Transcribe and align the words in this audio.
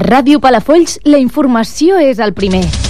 Ràdio 0.00 0.40
Palafolls, 0.40 0.96
la 1.04 1.18
informació 1.20 1.98
és 2.00 2.24
el 2.24 2.32
primer. 2.32 2.89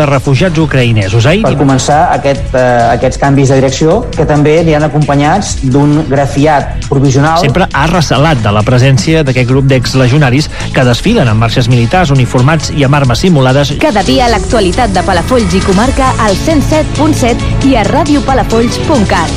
refugiats 0.05 0.57
ucraïnesos. 0.59 1.25
Ahir 1.25 1.43
per 1.43 1.55
començar 1.59 2.01
aquest, 2.13 2.53
eh, 2.53 2.61
aquests 2.95 3.17
canvis 3.21 3.49
de 3.49 3.59
direcció 3.59 4.01
que 4.11 4.25
també 4.25 4.61
li 4.63 4.75
han 4.77 4.83
acompanyats 4.83 5.57
d'un 5.63 6.05
grafiat 6.09 6.87
provisional. 6.89 7.39
sempre 7.39 7.67
ha 7.71 7.87
recelat 7.87 8.41
de 8.41 8.51
la 8.51 8.63
presència 8.63 9.23
d'aquest 9.23 9.49
grup 9.49 9.65
d'exlegionaris 9.65 10.49
que 10.73 10.85
desfilen 10.85 11.27
en 11.27 11.37
marxes 11.37 11.67
militars 11.67 12.11
uniformats 12.11 12.71
i 12.75 12.83
amb 12.83 12.95
armes 12.95 13.19
simulades 13.19 13.73
Cada 13.79 14.03
dia 14.03 14.27
l'actualitat 14.27 14.93
de 14.93 15.03
Palafolls 15.03 15.53
i 15.53 15.59
comarca 15.59 16.13
al 16.19 16.35
107.7 16.35 17.67
i 17.69 17.75
a 17.75 17.83
radiopalafolls.cat. 17.83 19.29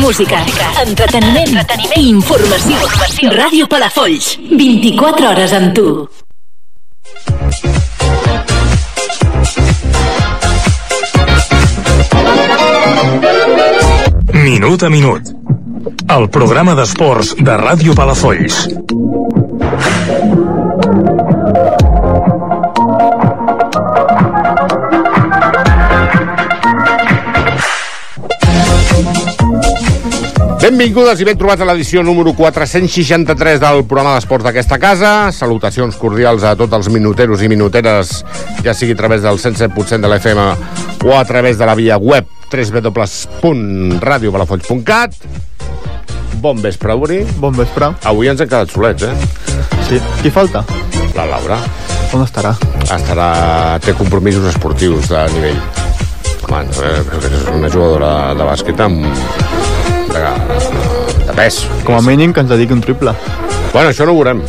Música, 0.00 0.40
entreteniment, 0.82 1.52
entreteniment 1.52 2.00
i 2.00 2.08
informació. 2.08 2.76
informació. 2.80 3.30
Ràdio 3.36 3.68
Palafolls, 3.68 4.34
24 4.50 5.28
hores 5.30 5.52
amb 5.52 5.74
tu. 5.76 5.88
Minut 14.44 14.82
a 14.82 14.90
minut. 14.90 15.30
El 16.14 16.28
programa 16.30 16.74
d'esports 16.78 17.34
de 17.40 17.56
Ràdio 17.60 17.94
Palafolls. 17.96 18.64
Benvingudes 30.64 31.20
i 31.20 31.26
ben 31.28 31.36
trobats 31.36 31.60
a 31.60 31.66
l'edició 31.68 32.00
número 32.00 32.32
463 32.32 33.60
del 33.60 33.84
programa 33.84 34.14
d'esports 34.14 34.46
d'aquesta 34.46 34.78
casa. 34.80 35.28
Salutacions 35.36 35.92
cordials 36.00 36.40
a 36.40 36.56
tots 36.56 36.72
els 36.78 36.88
minuteros 36.88 37.44
i 37.44 37.52
minuteres, 37.52 38.24
ja 38.64 38.72
sigui 38.72 38.96
a 38.96 38.98
través 39.02 39.20
del 39.20 39.36
107% 39.36 40.00
de 40.00 40.08
l'FM 40.08 40.40
o 41.04 41.12
a 41.18 41.24
través 41.28 41.60
de 41.60 41.68
la 41.68 41.76
via 41.76 42.00
web 42.00 42.24
www.radiopalafolls.cat 42.48 45.12
Bon 46.40 46.56
vespre, 46.64 46.96
Uri. 46.96 47.28
Bon 47.36 47.52
vespre. 47.52 47.92
Avui 48.08 48.32
ens 48.32 48.40
hem 48.40 48.48
quedat 48.48 48.72
solets, 48.72 49.04
eh? 49.04 49.12
Sí. 49.90 50.00
Qui 50.22 50.30
falta? 50.32 50.64
La 51.12 51.28
Laura. 51.28 51.60
On 52.16 52.24
estarà? 52.24 52.56
Estarà... 52.88 53.76
té 53.84 53.92
compromisos 54.00 54.48
esportius 54.48 55.12
de 55.12 55.28
nivell. 55.36 55.60
Home, 56.48 56.64
eh, 56.88 57.04
és 57.20 57.52
una 57.52 57.68
jugadora 57.68 58.32
de 58.32 58.48
bàsquet 58.48 58.80
amb... 58.80 59.04
de, 60.20 61.24
de 61.26 61.36
pes. 61.36 61.64
Com 61.86 61.98
a 61.98 62.02
mínim 62.04 62.32
que 62.32 62.44
ens 62.44 62.52
dediqui 62.52 62.76
un 62.76 62.84
triple. 62.84 63.14
Bueno, 63.72 63.90
això 63.90 64.06
no 64.06 64.14
ho 64.14 64.20
veurem. 64.20 64.42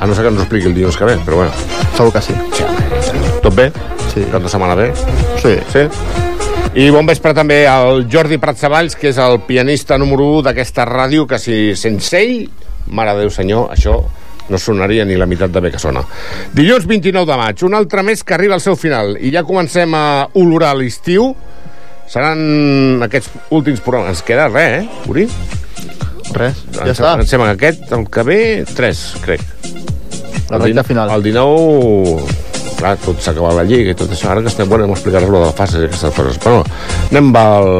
A 0.00 0.06
no 0.06 0.16
ser 0.16 0.24
que 0.26 0.32
ens 0.32 0.40
ho 0.40 0.46
expliqui 0.46 0.70
el 0.70 0.74
dilluns 0.74 0.98
que 0.98 1.06
ve, 1.06 1.16
però 1.22 1.42
bueno. 1.44 1.52
Segur 1.96 2.12
que 2.14 2.22
sí. 2.24 2.34
sí. 2.56 2.66
Tot 3.42 3.54
bé? 3.54 3.70
Sí. 4.12 4.24
Cap 4.32 4.42
de 4.42 4.50
setmana 4.50 4.74
bé? 4.78 4.90
Sí. 5.42 5.54
Sí? 5.72 5.86
I 6.72 6.88
bon 6.88 7.04
vespre 7.04 7.34
també 7.36 7.66
al 7.68 8.06
Jordi 8.10 8.38
Pratsavalls, 8.40 8.96
que 8.96 9.10
és 9.12 9.18
el 9.20 9.42
pianista 9.44 9.98
número 10.00 10.24
1 10.38 10.46
d'aquesta 10.48 10.86
ràdio, 10.88 11.26
que 11.28 11.38
si 11.38 11.76
sense 11.76 12.16
ell, 12.16 12.46
mare 12.96 13.12
de 13.12 13.26
Déu 13.26 13.32
senyor, 13.34 13.68
això 13.74 13.98
no 14.48 14.58
sonaria 14.58 15.04
ni 15.04 15.18
la 15.20 15.28
meitat 15.28 15.52
de 15.52 15.60
bé 15.60 15.70
que 15.70 15.80
sona. 15.82 16.00
Dilluns 16.56 16.86
29 16.88 17.28
de 17.28 17.36
maig, 17.38 17.64
un 17.68 17.76
altre 17.76 18.02
mes 18.02 18.24
que 18.24 18.34
arriba 18.34 18.56
al 18.56 18.64
seu 18.64 18.76
final, 18.76 19.18
i 19.20 19.30
ja 19.34 19.44
comencem 19.44 19.94
a 19.94 20.04
olorar 20.40 20.72
l'estiu. 20.78 21.34
Seran 22.12 23.00
aquests 23.06 23.30
últims 23.56 23.80
programes. 23.80 24.12
Ens 24.12 24.26
queda 24.26 24.50
res, 24.50 24.82
eh, 24.84 25.08
Uri? 25.08 25.24
Res, 26.36 26.60
ja 26.74 26.84
Em 26.84 26.92
està. 26.92 27.14
Em 27.16 27.26
sembla 27.28 27.54
que 27.54 27.70
aquest, 27.70 27.88
el 27.96 28.04
que 28.12 28.24
ve, 28.28 28.40
tres, 28.76 29.14
crec. 29.24 29.40
La 30.50 30.58
El 30.58 30.66
recta 30.68 30.84
final. 30.84 31.10
El 31.16 31.22
19 31.24 32.42
clar, 32.82 32.96
tot 32.98 33.20
s'ha 33.22 33.30
acabat 33.30 33.54
la 33.60 33.64
lliga 33.64 33.94
i 33.94 33.96
tot 33.98 34.10
això, 34.12 34.32
ara 34.32 34.42
que 34.42 34.50
estem, 34.50 34.68
bueno, 34.68 34.88
hem 34.88 34.94
explicat 34.96 35.24
lo 35.24 35.38
de 35.38 35.46
la 35.46 35.56
fase 35.56 35.78
i 35.78 35.86
aquestes 35.86 36.14
coses, 36.16 36.38
però 36.42 36.62
anem 37.12 37.30
al, 37.38 37.70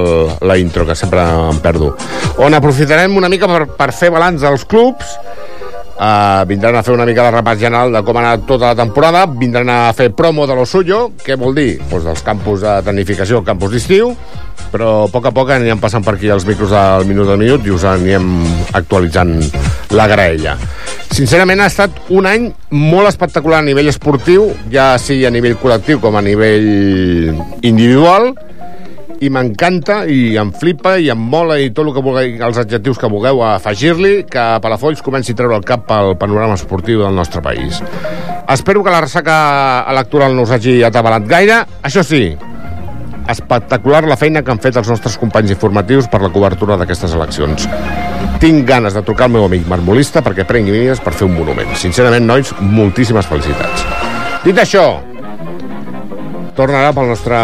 la 0.46 0.56
intro, 0.62 0.86
que 0.86 0.94
sempre 0.98 1.24
em 1.50 1.58
perdo 1.64 1.92
on 2.38 2.54
aprofitarem 2.54 3.16
una 3.18 3.30
mica 3.32 3.50
per, 3.50 3.66
per 3.78 3.90
fer 3.96 4.12
balanç 4.14 4.44
dels 4.46 4.64
clubs 4.68 5.16
Uh, 5.92 6.42
vindran 6.48 6.74
a 6.74 6.80
fer 6.82 6.94
una 6.94 7.04
mica 7.04 7.26
de 7.26 7.34
repàs 7.34 7.58
general 7.60 7.92
de 7.92 8.00
com 8.02 8.16
ha 8.16 8.22
anat 8.22 8.46
tota 8.48 8.70
la 8.72 8.78
temporada, 8.78 9.26
vindran 9.26 9.68
a 9.68 9.92
fer 9.92 10.08
promo 10.16 10.46
de 10.48 10.56
lo 10.56 10.64
suyo, 10.66 11.10
què 11.20 11.36
vol 11.38 11.52
dir? 11.54 11.82
Pues 11.90 12.06
dels 12.08 12.24
campus 12.24 12.64
de 12.64 12.78
tecnificació, 12.86 13.42
campus 13.44 13.74
d'estiu, 13.74 14.14
però 14.72 15.04
a 15.04 15.10
poc 15.12 15.28
a 15.28 15.34
poc 15.36 15.52
anirem 15.52 15.82
passant 15.82 16.02
per 16.02 16.16
aquí 16.16 16.32
els 16.32 16.46
micros 16.48 16.72
del 16.72 17.04
minut 17.10 17.28
al 17.28 17.38
minut 17.38 17.68
i 17.68 17.74
us 17.76 17.84
anirem 17.84 18.32
actualitzant 18.72 19.36
la 19.92 20.08
graella. 20.08 20.56
Sincerament 21.12 21.60
ha 21.60 21.68
estat 21.68 22.08
un 22.16 22.26
any 22.26 22.48
molt 22.72 23.10
espectacular 23.10 23.60
a 23.60 23.66
nivell 23.66 23.92
esportiu, 23.92 24.48
ja 24.72 24.94
sigui 24.96 25.26
a 25.28 25.34
nivell 25.34 25.58
col·lectiu 25.60 26.00
com 26.00 26.16
a 26.16 26.24
nivell 26.24 27.36
individual, 27.60 28.32
i 29.22 29.30
m'encanta 29.30 30.02
i 30.10 30.34
em 30.40 30.50
flipa 30.50 30.96
i 30.98 31.08
em 31.12 31.18
mola 31.32 31.58
i 31.62 31.70
tot 31.70 31.86
el 31.86 31.94
que 31.94 32.02
vulgueu, 32.02 32.40
els 32.42 32.58
adjectius 32.58 32.98
que 32.98 33.10
vulgueu 33.10 33.42
afegir-li 33.46 34.24
que 34.30 34.46
Palafolls 34.62 35.02
comenci 35.06 35.36
a 35.36 35.38
treure 35.38 35.58
el 35.60 35.66
cap 35.66 35.84
pel 35.86 36.16
panorama 36.18 36.56
esportiu 36.58 37.04
del 37.04 37.14
nostre 37.14 37.42
país. 37.44 37.78
Espero 38.50 38.82
que 38.82 38.90
la 38.90 39.04
ressaca 39.04 39.36
electoral 39.92 40.34
no 40.34 40.42
us 40.42 40.50
hagi 40.56 40.80
atabalat 40.82 41.28
gaire. 41.30 41.60
Això 41.86 42.02
sí, 42.02 42.32
espectacular 43.30 44.02
la 44.10 44.18
feina 44.18 44.42
que 44.42 44.50
han 44.50 44.60
fet 44.62 44.80
els 44.80 44.90
nostres 44.90 45.14
companys 45.20 45.54
informatius 45.54 46.10
per 46.10 46.22
la 46.24 46.32
cobertura 46.34 46.80
d'aquestes 46.80 47.14
eleccions. 47.14 47.68
Tinc 48.42 48.66
ganes 48.66 48.98
de 48.98 49.04
trucar 49.06 49.30
al 49.30 49.36
meu 49.36 49.46
amic 49.46 49.70
marmolista 49.70 50.24
perquè 50.26 50.48
prengui 50.48 50.74
vides 50.74 51.00
per 51.00 51.14
fer 51.14 51.30
un 51.30 51.38
monument. 51.38 51.70
Sincerament, 51.78 52.26
nois, 52.26 52.50
moltíssimes 52.58 53.30
felicitats. 53.30 53.86
Dit 54.42 54.58
això, 54.58 54.98
tornarà 56.56 56.92
pel 56.92 57.08
nostre 57.08 57.36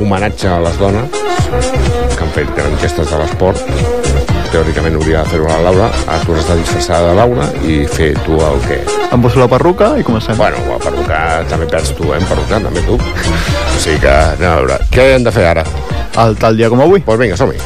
homenatge 0.00 0.48
a 0.48 0.58
les 0.64 0.78
dones 0.80 1.10
que 2.16 2.24
han 2.24 2.32
fet 2.34 2.52
grans 2.56 2.80
gestes 2.82 3.10
de 3.10 3.18
l'esport 3.20 3.60
teòricament 4.52 4.96
hauria 4.96 5.22
de 5.24 5.32
fer-ho 5.34 5.48
la 5.50 5.58
Laura 5.66 5.88
ara 6.06 6.20
tu 6.24 6.36
has 6.36 6.46
de 6.48 6.56
disfressar 6.62 7.02
de 7.04 7.12
Laura 7.18 7.48
i 7.68 7.82
fer 7.98 8.14
tu 8.24 8.38
el 8.40 8.60
que 8.68 8.80
Em 9.12 9.22
poso 9.24 9.40
la 9.40 9.48
perruca 9.48 9.94
i 10.00 10.04
comencem. 10.04 10.36
bueno, 10.36 10.56
la 10.68 10.78
perruca 10.78 11.20
també 11.48 11.66
perds 11.66 11.92
tu, 11.96 12.12
eh, 12.14 12.20
perruca, 12.28 12.60
també 12.64 12.80
tu 12.88 12.96
o 12.96 13.78
sigui 13.80 14.00
que 14.04 14.14
anem 14.14 14.50
a 14.50 14.56
veure 14.62 14.80
què 14.92 15.10
hem 15.14 15.24
de 15.28 15.32
fer 15.32 15.46
ara? 15.52 15.64
El 16.24 16.36
tal 16.36 16.56
dia 16.56 16.68
com 16.72 16.80
avui? 16.80 17.00
Doncs 17.00 17.06
pues 17.06 17.18
vinga, 17.20 17.36
som-hi 17.36 17.60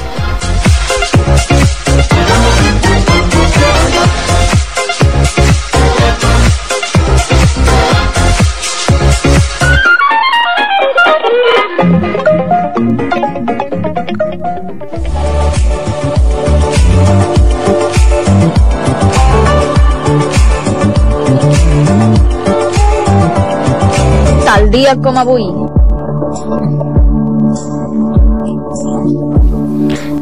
Tal 24.62 24.70
dia 24.70 24.92
com 24.94 25.16
avui. 25.18 25.42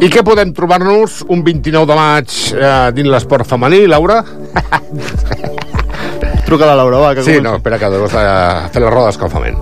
I 0.00 0.08
què 0.08 0.22
podem 0.24 0.54
trobar-nos 0.56 1.18
un 1.28 1.42
29 1.44 1.84
de 1.90 1.96
maig 1.98 2.36
eh, 2.56 2.70
dins 2.96 3.10
l'esport 3.12 3.44
femení, 3.44 3.82
Laura? 3.84 4.22
Truca 6.48 6.64
la 6.70 6.78
Laura, 6.80 7.02
va, 7.04 7.10
que 7.14 7.20
Sí, 7.20 7.34
comenci. 7.36 7.44
no, 7.44 7.52
espera 7.60 7.78
que 7.78 7.90
deus 7.92 8.16
de 8.16 8.24
fer 8.72 8.82
la 8.86 8.88
roda 8.94 9.10
d'escalfament. 9.10 9.60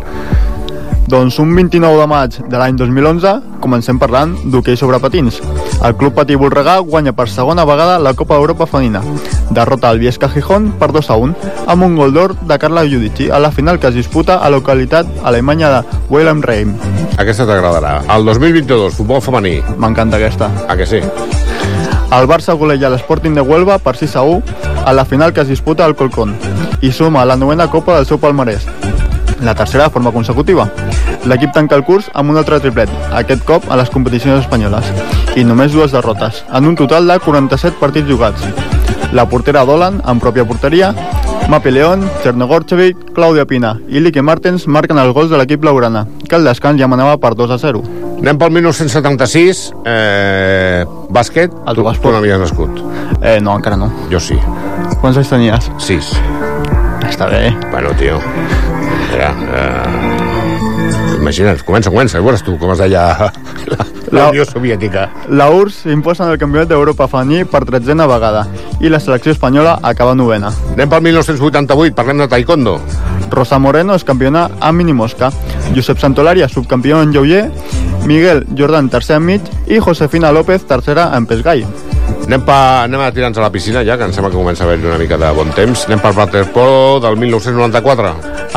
Doncs 1.08 1.38
un 1.38 1.55
29 1.56 1.96
de 1.96 2.06
maig 2.06 2.34
de 2.52 2.58
l'any 2.60 2.76
2011 2.76 3.31
comencem 3.64 3.96
parlant 3.96 4.34
d'hoquei 4.52 4.76
sobre 4.76 4.99
patins. 5.00 5.38
El 5.81 5.94
Club 5.96 6.12
Patí 6.19 6.37
Volregà 6.37 6.75
guanya 6.84 7.14
per 7.16 7.31
segona 7.32 7.64
vegada 7.64 7.94
la 7.99 8.12
Copa 8.12 8.37
d'Europa 8.37 8.66
Femenina. 8.69 9.00
Derrota 9.49 9.88
el 9.88 10.02
Viesca 10.02 10.28
Gijón 10.28 10.75
per 10.76 10.90
2 10.93 11.08
a 11.08 11.16
1 11.16 11.55
amb 11.64 11.87
un 11.87 11.96
gol 11.96 12.12
d'or 12.12 12.34
de 12.50 12.58
Carla 12.60 12.84
Giudici 12.84 13.31
a 13.31 13.38
la 13.40 13.50
final 13.50 13.81
que 13.81 13.88
es 13.88 13.96
disputa 13.96 14.37
a 14.37 14.50
la 14.50 14.58
localitat 14.58 15.08
alemanya 15.25 15.70
de 15.78 16.02
Wilhelmsheim. 16.10 16.75
Aquesta 17.16 17.46
t'agradarà. 17.49 18.02
El 18.12 18.28
2022, 18.28 19.00
futbol 19.00 19.25
femení. 19.25 19.62
M'encanta 19.78 20.20
aquesta. 20.20 20.50
A 20.69 20.76
que 20.76 20.84
sí? 20.84 21.00
El 21.00 22.28
Barça 22.28 22.52
goleja 22.52 22.93
l'Sporting 22.93 23.32
de 23.32 23.40
Huelva 23.40 23.78
per 23.78 23.96
6 23.96 24.16
a 24.16 24.26
1 24.28 24.84
a 24.84 24.93
la 24.93 25.06
final 25.08 25.32
que 25.32 25.40
es 25.40 25.49
disputa 25.49 25.88
al 25.88 25.96
Colcón 25.96 26.37
i 26.82 26.93
suma 26.93 27.25
la 27.25 27.37
novena 27.37 27.70
Copa 27.72 27.96
del 27.96 28.04
seu 28.04 28.20
palmarès. 28.20 28.69
La 29.44 29.55
tercera 29.55 29.85
de 29.85 29.90
forma 29.90 30.12
consecutiva. 30.12 30.69
L'equip 31.25 31.52
tanca 31.55 31.76
el 31.76 31.85
curs 31.85 32.11
amb 32.14 32.31
un 32.32 32.38
altre 32.40 32.58
triplet, 32.61 32.90
aquest 33.14 33.44
cop 33.46 33.69
a 33.70 33.76
les 33.79 33.90
competicions 33.90 34.43
espanyoles, 34.43 34.90
i 35.37 35.44
només 35.44 35.73
dues 35.73 35.94
derrotes, 35.94 36.44
en 36.52 36.67
un 36.67 36.76
total 36.76 37.06
de 37.06 37.19
47 37.23 37.79
partits 37.79 38.08
jugats. 38.08 38.44
La 39.12 39.29
portera 39.29 39.64
Dolan, 39.64 40.02
en 40.06 40.20
pròpia 40.20 40.44
porteria, 40.44 40.93
Mapi 41.49 41.70
León, 41.70 42.02
Chernogorchevic, 42.23 43.14
Claudia 43.17 43.46
Pina 43.49 43.79
i 43.88 44.02
Lique 44.05 44.20
Martens 44.20 44.67
marquen 44.69 44.99
els 45.00 45.14
gols 45.17 45.31
de 45.32 45.38
l'equip 45.40 45.62
blaugrana, 45.62 46.05
que 46.29 46.37
el 46.37 46.44
descans 46.44 46.81
ja 46.81 46.90
manava 46.93 47.17
per 47.23 47.32
2 47.38 47.55
a 47.56 47.58
0. 47.62 47.81
Anem 48.19 48.37
pel 48.37 48.52
1976, 48.52 49.62
eh, 49.87 50.85
bàsquet. 51.08 51.55
El 51.70 51.79
tu, 51.79 51.87
tu 52.02 52.12
n'havies 52.12 52.43
nascut. 52.43 52.82
Eh, 53.23 53.38
no, 53.40 53.56
encara 53.56 53.79
no. 53.81 53.88
Jo 54.12 54.20
sí. 54.20 54.37
Quants 55.00 55.17
anys 55.17 55.31
tenies? 55.32 55.70
Sis. 55.79 56.12
Està 57.08 57.31
bé. 57.31 57.55
Bueno, 57.70 57.94
tio. 57.96 58.20
Mira, 59.10 59.34
eh... 59.52 60.19
Imagina't, 61.19 61.60
comença, 61.66 61.90
comença. 61.90 62.20
Veuràs 62.22 62.44
tu 62.46 62.55
com 62.60 62.70
es 62.72 62.81
deia 62.81 63.02
la, 63.72 63.87
la 64.14 64.28
Unió 64.31 64.46
Soviètica. 64.49 65.08
La 65.28 65.50
URSS 65.52 65.82
s'imposa 65.84 66.25
en 66.25 66.32
el 66.32 66.38
Campionat 66.40 66.70
d'Europa 66.70 67.08
femení 67.10 67.43
per 67.49 67.64
tretzena 67.69 68.06
vegada 68.08 68.46
i 68.81 68.88
la 68.88 69.00
selecció 69.02 69.34
espanyola 69.34 69.78
acaba 69.82 70.14
novena. 70.16 70.52
Anem 70.72 70.88
pel 70.88 71.05
1988, 71.08 71.96
parlem 71.99 72.22
de 72.22 72.31
taekwondo. 72.32 72.78
Rosa 73.28 73.58
Moreno 73.60 73.99
és 73.99 74.06
campiona 74.08 74.46
a 74.60 74.72
minimosca, 74.72 75.28
Josep 75.75 76.00
Santolaria 76.00 76.49
subcampió 76.49 77.02
en 77.02 77.12
lleuger, 77.12 77.50
Miguel 78.08 78.46
Jordan 78.56 78.88
tercer 78.88 79.19
en 79.19 79.26
mig 79.26 79.52
i 79.66 79.82
Josefina 79.84 80.32
López 80.32 80.64
tercera 80.64 81.11
en 81.16 81.26
pes 81.28 81.44
gai. 81.44 81.66
Anem, 82.28 82.42
pa, 82.44 82.84
anem 82.84 83.00
a 83.00 83.08
tirar-nos 83.08 83.38
a 83.40 83.46
la 83.46 83.48
piscina 83.48 83.80
ja, 83.80 83.94
que 83.96 84.04
em 84.04 84.10
sembla 84.12 84.28
que 84.28 84.36
comença 84.36 84.60
a 84.60 84.66
haver-hi 84.66 84.84
una 84.84 84.98
mica 85.00 85.16
de 85.16 85.30
bon 85.32 85.48
temps. 85.56 85.86
Anem 85.88 86.02
pel 86.02 86.12
waterpolo 86.12 86.98
del 87.00 87.16
1994. 87.16 88.10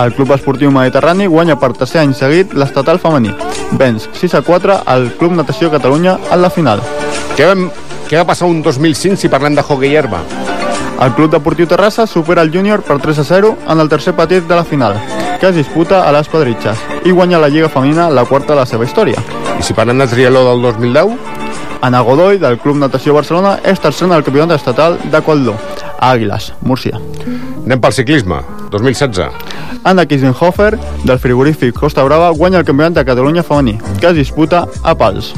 El 0.04 0.12
Club 0.18 0.34
Esportiu 0.36 0.74
Mediterrani 0.76 1.30
guanya 1.32 1.56
per 1.56 1.70
tercer 1.80 2.02
any 2.02 2.12
seguit 2.12 2.52
l'estatal 2.52 3.00
femení. 3.00 3.32
Venç 3.80 4.10
6 4.20 4.36
a 4.36 4.42
4 4.44 4.76
al 4.92 5.08
Club 5.16 5.38
Natació 5.40 5.72
Catalunya 5.72 6.18
en 6.20 6.44
la 6.44 6.52
final. 6.52 6.84
Què, 7.38 7.48
vam, 7.48 7.70
què 8.10 8.20
va 8.20 8.28
passar 8.28 8.52
un 8.52 8.60
2005 8.60 9.16
si 9.16 9.32
parlem 9.32 9.56
de 9.56 9.64
hockey 9.64 9.96
herba? 9.96 10.20
El 11.00 11.16
Club 11.16 11.32
Deportiu 11.32 11.70
Terrassa 11.72 12.04
supera 12.12 12.44
el 12.44 12.52
júnior 12.52 12.84
per 12.84 13.00
3 13.00 13.24
a 13.24 13.28
0 13.30 13.56
en 13.72 13.80
el 13.80 13.88
tercer 13.88 14.18
partit 14.20 14.52
de 14.52 14.58
la 14.58 14.68
final, 14.68 15.00
que 15.40 15.48
es 15.48 15.56
disputa 15.56 16.04
a 16.04 16.12
les 16.12 16.28
Pedritxes, 16.28 16.84
i 17.08 17.16
guanya 17.16 17.40
la 17.40 17.48
Lliga 17.48 17.72
Femenina 17.72 18.12
la 18.12 18.28
quarta 18.28 18.52
de 18.52 18.66
la 18.66 18.68
seva 18.68 18.84
història. 18.84 19.24
I 19.56 19.64
si 19.64 19.74
parlem 19.74 20.04
de 20.04 20.12
triatló 20.12 20.44
del 20.50 20.68
2010? 20.74 21.41
Ana 21.82 22.02
Godoy, 22.02 22.38
del 22.38 22.60
Club 22.60 22.78
Natació 22.78 23.16
Barcelona, 23.18 23.56
és 23.66 23.80
tercer 23.82 24.06
en 24.06 24.14
el 24.14 24.24
campionat 24.24 24.60
estatal 24.60 25.00
d'Aqualdó, 25.10 25.56
a 25.98 26.12
Àguiles, 26.14 26.52
Múrcia. 26.62 27.00
Anem 27.66 27.82
pel 27.82 27.96
ciclisme, 27.98 28.38
2016. 28.70 29.50
Anna 29.84 30.06
Kisenhofer, 30.06 30.76
del 31.04 31.18
frigorífic 31.18 31.74
Costa 31.74 32.04
Brava, 32.06 32.30
guanya 32.38 32.60
el 32.62 32.66
campionat 32.66 33.00
de 33.00 33.06
Catalunya 33.06 33.42
femení, 33.44 33.80
que 34.00 34.12
es 34.12 34.16
disputa 34.16 34.68
a 34.84 34.94
Pals. 34.94 35.34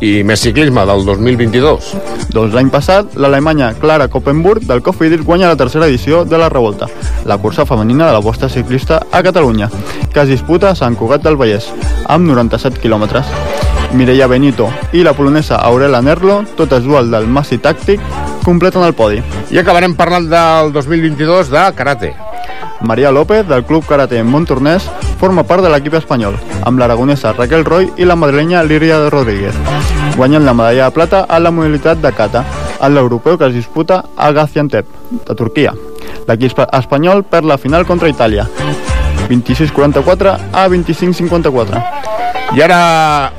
I 0.00 0.22
més 0.24 0.40
ciclisme 0.40 0.86
del 0.88 1.04
2022. 1.04 1.92
Doncs 2.32 2.56
l'any 2.56 2.72
passat, 2.72 3.12
l'alemanya 3.20 3.74
Clara 3.76 4.08
Koppenburg, 4.08 4.64
del 4.64 4.80
Cofidis, 4.82 5.24
guanya 5.24 5.52
la 5.52 5.60
tercera 5.60 5.88
edició 5.88 6.24
de 6.24 6.40
la 6.40 6.48
Revolta, 6.48 6.88
la 7.28 7.36
cursa 7.36 7.66
femenina 7.68 8.06
de 8.06 8.16
la 8.16 8.24
vostra 8.24 8.48
ciclista 8.48 9.02
a 9.12 9.22
Catalunya, 9.22 9.68
que 10.14 10.24
es 10.24 10.32
disputa 10.32 10.70
a 10.70 10.76
Sant 10.76 10.96
Cugat 10.96 11.24
del 11.24 11.36
Vallès, 11.36 11.68
amb 12.08 12.24
97 12.24 12.80
quilòmetres. 12.80 13.57
Mireia 13.92 14.26
Benito 14.26 14.68
i 14.92 15.02
la 15.02 15.14
polonesa 15.14 15.56
Aurela 15.56 16.02
Nerlo, 16.02 16.42
totes 16.56 16.84
dues 16.84 17.08
del 17.10 17.26
Massi 17.26 17.58
Tàctic, 17.58 18.02
completen 18.44 18.84
el 18.84 18.94
podi. 18.94 19.22
I 19.50 19.60
acabarem 19.62 19.94
parlant 19.96 20.28
del 20.28 20.72
2022 20.72 21.50
de 21.50 21.64
karate. 21.74 22.14
Maria 22.80 23.10
López, 23.10 23.46
del 23.48 23.64
Club 23.64 23.86
Karate 23.86 24.22
Montornès, 24.22 24.84
forma 25.18 25.42
part 25.42 25.64
de 25.64 25.70
l'equip 25.72 25.96
espanyol, 25.98 26.36
amb 26.62 26.78
l'aragonesa 26.78 27.32
Raquel 27.32 27.64
Roy 27.64 27.88
i 27.96 28.06
la 28.06 28.14
madrilenya 28.14 28.62
Líria 28.62 29.00
Rodríguez. 29.10 29.56
Guanyen 30.16 30.46
la 30.46 30.54
medalla 30.54 30.84
de 30.84 30.94
plata 30.94 31.24
a 31.28 31.40
la 31.40 31.50
modalitat 31.50 31.98
de 31.98 32.12
kata, 32.12 32.44
en 32.80 32.94
l'europeu 32.94 33.38
que 33.38 33.48
es 33.48 33.54
disputa 33.54 34.04
a 34.16 34.30
Gaziantep, 34.32 34.86
de 35.26 35.34
Turquia. 35.34 35.74
L'equip 36.28 36.60
espanyol 36.72 37.24
perd 37.24 37.48
la 37.50 37.58
final 37.58 37.86
contra 37.86 38.08
Itàlia, 38.12 38.46
26-44 39.28 40.38
a 40.52 40.68
25-54. 40.68 42.17
I 42.56 42.62
ara, 42.64 42.78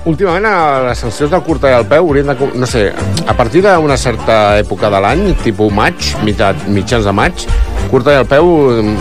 últimament, 0.05 0.45
a 0.45 0.81
les 0.85 0.99
sancions 1.01 1.31
del 1.33 1.41
curta 1.41 1.71
i 1.71 1.73
al 1.73 1.87
peu 1.89 2.05
haurien 2.05 2.29
de... 2.29 2.49
No 2.61 2.67
sé, 2.69 2.91
a 3.25 3.33
partir 3.33 3.63
d'una 3.65 3.97
certa 3.97 4.59
època 4.61 4.91
de 4.93 5.01
l'any, 5.01 5.23
tipus 5.41 5.73
maig, 5.73 6.11
mitat, 6.21 6.67
mitjans 6.69 7.09
de 7.09 7.13
maig, 7.17 7.47
curta 7.89 8.13
i 8.13 8.19
al 8.21 8.29
peu 8.29 8.51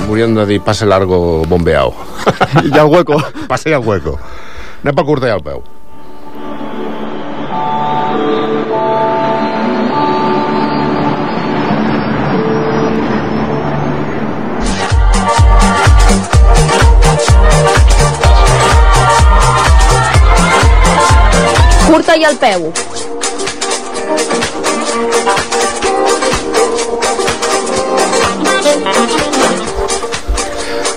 haurien 0.07 0.33
de 0.39 0.49
dir 0.49 0.63
passe 0.65 0.89
largo 0.89 1.45
bombeao. 1.49 1.93
I 2.65 2.73
al 2.79 2.89
hueco. 2.89 3.21
Passe 3.51 3.75
al 3.77 3.85
hueco. 3.85 4.17
Anem 4.81 4.97
per 4.97 5.05
curta 5.05 5.29
i 5.29 5.37
al 5.37 5.45
peu. 5.45 5.61
Curta 22.09 22.21
i 22.21 22.25
al 22.25 22.37
peu. 22.41 22.63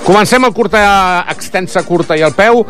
Comencem 0.05 0.45
el 0.47 0.53
curta, 0.53 1.25
extensa 1.27 1.83
curta 1.83 2.15
i 2.15 2.23
al 2.23 2.31
peu 2.31 2.63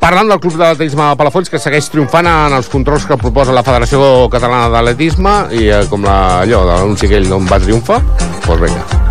parlant 0.00 0.24
del 0.32 0.40
Club 0.40 0.56
d'Atletisme 0.56 1.10
de 1.10 1.20
Palafolls 1.20 1.52
que 1.52 1.60
segueix 1.60 1.92
triomfant 1.92 2.32
en 2.32 2.56
els 2.56 2.72
controls 2.72 3.04
que 3.04 3.20
proposa 3.20 3.52
la 3.52 3.66
Federació 3.66 4.30
Catalana 4.32 4.72
d'Atletisme 4.72 5.36
i 5.60 5.68
eh, 5.68 5.84
com 5.92 6.08
la, 6.08 6.18
allò 6.48 6.64
de 6.64 6.72
l'anunci 6.72 7.12
d'on 7.28 7.44
va 7.44 7.60
triomfar, 7.60 8.00
doncs 8.16 8.44
pues 8.48 8.68
vinga. 8.70 9.01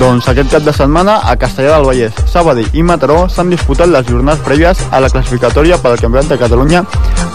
Doncs 0.00 0.26
aquest 0.30 0.48
cap 0.52 0.64
de 0.64 0.72
setmana 0.72 1.18
a 1.28 1.34
Castellà 1.36 1.76
del 1.76 1.84
Vallès, 1.84 2.16
Sabadell 2.30 2.68
i 2.72 2.82
Mataró 2.82 3.26
s'han 3.28 3.50
disputat 3.52 3.90
les 3.92 4.06
jornades 4.08 4.40
prèvies 4.46 4.80
a 4.90 5.00
la 5.04 5.10
classificatòria 5.12 5.76
per 5.82 5.92
al 5.92 6.00
Campionat 6.00 6.32
de 6.32 6.38
Catalunya 6.40 6.80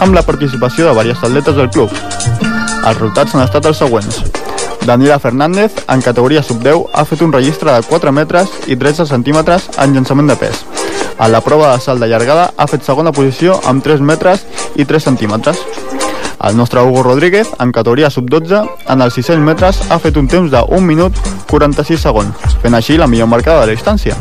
amb 0.02 0.18
la 0.18 0.26
participació 0.26 0.88
de 0.88 0.96
diversos 0.98 1.30
atletes 1.30 1.56
del 1.56 1.70
club. 1.70 1.94
Els 1.94 2.98
resultats 2.98 3.36
han 3.36 3.46
estat 3.46 3.70
els 3.70 3.78
següents. 3.78 4.24
Daniela 4.88 5.20
Fernández, 5.20 5.74
en 5.88 6.02
categoria 6.02 6.42
sub-10, 6.42 6.86
ha 6.94 7.06
fet 7.06 7.22
un 7.22 7.34
registre 7.34 7.74
de 7.74 7.84
4 7.84 8.12
metres 8.12 8.54
i 8.68 8.78
13 8.80 9.06
centímetres 9.06 9.70
en 9.78 9.94
llançament 9.94 10.32
de 10.32 10.38
pes. 10.40 10.64
A 11.18 11.28
la 11.28 11.42
prova 11.42 11.74
de 11.74 11.82
salt 11.82 12.00
de 12.00 12.08
llargada 12.08 12.52
ha 12.58 12.68
fet 12.70 12.86
segona 12.86 13.12
posició 13.12 13.60
amb 13.66 13.84
3 13.84 14.02
metres 14.02 14.46
i 14.78 14.86
3 14.86 15.04
centímetres. 15.10 15.60
El 16.44 16.56
nostre 16.56 16.82
Hugo 16.82 17.02
Rodríguez, 17.02 17.50
en 17.60 17.72
categoria 17.72 18.12
sub-12, 18.12 18.62
en 18.88 19.02
els 19.02 19.16
600 19.18 19.44
metres 19.44 19.80
ha 19.90 19.98
fet 19.98 20.18
un 20.22 20.28
temps 20.30 20.52
de 20.52 20.62
1 20.62 20.86
minut 20.86 21.18
46 21.50 22.04
segons, 22.06 22.54
fent 22.62 22.78
així 22.78 22.98
la 22.98 23.08
millor 23.10 23.28
marca 23.32 23.56
de 23.56 23.66
la 23.66 23.72
distància. 23.72 24.16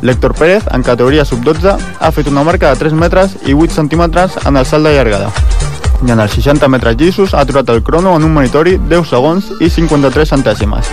L'Héctor 0.00 0.32
Pérez, 0.34 0.64
en 0.72 0.82
categoria 0.82 1.26
sub-12, 1.28 1.76
ha 2.00 2.12
fet 2.16 2.30
una 2.32 2.44
marca 2.44 2.72
de 2.72 2.80
3 2.80 2.96
metres 2.96 3.36
i 3.44 3.52
8 3.52 3.76
centímetres 3.82 4.38
en 4.46 4.56
el 4.56 4.64
salt 4.64 4.88
de 4.88 4.94
llargada. 4.96 5.28
I 6.06 6.14
en 6.14 6.24
els 6.24 6.32
60 6.32 6.68
metres 6.72 6.96
llisos 6.96 7.34
ha 7.34 7.44
aturat 7.44 7.68
el 7.68 7.82
crono 7.84 8.16
en 8.16 8.24
un 8.24 8.32
monitori 8.32 8.78
10 8.88 9.12
segons 9.12 9.52
i 9.60 9.68
53 9.68 10.32
centèsimes. 10.32 10.88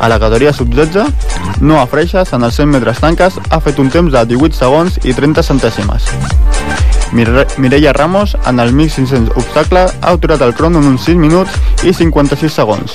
A 0.00 0.08
la 0.08 0.18
categoria 0.18 0.52
sub-16, 0.52 1.60
Noah 1.60 1.86
Freixas, 1.90 2.32
en 2.32 2.44
els 2.46 2.54
100 2.54 2.70
metres 2.70 3.00
tanques, 3.02 3.34
ha 3.50 3.58
fet 3.60 3.80
un 3.82 3.90
temps 3.90 4.12
de 4.12 4.24
18 4.30 4.54
segons 4.54 4.98
i 5.02 5.14
30 5.14 5.42
centèsimes. 5.42 6.06
Mire 7.12 7.46
Mireia 7.56 7.92
Ramos, 7.92 8.36
en 8.46 8.60
el 8.60 8.72
1500 8.72 9.36
obstacle, 9.36 9.86
ha 9.88 10.12
aturat 10.12 10.42
el 10.42 10.54
crono 10.54 10.78
en 10.78 10.92
uns 10.92 11.08
6 11.08 11.18
minuts 11.18 11.58
i 11.82 11.94
56 11.94 12.52
segons. 12.52 12.94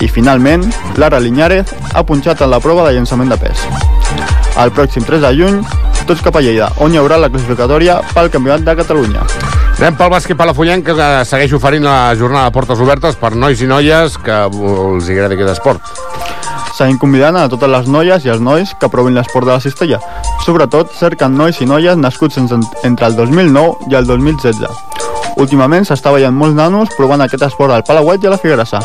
I 0.00 0.08
finalment, 0.08 0.68
Lara 0.96 1.18
Liñárez 1.20 1.74
ha 1.94 2.04
punxat 2.06 2.42
en 2.42 2.52
la 2.52 2.60
prova 2.60 2.86
de 2.86 2.94
llançament 2.94 3.32
de 3.32 3.40
pes. 3.40 3.66
El 4.60 4.72
pròxim 4.76 5.04
3 5.04 5.24
de 5.24 5.34
juny, 5.40 5.62
tots 6.06 6.22
cap 6.22 6.36
a 6.36 6.44
Lleida, 6.44 6.70
on 6.78 6.92
hi 6.92 7.00
haurà 7.00 7.18
la 7.18 7.32
classificatòria 7.32 8.02
pel 8.14 8.30
Campionat 8.30 8.68
de 8.68 8.76
Catalunya. 8.84 9.55
Anem 9.76 9.92
pel 9.92 10.08
bàsquet 10.08 10.38
palafollenc, 10.40 10.86
que 10.88 11.06
segueix 11.28 11.52
oferint 11.52 11.84
la 11.84 12.14
jornada 12.16 12.48
de 12.48 12.52
portes 12.54 12.78
obertes 12.80 13.18
per 13.20 13.34
nois 13.36 13.60
i 13.60 13.66
noies 13.68 14.14
que 14.24 14.38
els 14.48 15.10
agrada 15.12 15.36
aquest 15.36 15.52
esport. 15.52 15.90
Seguim 16.78 16.96
convidant 16.96 17.36
a 17.36 17.42
totes 17.52 17.68
les 17.68 17.90
noies 17.92 18.24
i 18.24 18.32
els 18.32 18.40
nois 18.40 18.72
que 18.80 18.88
provin 18.88 19.12
l'esport 19.18 19.44
de 19.44 19.52
la 19.52 19.60
cistella. 19.60 19.98
Sobretot 20.46 20.96
cerquen 20.96 21.36
nois 21.36 21.60
i 21.60 21.68
noies 21.68 22.00
nascuts 22.00 22.40
entre 22.40 23.10
el 23.10 23.18
2009 23.20 23.90
i 23.92 23.98
el 24.00 24.08
2016. 24.08 24.64
Últimament 25.44 25.84
s'està 25.84 26.08
veient 26.14 26.32
molts 26.32 26.56
nanos 26.56 26.96
provant 26.96 27.20
aquest 27.20 27.44
esport 27.44 27.76
al 27.76 27.84
Palauet 27.84 28.24
i 28.24 28.30
a 28.30 28.32
la 28.32 28.40
Figuerassa. 28.40 28.80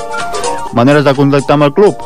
Maneres 0.76 1.08
de 1.08 1.16
contactar 1.16 1.56
amb 1.56 1.70
el 1.70 1.76
club? 1.78 2.04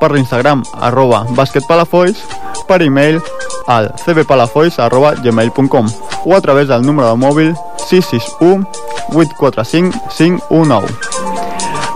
Per 0.00 0.10
l'Instagram, 0.10 0.66
arroba 0.82 1.22
basketpalafolls, 1.38 2.26
per 2.66 2.82
e-mail 2.82 3.22
al 3.66 3.92
cbpalafolls 4.04 4.78
arroba 4.78 5.14
gmail.com 5.14 5.90
o 6.24 6.36
a 6.36 6.40
través 6.40 6.68
del 6.68 6.82
número 6.82 7.08
de 7.08 7.16
mòbil 7.16 7.54
661 7.88 8.66
845 9.12 9.98
519. 10.16 10.86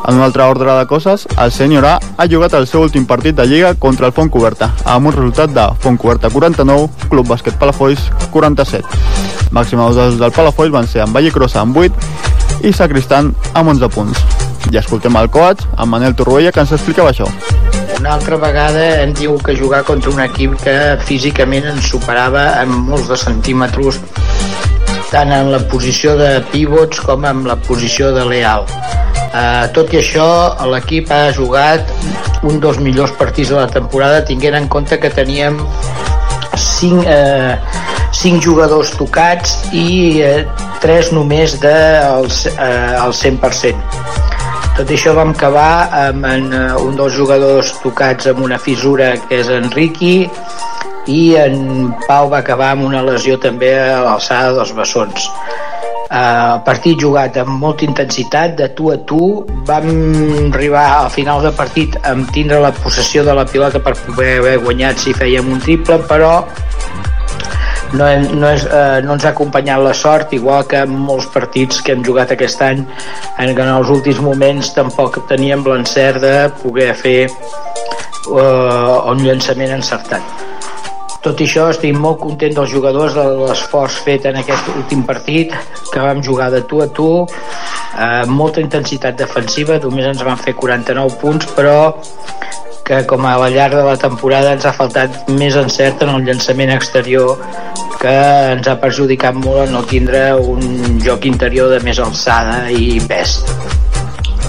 En 0.08 0.16
un 0.16 0.22
altre 0.22 0.42
ordre 0.42 0.72
de 0.72 0.86
coses, 0.86 1.28
el 1.38 1.52
senyor 1.52 1.84
A 1.84 2.00
ha 2.16 2.26
jugat 2.26 2.54
el 2.58 2.66
seu 2.66 2.82
últim 2.82 3.04
partit 3.06 3.36
de 3.36 3.44
Lliga 3.46 3.74
contra 3.78 4.08
el 4.08 4.12
Fontcoberta, 4.12 4.72
amb 4.84 5.06
un 5.06 5.14
resultat 5.14 5.52
de 5.54 5.66
Fontcoberta 5.78 6.30
49, 6.30 6.88
Club 7.10 7.28
Bàsquet 7.28 7.58
Palafolls 7.60 8.08
47. 8.32 8.82
Màxim 9.52 9.78
dos 9.78 10.18
del 10.18 10.32
Palafolls 10.32 10.72
van 10.72 10.88
ser 10.88 11.04
en 11.04 11.12
Vallecrosa 11.12 11.60
amb 11.60 11.76
8 11.76 12.66
i 12.66 12.72
Sacristan 12.72 13.34
amb 13.52 13.76
11 13.76 13.92
punts. 13.94 14.24
I 14.72 14.80
escoltem 14.80 15.16
el 15.16 15.30
coach, 15.30 15.62
en 15.78 15.88
Manel 15.88 16.16
Torroella, 16.16 16.52
que 16.52 16.64
ens 16.64 16.72
explicava 16.72 17.12
això. 17.14 17.28
Una 18.00 18.14
altra 18.16 18.38
vegada 18.40 18.84
ens 19.02 19.18
diu 19.18 19.34
que 19.44 19.52
jugar 19.52 19.82
contra 19.84 20.08
un 20.08 20.22
equip 20.24 20.54
que 20.62 20.72
físicament 21.04 21.66
ens 21.68 21.90
superava 21.92 22.46
en 22.62 22.70
molts 22.86 23.10
de 23.10 23.18
centímetres 23.20 23.98
tant 25.10 25.28
en 25.36 25.50
la 25.52 25.58
posició 25.68 26.14
de 26.16 26.30
pivots 26.48 27.02
com 27.04 27.26
en 27.28 27.42
la 27.44 27.58
posició 27.66 28.08
de 28.16 28.24
leal. 28.24 28.64
Uh, 29.34 29.68
tot 29.76 29.92
i 29.92 30.00
això, 30.00 30.24
l'equip 30.72 31.12
ha 31.12 31.26
jugat 31.36 31.92
un 32.48 32.56
dels 32.64 32.80
millors 32.80 33.12
partits 33.20 33.52
de 33.52 33.58
la 33.58 33.68
temporada 33.68 34.24
tinguent 34.24 34.56
en 34.62 34.70
compte 34.72 34.96
que 35.02 35.12
teníem 35.12 35.60
5, 36.56 37.04
eh, 37.04 37.58
5 38.16 38.40
jugadors 38.40 38.94
tocats 38.96 39.58
i 39.76 40.22
eh, 40.24 40.46
3 40.80 41.12
només 41.12 41.60
del 41.60 42.32
de, 42.32 42.56
eh, 42.56 43.04
el 43.04 43.12
100%. 43.12 44.09
Tot 44.80 44.88
això 44.94 45.10
vam 45.12 45.34
acabar 45.34 45.90
amb 45.92 46.24
en, 46.24 46.46
uh, 46.56 46.78
un 46.80 46.94
dels 46.96 47.12
jugadors 47.12 47.74
tocats 47.82 48.30
amb 48.30 48.38
una 48.46 48.56
fissura 48.56 49.10
que 49.28 49.42
és 49.42 49.50
en 49.52 49.66
Ricky 49.74 50.14
i 51.12 51.18
en 51.36 51.90
Pau 52.06 52.30
va 52.32 52.38
acabar 52.38 52.70
amb 52.72 52.86
una 52.86 53.02
lesió 53.04 53.36
també 53.42 53.74
a 53.76 53.98
l'alçada 54.06 54.54
dels 54.56 54.72
bessons. 54.78 55.26
Uh, 56.08 56.56
partit 56.64 56.96
jugat 57.04 57.36
amb 57.42 57.60
molta 57.60 57.84
intensitat, 57.84 58.56
de 58.56 58.70
tu 58.72 58.88
a 58.88 58.96
tu. 59.04 59.28
Vam 59.68 59.92
arribar 60.48 60.86
al 61.02 61.12
final 61.12 61.44
del 61.44 61.52
partit 61.60 62.00
amb 62.08 62.32
tindre 62.32 62.64
la 62.64 62.72
possessió 62.80 63.20
de 63.26 63.36
la 63.36 63.44
pilota 63.44 63.84
per 63.84 63.98
poder 64.06 64.38
haver 64.38 64.56
guanyat 64.64 65.04
si 65.04 65.12
fèiem 65.12 65.52
un 65.52 65.60
triple, 65.60 66.00
però 66.08 66.38
no, 67.92 68.06
hem, 68.06 68.26
no, 68.38 68.50
és, 68.50 68.64
eh, 68.66 69.00
no 69.04 69.16
ens 69.16 69.24
ha 69.26 69.32
acompanyat 69.34 69.82
la 69.82 69.94
sort, 69.96 70.34
igual 70.36 70.66
que 70.70 70.82
molts 70.90 71.26
partits 71.34 71.80
que 71.84 71.94
hem 71.94 72.04
jugat 72.06 72.34
aquest 72.34 72.62
any, 72.66 72.84
en 73.38 73.54
què 73.54 73.64
en 73.64 73.72
els 73.72 73.90
últims 73.90 74.20
moments 74.24 74.74
tampoc 74.76 75.22
teníem 75.30 75.64
l'encert 75.66 76.22
de 76.22 76.36
poder 76.62 76.92
fer 76.98 77.18
eh, 77.26 79.10
un 79.10 79.24
llançament 79.24 79.74
encertat. 79.78 80.46
Tot 81.20 81.40
i 81.42 81.44
això, 81.44 81.66
estic 81.68 81.92
molt 82.00 82.16
content 82.22 82.54
dels 82.56 82.70
jugadors 82.72 83.12
de 83.12 83.24
l'esforç 83.42 83.98
fet 84.06 84.24
en 84.30 84.38
aquest 84.40 84.70
últim 84.72 85.02
partit, 85.04 85.52
que 85.92 86.00
vam 86.00 86.22
jugar 86.24 86.48
de 86.54 86.62
tu 86.64 86.80
a 86.80 86.88
tu, 86.96 87.10
eh, 87.26 88.24
molta 88.26 88.62
intensitat 88.64 89.18
defensiva, 89.18 89.76
només 89.82 90.06
ens 90.14 90.24
van 90.24 90.40
fer 90.40 90.54
49 90.56 91.18
punts, 91.20 91.50
però 91.58 91.76
que 92.90 93.04
com 93.06 93.22
a 93.26 93.36
la 93.38 93.48
llarg 93.54 93.76
de 93.78 93.84
la 93.86 93.96
temporada 94.02 94.50
ens 94.56 94.64
ha 94.66 94.72
faltat 94.74 95.28
més 95.30 95.54
encert 95.54 96.00
en 96.02 96.10
el 96.10 96.24
llançament 96.26 96.72
exterior 96.74 97.38
que 98.00 98.14
ens 98.56 98.66
ha 98.66 98.74
perjudicat 98.82 99.36
molt 99.38 99.68
en 99.68 99.76
no 99.76 99.84
tindre 99.86 100.24
un 100.34 100.98
joc 101.04 101.28
interior 101.30 101.70
de 101.70 101.78
més 101.86 102.00
alçada 102.02 102.64
i 102.74 102.96
pes. 103.06 103.36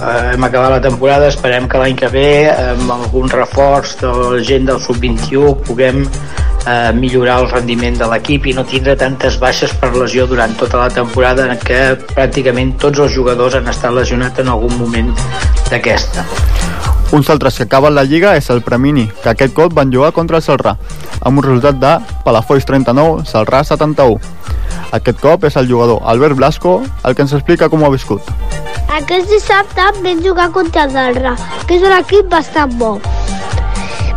Eh, 0.02 0.32
hem 0.32 0.42
acabat 0.48 0.72
la 0.74 0.80
temporada, 0.82 1.28
esperem 1.30 1.68
que 1.70 1.78
l'any 1.78 1.94
que 2.00 2.10
ve 2.10 2.30
amb 2.50 2.90
algun 2.96 3.30
reforç 3.30 3.94
de 4.00 4.10
la 4.10 4.40
gent 4.48 4.66
del 4.72 4.80
sub-21 4.82 5.52
puguem 5.68 6.00
eh, 6.02 6.90
millorar 6.98 7.36
el 7.44 7.50
rendiment 7.52 8.00
de 8.00 8.08
l'equip 8.10 8.48
i 8.50 8.56
no 8.58 8.66
tindre 8.66 8.96
tantes 8.98 9.38
baixes 9.44 9.76
per 9.78 9.92
lesió 9.94 10.26
durant 10.26 10.56
tota 10.58 10.82
la 10.82 10.88
temporada 10.90 11.46
en 11.46 11.62
què 11.62 11.84
pràcticament 12.16 12.74
tots 12.82 13.06
els 13.06 13.14
jugadors 13.14 13.60
han 13.60 13.70
estat 13.70 13.94
lesionats 14.00 14.42
en 14.42 14.50
algun 14.56 14.74
moment 14.82 15.14
d'aquesta. 15.70 16.26
Uns 17.12 17.28
altres 17.28 17.58
que 17.58 17.64
acaben 17.64 17.92
la 17.94 18.06
Lliga 18.08 18.30
és 18.40 18.46
el 18.48 18.62
Premini, 18.64 19.02
que 19.20 19.28
aquest 19.34 19.52
cop 19.52 19.74
van 19.76 19.90
jugar 19.92 20.14
contra 20.16 20.38
el 20.40 20.44
Salrà, 20.46 20.78
amb 21.20 21.42
un 21.42 21.44
resultat 21.44 21.76
de 21.76 21.90
Palafolls 22.24 22.64
39, 22.64 23.26
Salrà 23.28 23.60
71. 23.68 24.16
Aquest 24.96 25.20
cop 25.20 25.44
és 25.44 25.58
el 25.60 25.68
jugador 25.68 26.00
Albert 26.08 26.38
Blasco 26.40 26.78
el 27.04 27.14
que 27.14 27.26
ens 27.26 27.34
explica 27.36 27.68
com 27.68 27.84
ho 27.84 27.90
ha 27.90 27.92
viscut. 27.92 28.32
Aquest 28.96 29.28
dissabte 29.28 29.90
vam 30.00 30.24
jugar 30.24 30.48
contra 30.56 30.86
el 30.86 30.96
Salrà, 30.96 31.34
que 31.68 31.76
és 31.76 31.84
un 31.84 31.92
equip 31.98 32.32
bastant 32.32 32.72
bo. 32.80 32.94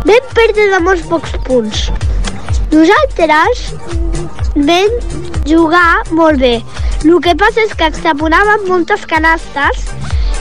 Vam 0.08 0.32
perdre 0.32 0.70
de 0.72 0.80
molts 0.88 1.04
pocs 1.12 1.36
punts. 1.44 1.90
Nosaltres 2.72 3.66
vam 4.56 4.96
jugar 5.44 6.00
molt 6.16 6.40
bé. 6.40 6.56
El 7.04 7.20
que 7.20 7.36
passa 7.36 7.60
és 7.60 7.76
que 7.76 7.92
extraponàvem 7.92 8.64
moltes 8.72 9.04
canastes 9.04 9.84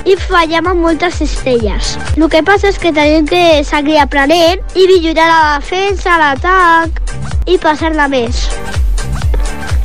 i 0.05 0.15
fallem 0.21 0.69
amb 0.69 0.85
moltes 0.85 1.19
cistelles. 1.21 1.95
El 2.15 2.29
que 2.29 2.43
passa 2.45 2.69
és 2.69 2.79
que 2.81 2.93
tenim 2.93 3.27
que 3.29 3.63
seguir 3.67 3.99
aprenent 4.01 4.61
i 4.77 4.87
millorar 4.89 5.27
la 5.29 5.57
defensa, 5.59 6.17
l'atac 6.21 7.01
i 7.49 7.57
passar-la 7.61 8.07
més. 8.11 8.45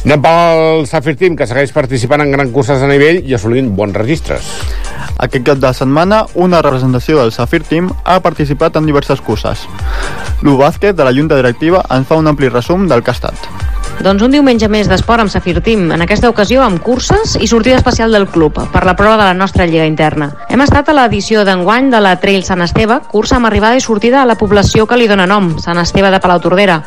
Anem 0.00 0.22
pel 0.24 0.86
Safir 0.88 1.16
Team, 1.20 1.34
que 1.36 1.48
segueix 1.48 1.74
participant 1.76 2.22
en 2.24 2.30
grans 2.32 2.52
curses 2.54 2.80
a 2.80 2.88
nivell 2.88 3.20
i 3.28 3.36
assolint 3.36 3.68
bons 3.76 3.96
registres. 3.96 4.46
Aquest 5.20 5.44
cap 5.44 5.60
de 5.60 5.72
setmana, 5.76 6.22
una 6.40 6.62
representació 6.64 7.18
del 7.20 7.34
Safir 7.36 7.60
Team 7.68 7.90
ha 8.04 8.20
participat 8.24 8.78
en 8.80 8.88
diverses 8.88 9.20
curses. 9.20 9.66
L'U 10.40 10.56
de 10.56 11.04
la 11.04 11.12
Junta 11.12 11.36
Directiva 11.36 11.84
ens 11.90 12.08
fa 12.08 12.16
un 12.16 12.26
ampli 12.26 12.48
resum 12.48 12.88
del 12.88 13.02
que 13.02 13.12
ha 13.12 13.18
estat. 13.18 13.69
Doncs 14.00 14.22
un 14.24 14.32
diumenge 14.32 14.64
més 14.72 14.88
d'esport 14.88 15.20
amb 15.20 15.28
Safir 15.28 15.58
Team, 15.60 15.90
en 15.92 16.00
aquesta 16.00 16.30
ocasió 16.32 16.62
amb 16.64 16.80
curses 16.80 17.34
i 17.36 17.44
sortida 17.50 17.76
especial 17.76 18.14
del 18.16 18.24
club 18.32 18.56
per 18.72 18.80
la 18.88 18.94
prova 18.96 19.18
de 19.18 19.26
la 19.26 19.34
nostra 19.36 19.66
lliga 19.68 19.84
interna. 19.84 20.30
Hem 20.48 20.62
estat 20.64 20.88
a 20.88 20.94
l'edició 20.96 21.42
d'enguany 21.44 21.90
de 21.92 22.00
la 22.00 22.14
Trail 22.22 22.40
Sant 22.46 22.64
Esteve, 22.64 22.96
cursa 23.12 23.36
amb 23.36 23.50
arribada 23.50 23.76
i 23.76 23.84
sortida 23.84 24.22
a 24.22 24.28
la 24.30 24.38
població 24.40 24.86
que 24.88 24.96
li 24.96 25.08
dóna 25.10 25.26
nom, 25.28 25.50
Sant 25.60 25.76
Esteve 25.82 26.08
de 26.14 26.20
Palautordera, 26.24 26.78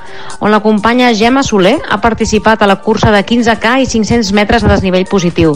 on 0.42 0.50
la 0.50 0.64
companya 0.66 1.12
Gemma 1.14 1.44
Soler 1.46 1.76
ha 1.86 2.00
participat 2.02 2.66
a 2.66 2.72
la 2.72 2.80
cursa 2.82 3.14
de 3.14 3.22
15K 3.22 3.76
i 3.84 3.86
500 3.94 4.34
metres 4.34 4.66
de 4.66 4.74
desnivell 4.74 5.06
positiu. 5.06 5.54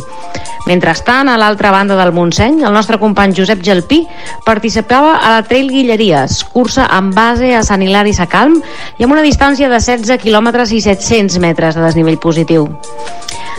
Mentrestant, 0.68 1.32
a 1.32 1.40
l'altra 1.40 1.72
banda 1.72 1.96
del 1.96 2.12
Montseny, 2.12 2.60
el 2.68 2.74
nostre 2.76 3.00
company 3.00 3.34
Josep 3.34 3.64
Gelpí 3.64 4.02
participava 4.46 5.16
a 5.16 5.38
la 5.38 5.44
Trail 5.48 5.72
Guilleries, 5.72 6.44
cursa 6.54 6.90
amb 6.92 7.16
base 7.16 7.54
a 7.56 7.64
Sant 7.64 7.82
Hilari 7.82 8.14
Sacalm 8.14 8.60
i 9.00 9.08
amb 9.08 9.16
una 9.16 9.24
distància 9.24 9.72
de 9.72 9.80
16 9.80 10.20
quilòmetres 10.22 10.76
i 10.76 10.84
700 10.84 11.40
metres 11.40 11.47
de 11.56 11.82
desnivell 11.82 12.20
positiu. 12.20 12.68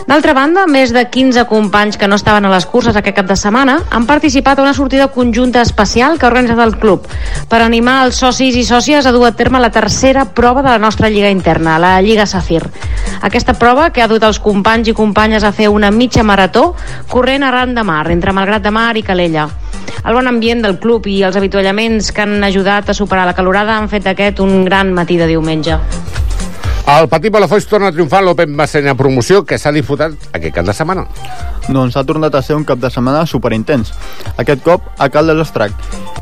D'altra 0.09 0.33
banda, 0.33 0.63
més 0.65 0.89
de 0.89 1.03
15 1.05 1.43
companys 1.45 1.97
que 1.99 2.07
no 2.09 2.17
estaven 2.17 2.47
a 2.47 2.49
les 2.49 2.65
curses 2.65 2.95
aquest 2.97 3.13
cap 3.19 3.27
de 3.29 3.35
setmana 3.37 3.75
han 3.93 4.07
participat 4.09 4.57
a 4.57 4.63
una 4.63 4.73
sortida 4.73 5.09
conjunta 5.13 5.61
especial 5.61 6.17
que 6.17 6.25
ha 6.25 6.31
organitzat 6.31 6.61
el 6.63 6.77
club 6.81 7.05
per 7.51 7.59
animar 7.61 7.99
els 8.07 8.17
socis 8.23 8.57
i 8.57 8.63
sòcies 8.65 9.05
a 9.05 9.13
dur 9.13 9.27
a 9.27 9.35
terme 9.37 9.61
la 9.61 9.69
tercera 9.69 10.25
prova 10.25 10.63
de 10.63 10.71
la 10.71 10.81
nostra 10.81 11.11
lliga 11.13 11.29
interna, 11.29 11.77
la 11.77 12.01
Lliga 12.01 12.25
Safir. 12.25 12.63
Aquesta 13.21 13.53
prova, 13.53 13.91
que 13.93 14.01
ha 14.01 14.09
dut 14.09 14.25
els 14.25 14.39
companys 14.41 14.89
i 14.89 14.97
companyes 14.97 15.45
a 15.45 15.53
fer 15.53 15.69
una 15.69 15.91
mitja 15.91 16.23
marató 16.23 16.73
corrent 17.07 17.45
arran 17.45 17.75
de 17.75 17.83
mar, 17.83 18.07
entre 18.09 18.33
Malgrat 18.33 18.65
de 18.65 18.71
Mar 18.71 18.95
i 18.97 19.03
Calella. 19.03 19.45
El 20.05 20.15
bon 20.15 20.25
ambient 20.25 20.65
del 20.65 20.79
club 20.79 21.05
i 21.05 21.21
els 21.27 21.37
avituallaments 21.37 22.09
que 22.15 22.25
han 22.25 22.39
ajudat 22.49 22.89
a 22.89 22.97
superar 22.97 23.27
la 23.29 23.37
calorada 23.37 23.77
han 23.77 23.93
fet 23.93 24.07
aquest 24.09 24.39
un 24.39 24.63
gran 24.65 24.93
matí 24.93 25.21
de 25.21 25.27
diumenge. 25.27 25.77
El 26.89 27.05
Patí 27.07 27.29
Palafolls 27.29 27.67
torna 27.69 27.91
a 27.91 27.93
triomfar 27.93 28.23
l'Open 28.25 28.55
Bassenya 28.57 28.95
Promoció 28.97 29.43
que 29.45 29.59
s'ha 29.61 29.69
disputat 29.75 30.15
aquest 30.33 30.55
cap 30.55 30.65
de 30.65 30.73
setmana. 30.73 31.03
Doncs 31.67 31.93
ha 31.99 32.03
tornat 32.03 32.33
a 32.33 32.41
ser 32.41 32.57
un 32.57 32.65
cap 32.65 32.81
de 32.81 32.89
setmana 32.89 33.27
superintens. 33.29 33.91
Aquest 34.41 34.63
cop 34.65 34.87
a 34.97 35.09
Cal 35.13 35.29
de 35.29 35.35
l'Estrac. 35.37 35.75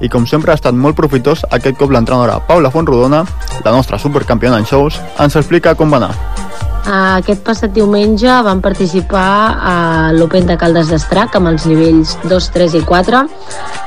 I 0.04 0.12
com 0.12 0.28
sempre 0.28 0.52
ha 0.52 0.60
estat 0.60 0.76
molt 0.76 1.00
profitós, 1.00 1.46
aquest 1.56 1.80
cop 1.80 1.96
l'entrenadora 1.96 2.42
Paula 2.50 2.74
Fontrodona, 2.74 3.24
la 3.64 3.72
nostra 3.72 3.96
supercampiona 3.98 4.60
en 4.60 4.68
shows, 4.68 5.00
ens 5.24 5.40
explica 5.40 5.74
com 5.80 5.96
va 5.96 6.04
anar. 6.04 6.67
Aquest 6.88 7.42
passat 7.44 7.74
diumenge 7.76 8.32
vam 8.48 8.62
participar 8.64 9.30
a 9.60 9.74
l'Open 10.16 10.46
de 10.48 10.56
Caldes 10.56 10.88
d'Estrac 10.88 11.34
amb 11.36 11.50
els 11.50 11.66
nivells 11.68 12.14
2, 12.32 12.48
3 12.54 12.78
i 12.80 12.82
4 12.88 13.20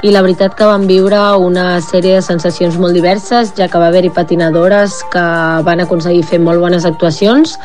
i 0.05 0.13
la 0.13 0.21
veritat 0.21 0.53
que 0.59 0.69
vam 0.69 0.85
viure 0.85 1.21
una 1.41 1.81
sèrie 1.81 2.19
de 2.19 2.27
sensacions 2.27 2.77
molt 2.77 2.93
diverses 2.93 3.55
ja 3.57 3.71
que 3.73 3.81
va 3.81 3.89
haver-hi 3.89 4.13
patinadores 4.13 4.99
que 5.15 5.25
van 5.65 5.81
aconseguir 5.81 6.27
fer 6.29 6.43
molt 6.45 6.61
bones 6.61 6.85
actuacions 6.85 7.57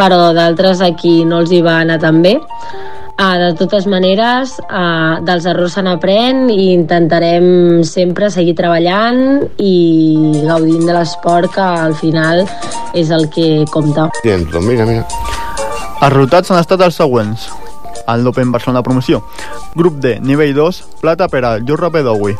però 0.00 0.30
d'altres 0.32 0.80
a 0.80 0.94
qui 0.96 1.18
no 1.28 1.42
els 1.44 1.52
hi 1.52 1.60
va 1.60 1.82
anar 1.82 2.00
tan 2.00 2.22
bé 2.24 2.38
Uh, 3.18 3.34
de 3.34 3.54
totes 3.58 3.88
maneres, 3.90 4.52
uh, 4.70 5.18
dels 5.26 5.46
errors 5.50 5.72
se 5.74 5.82
n'aprèn 5.82 6.44
i 6.54 6.68
intentarem 6.70 7.80
sempre 7.82 8.28
seguir 8.30 8.54
treballant 8.54 9.42
i 9.58 10.44
gaudint 10.46 10.84
de 10.86 10.94
l'esport 10.94 11.50
que 11.50 11.64
al 11.66 11.96
final 11.98 12.44
és 12.94 13.10
el 13.10 13.26
que 13.34 13.64
compta. 13.74 14.06
Doncs 14.22 14.54
mira, 14.62 14.86
mira. 14.86 15.02
Els 15.98 16.14
resultats 16.14 16.52
han 16.54 16.62
estat 16.62 16.84
els 16.86 17.00
següents. 17.02 17.48
El 18.06 18.22
l'Open 18.22 18.54
Barcelona 18.54 18.84
Promoció. 18.86 19.24
Grup 19.74 19.98
D, 19.98 20.20
nivell 20.22 20.54
2, 20.54 20.78
plata 21.02 21.26
per 21.26 21.42
al 21.42 21.66
Jurra 21.66 21.90
Pedowi. 21.90 22.36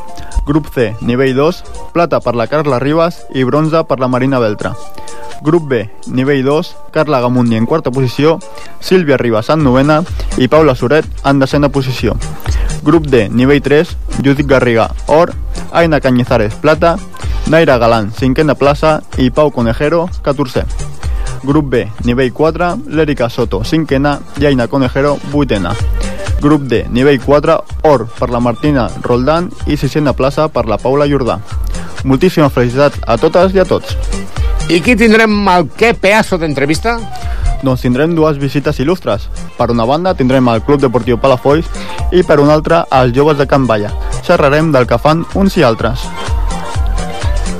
Grup 0.47 0.71
C, 0.73 0.93
nivell 1.03 1.35
2, 1.35 1.59
plata 1.93 2.23
per 2.23 2.37
la 2.39 2.47
Carla 2.47 2.79
Ribas 2.79 3.25
i 3.35 3.43
bronze 3.43 3.83
per 3.83 3.99
la 3.99 4.07
Marina 4.07 4.39
Beltra. 4.39 4.77
Grup 5.41 5.69
B, 5.69 5.89
nivell 6.07 6.45
2, 6.45 6.77
Carla 6.91 7.21
Gamundi 7.21 7.57
en 7.57 7.67
quarta 7.67 7.91
posició, 7.91 8.39
Sílvia 8.81 9.17
Ribas 9.17 9.51
en 9.51 9.63
novena 9.63 10.03
i 10.37 10.49
Paula 10.49 10.75
Soret 10.75 11.07
en 11.25 11.39
desena 11.39 11.69
posició. 11.69 12.17
Grup 12.83 13.07
D, 13.07 13.29
nivell 13.29 13.63
3, 13.63 13.97
Judit 14.25 14.47
Garriga, 14.47 14.91
or, 15.07 15.33
Aina 15.73 16.01
Cañizares, 16.01 16.55
plata, 16.55 16.97
Naira 17.47 17.79
Galán, 17.79 18.13
cinquena 18.13 18.55
plaça 18.55 19.03
i 19.17 19.31
Pau 19.31 19.51
Conejero, 19.51 20.09
14è. 20.25 20.67
Grup 21.43 21.71
B, 21.71 21.87
nivell 22.05 22.33
4, 22.33 22.75
l'Èrica 22.89 23.29
Soto, 23.29 23.63
cinquena 23.65 24.19
i 24.41 24.47
Aina 24.47 24.67
Conejero, 24.67 25.19
vuitena. 25.31 25.75
Grup 26.41 26.63
D, 26.63 26.85
nivell 26.91 27.21
4, 27.21 27.65
or 27.83 28.07
per 28.19 28.31
la 28.31 28.41
Martina 28.41 28.89
Roldán 29.03 29.51
i 29.67 29.77
sisena 29.77 30.13
plaça 30.13 30.49
per 30.49 30.67
la 30.67 30.79
Paula 30.79 31.07
Jordà. 31.07 31.39
Moltíssimes 32.05 32.53
felicitats 32.53 33.01
a 33.07 33.19
totes 33.19 33.55
i 33.55 33.59
a 33.59 33.67
tots. 33.67 33.97
I 34.69 34.83
qui 34.85 34.93
tindrem 35.01 35.33
el 35.49 35.63
què 35.81 35.95
pedazo 35.97 36.37
d'entrevista? 36.37 36.99
Doncs 37.65 37.87
tindrem 37.87 38.13
dues 38.13 38.37
visites 38.37 38.77
il·lustres. 38.85 39.25
Per 39.57 39.71
una 39.73 39.87
banda 39.89 40.13
tindrem 40.15 40.51
el 40.53 40.61
Club 40.67 40.83
Deportiu 40.83 41.17
Palafolls 41.17 41.71
i 42.13 42.21
per 42.21 42.37
una 42.43 42.53
altra 42.59 42.83
els 42.99 43.17
joves 43.17 43.39
de 43.41 43.47
Can 43.49 43.65
Balla. 43.67 43.95
Xerrarem 44.27 44.69
del 44.75 44.85
que 44.91 45.01
fan 45.01 45.25
uns 45.41 45.57
i 45.57 45.65
altres. 45.65 46.05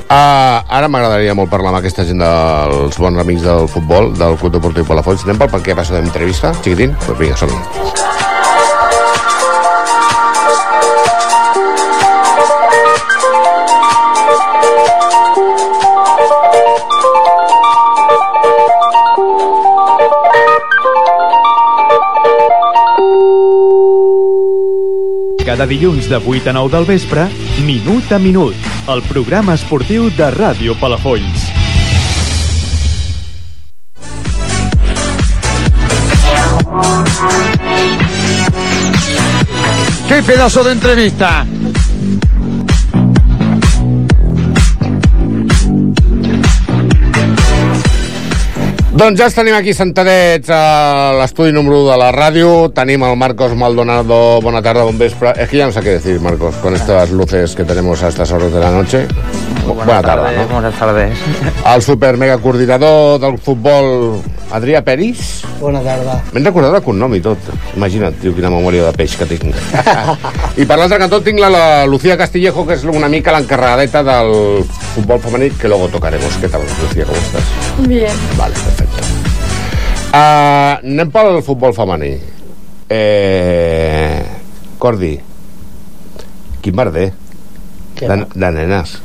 Uh, 0.09 0.61
ara 0.69 0.85
m'agradaria 0.85 1.33
molt 1.37 1.49
parlar 1.49 1.73
amb 1.73 1.81
aquesta 1.81 2.05
gent 2.05 2.21
dels 2.21 3.01
bons 3.01 3.25
amics 3.25 3.41
del 3.45 3.65
futbol, 3.73 4.13
del 4.13 4.37
Club 4.37 4.59
Deportiu 4.59 4.85
Palafolls. 4.85 5.25
Anem 5.25 5.41
pel 5.41 5.65
què 5.65 5.77
passa 5.81 5.97
d'entrevista, 5.97 6.53
xiquitín? 6.61 6.93
Doncs 6.93 7.09
pues 7.09 7.21
vinga, 7.25 7.41
som-hi. 7.41 8.08
Cada 25.49 25.65
dilluns 25.65 26.05
de 26.05 26.17
8 26.21 26.51
a 26.51 26.53
9 26.53 26.69
del 26.75 26.85
vespre, 26.85 27.23
Minut 27.65 28.11
a 28.13 28.19
Minut, 28.21 28.53
el 28.85 29.01
programa 29.09 29.55
esportiu 29.57 30.11
de 30.13 30.27
Ràdio 30.29 30.75
Palafolls. 30.77 31.49
¡Qué 40.07 40.21
pedazo 40.21 40.63
de 40.63 40.73
entrevista! 40.73 41.47
Doncs 48.99 49.15
ja 49.15 49.29
tenim 49.31 49.55
aquí 49.55 49.71
sentadets 49.71 50.49
a 50.51 51.13
l'estudi 51.15 51.53
número 51.55 51.77
1 51.85 51.91
de 51.93 51.97
la 52.01 52.09
ràdio. 52.11 52.49
Tenim 52.75 53.05
el 53.07 53.15
Marcos 53.15 53.53
Maldonado. 53.55 54.41
Bona 54.43 54.59
tarda, 54.61 54.83
bon 54.83 54.97
vespre. 54.99 55.31
Es 55.39 55.47
que 55.47 55.55
ya 55.55 55.67
no 55.67 55.71
sé 55.71 55.79
qué 55.79 55.91
decir, 55.91 56.19
Marcos, 56.19 56.55
con 56.55 56.75
estas 56.75 57.09
luces 57.11 57.55
que 57.55 57.63
tenemos 57.63 58.03
a 58.03 58.09
estas 58.09 58.29
horas 58.33 58.51
de 58.51 58.59
la 58.59 58.71
noche. 58.71 59.07
Buenas 59.65 59.85
Buena 59.85 60.01
tardes, 60.01 60.35
tarda, 60.35 60.41
no? 60.41 60.53
Buenas 60.53 60.75
tardes. 60.77 61.17
El 61.75 61.81
super 61.81 62.17
mega 62.17 62.37
coordinador 62.39 63.21
del 63.21 63.37
futbol, 63.37 64.21
Adrià 64.51 64.81
Peris. 64.83 65.45
Bona 65.61 65.79
tarda. 65.85 66.17
M'he 66.33 66.43
recordat 66.43 66.75
el 66.79 66.83
cognom 66.83 67.13
i 67.15 67.21
tot. 67.23 67.49
Imagina't, 67.77 68.17
tio, 68.19 68.33
quina 68.35 68.49
memòria 68.51 68.87
de 68.87 68.93
peix 68.97 69.15
que 69.19 69.27
tinc. 69.29 69.55
I 70.61 70.65
per 70.65 70.79
l'altre 70.79 70.99
cantó 70.99 71.21
tinc 71.23 71.39
la, 71.39 71.51
la 71.53 71.65
Lucía 71.85 72.17
Castillejo, 72.17 72.65
que 72.67 72.75
és 72.79 72.87
una 72.89 73.11
mica 73.11 73.35
l'encarregadeta 73.35 74.03
del 74.07 74.33
futbol 74.95 75.21
femení, 75.23 75.51
que 75.55 75.71
luego 75.71 75.87
tocaremos. 75.93 76.35
¿Qué 76.41 76.49
tal, 76.49 76.65
Lucía, 76.81 77.05
com 77.05 77.19
estàs? 77.19 77.55
Bien. 77.85 78.25
Vale, 78.39 78.55
perfecte. 78.55 78.88
Uh, 80.09 80.81
anem 80.81 81.11
pel 81.13 81.43
futbol 81.45 81.73
femení. 81.77 82.15
Eh, 82.89 84.25
Cordi, 84.81 85.11
quin 86.65 86.73
merder 86.73 87.11
de, 87.99 88.15
de 88.33 88.49
nenes 88.55 88.95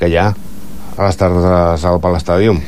que 0.00 0.08
hi 0.08 0.16
ha 0.16 0.30
a 0.32 1.02
les 1.04 1.20
tardes 1.20 1.84
al 1.84 2.00
per 2.00 2.14
l'estàdium. 2.14 2.62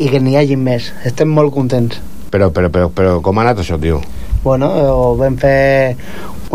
I 0.00 0.08
que 0.08 0.22
n'hi 0.22 0.38
hagi 0.40 0.56
més. 0.56 0.88
Estem 1.04 1.28
molt 1.28 1.52
contents. 1.52 2.00
Però, 2.32 2.48
però, 2.56 2.72
però, 2.72 2.88
però 2.88 3.18
com 3.20 3.36
ha 3.36 3.44
anat 3.44 3.60
això, 3.60 3.76
tio? 3.84 4.00
Bueno, 4.40 4.72
eh, 4.80 4.96
vam 5.20 5.36
fer 5.36 5.60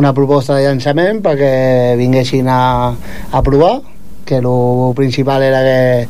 una 0.01 0.15
proposta 0.17 0.57
de 0.57 0.65
llançament 0.65 1.21
perquè 1.21 1.93
vinguessin 1.99 2.49
a, 2.49 2.61
a 3.29 3.45
provar 3.45 3.75
que 4.25 4.37
el 4.37 4.45
principal 4.95 5.43
era 5.43 5.61
que, 5.63 6.07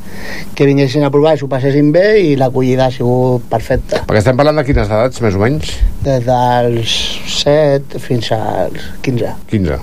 que 0.55 0.65
vinguessin 0.65 1.03
a 1.03 1.11
provar 1.13 1.35
i 1.35 1.39
s'ho 1.41 1.47
passessin 1.51 1.91
bé 1.95 2.19
i 2.21 2.35
l'acollida 2.39 2.87
ha 2.87 2.91
sigut 2.93 3.45
perfecta. 3.49 4.03
Perquè 4.07 4.21
estem 4.21 4.37
parlant 4.39 4.59
de 4.61 4.65
quines 4.67 4.89
edats, 4.89 5.21
més 5.23 5.37
o 5.37 5.41
menys? 5.41 5.71
Des 6.05 6.25
dels 6.27 6.95
7 7.41 7.99
fins 8.03 8.31
als 8.35 8.89
15. 9.05 9.33
15, 9.51 9.79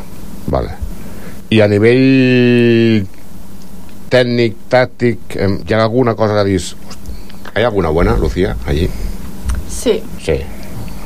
vale. 0.54 0.74
I 1.50 1.62
a 1.64 1.68
nivell 1.70 3.06
tècnic, 4.12 4.56
tàctic, 4.72 5.36
hi 5.38 5.74
ha 5.74 5.82
alguna 5.82 6.14
cosa 6.16 6.36
que 6.40 6.50
dis... 6.50 6.74
¿Hay 7.54 7.64
alguna 7.64 7.88
buena, 7.90 8.14
Lucía, 8.16 8.56
allí? 8.66 8.88
Sí, 9.68 10.02
Sí, 10.22 10.38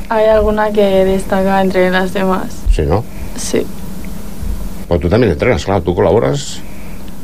hay 0.09 0.27
alguna 0.27 0.71
que 0.73 1.05
destaca 1.05 1.61
entre 1.63 1.91
las 1.91 2.13
demás. 2.13 2.49
sí, 2.71 2.83
¿no? 2.83 3.05
Sí. 3.37 3.65
Pues 4.89 5.01
tú 5.01 5.09
también 5.09 5.33
entrenas, 5.33 5.65
claro, 5.65 5.83
tú 5.83 5.95
colaboras. 5.95 6.61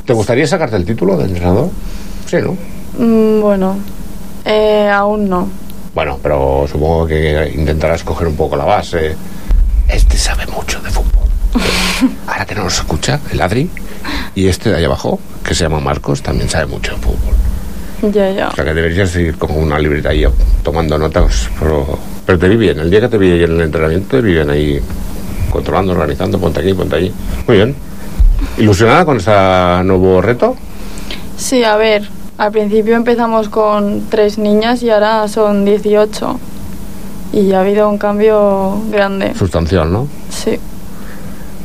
¿Te 0.09 0.15
gustaría 0.15 0.47
sacarte 0.47 0.75
el 0.75 0.87
título 0.87 1.19
de 1.19 1.27
entrenador? 1.27 1.69
Sí, 2.25 2.37
¿no? 2.37 2.57
Mm, 2.99 3.43
bueno, 3.43 3.77
eh, 4.43 4.89
aún 4.91 5.29
no. 5.29 5.47
Bueno, 5.95 6.19
pero 6.23 6.65
supongo 6.67 7.07
que 7.07 7.53
intentarás 7.55 8.05
coger 8.05 8.27
un 8.27 8.35
poco 8.35 8.57
la 8.57 8.65
base. 8.65 9.15
Este 9.87 10.17
sabe 10.17 10.47
mucho 10.47 10.81
de 10.81 10.89
fútbol. 10.89 11.29
Ahora 12.27 12.47
que 12.47 12.55
no 12.55 12.65
nos 12.65 12.79
escucha, 12.79 13.21
el 13.31 13.39
Adri, 13.43 13.69
y 14.35 14.47
este 14.47 14.71
de 14.71 14.77
ahí 14.77 14.85
abajo, 14.87 15.21
que 15.45 15.55
se 15.55 15.65
llama 15.65 15.79
Marcos, 15.79 16.23
también 16.23 16.49
sabe 16.49 16.65
mucho 16.65 16.93
de 16.93 17.03
fútbol. 17.03 18.11
Ya, 18.11 18.31
ya. 18.31 18.49
O 18.49 18.55
sea 18.55 18.65
que 18.65 18.73
deberías 18.73 19.15
ir 19.15 19.37
con 19.37 19.51
una 19.51 19.79
libreta 19.79 20.09
ahí 20.09 20.25
tomando 20.63 20.97
notas, 20.97 21.51
pero, 21.61 21.99
pero 22.25 22.39
te 22.39 22.49
vi 22.49 22.57
bien. 22.57 22.79
El 22.79 22.91
día 22.91 23.03
que 23.03 23.09
te 23.09 23.19
vi 23.19 23.45
en 23.45 23.51
el 23.51 23.61
entrenamiento, 23.61 24.17
te 24.17 24.23
vi 24.23 24.33
bien 24.33 24.49
ahí 24.49 24.81
controlando, 25.51 25.93
organizando, 25.93 26.41
ponte 26.41 26.61
aquí, 26.61 26.73
ponte 26.73 26.97
allí. 26.97 27.13
Muy 27.47 27.57
bien. 27.59 27.88
¿Ilusionada 28.59 29.05
con 29.05 29.17
ese 29.19 29.31
nuevo 29.85 30.21
reto? 30.21 30.57
Sí, 31.37 31.63
a 31.65 31.77
ver, 31.77 32.09
al 32.39 32.53
principio 32.53 32.97
empezamos 32.97 33.49
con 33.49 34.03
tres 34.11 34.39
niñas 34.39 34.83
y 34.83 34.91
ahora 34.91 35.27
son 35.29 35.65
18. 35.65 36.41
Y 37.33 37.53
ha 37.53 37.61
habido 37.61 37.89
un 37.89 37.99
cambio 37.99 38.81
grande. 38.91 39.35
Sustancial, 39.35 39.93
¿no? 39.93 40.09
Sí. 40.31 40.59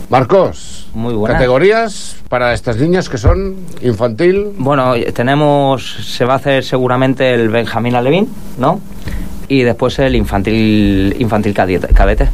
Marcos, 0.10 0.88
Muy 0.94 1.14
buenas. 1.14 1.38
categorías 1.38 2.18
para 2.30 2.54
estas 2.54 2.78
niñas 2.78 3.10
que 3.10 3.18
son 3.18 3.56
infantil. 3.82 4.50
Bueno, 4.58 4.94
tenemos, 5.14 5.84
se 6.16 6.26
va 6.26 6.34
a 6.34 6.38
hacer 6.38 6.64
seguramente 6.64 7.34
el 7.34 7.50
Benjamín 7.50 7.96
Alevín, 7.96 8.28
¿no? 8.60 8.80
Y 9.48 9.62
después 9.64 9.98
el 10.00 10.16
infantil, 10.16 11.16
infantil 11.20 11.54
cadete. 11.54 11.88
cadete. 11.88 12.30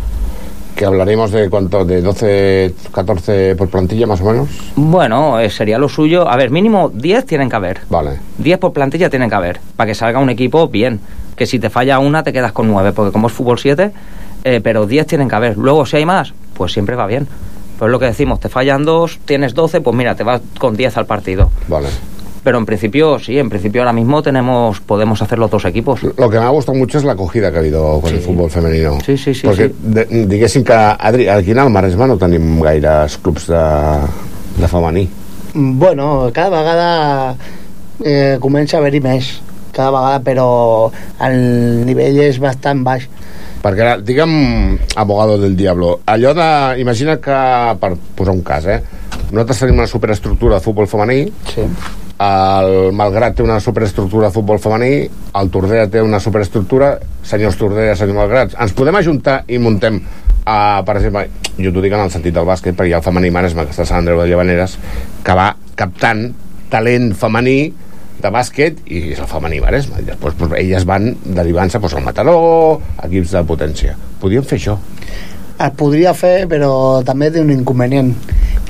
Que 0.79 0.85
hablaremos 0.85 1.31
de 1.31 1.49
cuánto, 1.49 1.83
de 1.83 2.01
12, 2.01 2.73
14 2.93 3.57
por 3.57 3.67
plantilla 3.67 4.07
más 4.07 4.21
o 4.21 4.31
menos. 4.31 4.47
Bueno, 4.77 5.37
eh, 5.37 5.49
sería 5.49 5.77
lo 5.77 5.89
suyo. 5.89 6.29
A 6.29 6.37
ver, 6.37 6.51
mínimo 6.51 6.87
10 6.87 7.25
tienen 7.25 7.49
que 7.49 7.57
haber. 7.57 7.81
Vale. 7.89 8.11
10 8.37 8.59
por 8.59 8.71
plantilla 8.71 9.09
tienen 9.09 9.29
que 9.29 9.35
haber. 9.35 9.59
Para 9.75 9.89
que 9.89 9.93
salga 9.93 10.19
un 10.19 10.29
equipo 10.29 10.69
bien. 10.69 11.01
Que 11.35 11.45
si 11.45 11.59
te 11.59 11.69
falla 11.69 11.99
una, 11.99 12.23
te 12.23 12.31
quedas 12.31 12.53
con 12.53 12.69
9. 12.69 12.93
Porque 12.93 13.11
como 13.11 13.27
es 13.27 13.33
fútbol 13.33 13.59
7, 13.59 13.91
eh, 14.45 14.61
pero 14.63 14.85
10 14.85 15.05
tienen 15.05 15.27
que 15.27 15.35
haber. 15.35 15.57
Luego, 15.57 15.85
si 15.85 15.97
hay 15.97 16.05
más, 16.05 16.33
pues 16.53 16.71
siempre 16.71 16.95
va 16.95 17.07
bien. 17.07 17.27
Pues 17.77 17.91
lo 17.91 17.99
que 17.99 18.05
decimos, 18.05 18.39
te 18.39 18.47
fallan 18.47 18.85
dos, 18.85 19.19
tienes 19.25 19.53
12, 19.53 19.81
pues 19.81 19.97
mira, 19.97 20.15
te 20.15 20.23
vas 20.23 20.39
con 20.59 20.77
10 20.77 20.95
al 20.95 21.05
partido. 21.05 21.51
Vale. 21.67 21.89
Pero 22.43 22.58
en 22.58 22.65
principio, 22.65 23.19
sí, 23.19 23.38
en 23.38 23.49
principio 23.49 23.82
ahora 23.82 23.93
mismo 23.93 24.21
tenemos, 24.21 24.80
podemos 24.80 25.21
hacer 25.21 25.39
los 25.39 25.52
dos 25.52 25.65
equipos. 25.65 26.02
Lo 26.04 26.30
que 26.30 26.39
me 26.39 26.45
ha 26.45 26.49
gustado 26.49 26.78
mucho 26.78 26.97
es 26.97 27.04
la 27.04 27.13
acogida 27.13 27.52
que 27.52 27.58
ha 27.58 27.60
habido 27.60 27.99
con 28.02 28.13
el 28.13 28.21
fútbol 28.21 28.49
femenino. 28.49 28.97
Sí, 29.06 29.17
sí, 29.17 29.34
sí. 29.34 29.47
Perquè 29.47 29.67
sí. 29.67 29.75
de, 29.95 30.06
diguéssim 30.30 30.63
que 30.63 30.78
Adri, 30.78 31.28
aquí 31.28 31.52
al 31.52 31.69
Maresme 31.69 32.08
no 32.08 32.17
tenim 32.17 32.62
gaires 32.62 33.17
clubs 33.17 33.47
de, 33.52 33.65
de 34.58 34.67
femení. 34.67 35.10
Bueno, 35.54 36.30
cada 36.34 36.49
vegada 36.49 37.36
eh, 38.04 38.38
comença 38.39 38.78
a 38.78 38.80
haver-hi 38.80 39.04
més. 39.04 39.32
cada 39.80 39.91
vegada, 39.91 40.19
però 40.25 40.47
el 41.25 41.86
nivell 41.88 42.19
és 42.25 42.39
bastant 42.41 42.84
baix. 42.86 43.08
Perquè, 43.63 43.84
ara, 43.84 43.95
digue'm, 44.04 44.78
abogado 44.99 45.38
del 45.39 45.56
diablo, 45.60 45.99
allò 46.08 46.34
de... 46.36 46.49
Imagina 46.80 47.17
que, 47.19 47.39
per 47.80 47.93
posar 48.15 48.36
un 48.36 48.43
cas, 48.45 48.67
eh? 48.71 48.80
Nosaltres 49.32 49.63
tenim 49.63 49.82
una 49.82 49.89
superestructura 49.89 50.60
de 50.60 50.63
futbol 50.63 50.88
femení, 50.88 51.25
sí. 51.52 51.65
El 52.19 52.91
Malgrat 52.99 53.38
té 53.38 53.43
una 53.45 53.60
superestructura 53.63 54.27
de 54.27 54.36
futbol 54.36 54.60
femení, 54.60 55.05
el 55.39 55.51
Tordera 55.53 55.88
té 55.91 56.01
una 56.03 56.19
superestructura, 56.19 56.97
senyors 57.23 57.60
Tordera, 57.60 57.95
senyor 57.95 58.19
Malgrat, 58.19 58.58
ens 58.60 58.75
podem 58.75 58.99
ajuntar 58.99 59.43
i 59.47 59.62
muntem 59.62 60.01
Uh, 60.49 60.82
per 60.82 60.95
exemple, 60.97 61.27
jo 61.62 61.69
t'ho 61.69 61.82
dic 61.84 61.93
en 61.93 62.01
el 62.01 62.10
sentit 62.10 62.34
del 62.34 62.47
bàsquet 62.47 62.73
perquè 62.73 62.89
hi 62.89 62.93
ha 62.95 63.01
el 63.01 63.05
femení 63.05 63.29
Maresme 63.29 63.67
que 63.67 63.73
està 63.75 63.84
a 63.84 63.89
Sant 63.89 63.99
Andreu 63.99 64.17
de 64.17 64.29
Llavaneres 64.32 64.77
que 65.25 65.36
va 65.38 65.51
captant 65.77 66.23
talent 66.71 67.12
femení 67.19 67.69
de 68.23 68.32
bàsquet 68.34 68.79
i 68.89 69.03
és 69.13 69.19
el 69.21 69.29
femení 69.29 69.60
Maresme 69.62 70.01
i 70.01 70.08
després 70.08 70.39
doncs, 70.39 70.55
elles 70.58 70.88
van 70.89 71.12
derivant-se 71.21 71.77
doncs, 71.77 71.93
al 71.99 72.08
Mataró 72.08 72.39
equips 73.05 73.36
de 73.36 73.43
potència. 73.51 73.93
Podríem 74.23 74.47
fer 74.47 74.58
això. 74.58 74.79
Es 75.60 75.75
podria 75.77 76.15
fer, 76.17 76.47
però 76.49 76.71
també 77.05 77.29
té 77.36 77.43
un 77.43 77.53
inconvenient. 77.53 78.15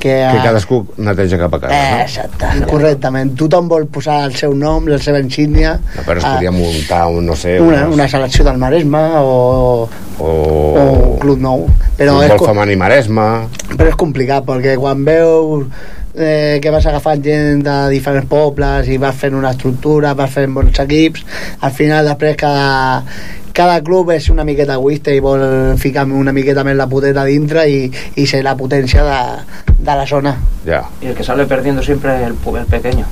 Que, 0.00 0.14
que 0.32 0.38
cadascú 0.42 0.78
neteja 0.96 1.36
cap 1.38 1.54
a 1.54 1.60
casa 1.60 1.76
Eh, 1.76 1.90
no? 1.92 2.00
exacte, 2.06 2.50
correctament. 2.70 3.34
Tothom 3.36 3.68
vol 3.68 3.84
posar 3.92 4.22
el 4.30 4.34
seu 4.38 4.54
nom, 4.56 4.86
la 4.88 4.96
seva 5.02 5.20
insígnia, 5.20 5.74
No, 5.96 6.04
però 6.06 6.16
es 6.22 6.24
podria 6.24 6.50
muntar 6.56 7.02
un, 7.12 7.26
no 7.28 7.36
sé 7.36 7.58
una, 7.60 7.82
una 7.92 8.08
selecció 8.08 8.44
del 8.48 8.56
Maresme 8.62 9.02
o, 9.20 9.88
o, 10.18 10.24
o 10.24 10.84
un 11.12 11.18
club 11.20 11.38
nou. 11.44 11.66
Però 12.00 12.16
és, 12.24 12.32
futbol 12.32 12.54
femení 12.54 12.76
Maresme 12.80 13.28
però 13.76 13.90
és 13.92 13.98
complicat, 14.00 14.44
perquè 14.48 14.78
quan 14.80 15.04
veus 15.04 15.66
eh, 16.14 16.58
que 16.62 16.70
vas 16.70 16.86
agafant 16.86 17.22
gent 17.24 17.62
de 17.64 17.76
diferents 17.90 18.28
pobles 18.28 18.88
i 18.88 18.96
vas 18.98 19.14
fent 19.16 19.34
una 19.34 19.50
estructura, 19.50 20.14
vas 20.14 20.30
fent 20.30 20.52
bons 20.54 20.78
equips, 20.82 21.24
al 21.60 21.72
final 21.72 22.06
després 22.08 22.36
cada, 22.36 23.04
cada 23.52 23.80
club 23.82 24.10
és 24.14 24.28
una 24.30 24.44
miqueta 24.44 24.74
egoista 24.74 25.10
i 25.14 25.20
vol 25.20 25.76
ficar 25.78 26.06
una 26.06 26.32
miqueta 26.32 26.64
més 26.64 26.76
la 26.78 26.86
poteta 26.88 27.24
dintre 27.24 27.66
i, 27.70 27.90
i 28.16 28.26
ser 28.26 28.42
la 28.44 28.56
potència 28.56 29.04
de, 29.04 29.72
de 29.78 29.96
la 29.96 30.06
zona. 30.06 30.36
ya, 30.66 30.84
Y 31.00 31.06
el 31.06 31.14
que 31.14 31.24
sale 31.24 31.46
perdiendo 31.46 31.82
siempre 31.82 32.14
es 32.16 32.26
el, 32.26 32.34
el 32.56 32.66
pequeño. 32.66 33.06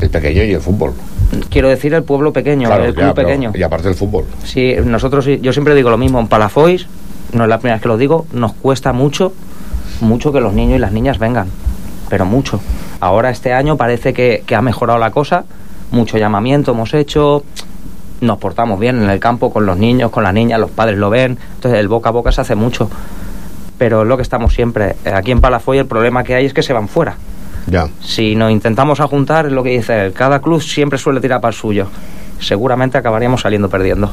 el 0.00 0.10
pequeño 0.10 0.42
y 0.44 0.52
el 0.54 0.60
fútbol 0.60 0.92
Quiero 1.50 1.68
decir 1.68 1.92
el 1.92 2.04
pueblo 2.04 2.32
pequeño, 2.32 2.68
Claro, 2.68 2.84
el 2.84 2.94
ya, 2.94 3.00
club 3.00 3.14
pero- 3.16 3.28
pequeño. 3.28 3.52
y 3.54 3.62
aparte 3.62 3.88
el 3.88 3.94
fútbol 3.96 4.24
Sí, 4.44 4.74
nosotros, 4.84 5.26
yo 5.40 5.52
siempre 5.52 5.74
digo 5.74 5.90
lo 5.90 5.98
mismo, 5.98 6.20
en 6.20 6.28
Palafois, 6.28 6.86
no 7.32 7.42
es 7.42 7.48
la 7.48 7.58
primera 7.58 7.74
vez 7.76 7.82
que 7.82 7.88
lo 7.88 7.96
digo, 7.98 8.26
nos 8.32 8.52
cuesta 8.52 8.92
mucho, 8.92 9.32
mucho 10.00 10.32
que 10.32 10.40
los 10.40 10.52
niños 10.54 10.76
y 10.76 10.78
las 10.78 10.92
niñas 10.92 11.18
vengan, 11.18 11.48
pero 12.08 12.24
mucho. 12.24 12.60
Ahora 13.00 13.30
este 13.30 13.52
año 13.52 13.76
parece 13.76 14.12
que, 14.12 14.42
que 14.46 14.54
ha 14.54 14.62
mejorado 14.62 14.98
la 14.98 15.10
cosa, 15.10 15.44
mucho 15.90 16.18
llamamiento 16.18 16.72
hemos 16.72 16.92
hecho, 16.94 17.44
nos 18.20 18.38
portamos 18.38 18.78
bien 18.80 19.02
en 19.02 19.10
el 19.10 19.20
campo 19.20 19.52
con 19.52 19.66
los 19.66 19.76
niños, 19.76 20.10
con 20.10 20.22
las 20.24 20.32
niñas, 20.34 20.58
los 20.58 20.70
padres 20.70 20.98
lo 20.98 21.10
ven, 21.10 21.38
entonces 21.54 21.78
el 21.80 21.88
boca 21.88 22.08
a 22.08 22.12
boca 22.12 22.32
se 22.32 22.40
hace 22.40 22.54
mucho. 22.54 22.90
Pero 23.78 24.02
es 24.02 24.08
lo 24.08 24.16
que 24.16 24.22
estamos 24.22 24.54
siempre. 24.54 24.96
Aquí 25.14 25.32
en 25.32 25.40
Palafoy 25.40 25.78
el 25.78 25.86
problema 25.86 26.24
que 26.24 26.34
hay 26.34 26.46
es 26.46 26.54
que 26.54 26.62
se 26.62 26.72
van 26.72 26.88
fuera. 26.88 27.16
ya 27.66 27.88
Si 28.00 28.34
nos 28.34 28.50
intentamos 28.50 29.00
ajuntar, 29.00 29.46
es 29.46 29.52
lo 29.52 29.62
que 29.62 29.70
dice 29.70 30.06
él, 30.06 30.12
cada 30.14 30.40
club 30.40 30.62
siempre 30.62 30.98
suele 30.98 31.20
tirar 31.20 31.40
para 31.42 31.50
el 31.50 31.54
suyo. 31.58 31.86
Seguramente 32.40 32.96
acabaríamos 32.96 33.42
saliendo 33.42 33.68
perdiendo. 33.68 34.10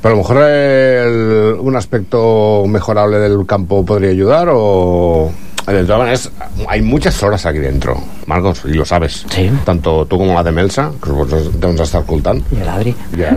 Pero 0.00 0.14
a 0.14 0.16
lo 0.16 0.22
mejor 0.22 0.38
el- 0.42 1.56
un 1.60 1.76
aspecto 1.76 2.64
mejorable 2.66 3.18
del 3.18 3.44
campo 3.46 3.84
podría 3.84 4.10
ayudar 4.10 4.48
o... 4.50 5.30
De 5.72 5.84
todas 5.84 5.98
maneras, 6.00 6.30
hay 6.68 6.82
muchas 6.82 7.22
horas 7.22 7.46
aquí 7.46 7.58
dentro, 7.58 7.96
Marcos, 8.26 8.62
y 8.64 8.74
lo 8.74 8.84
sabes. 8.84 9.24
Sí. 9.30 9.50
Tanto 9.64 10.04
tú 10.06 10.18
como 10.18 10.34
la 10.34 10.42
de 10.42 10.52
Melsa, 10.52 10.90
que 11.02 11.10
vosotros 11.10 11.52
debemos 11.58 11.80
estar 11.80 12.02
ocultando. 12.02 12.44
Y 12.52 12.56
el 12.60 12.68
Adri. 12.68 12.94
Ya, 13.16 13.30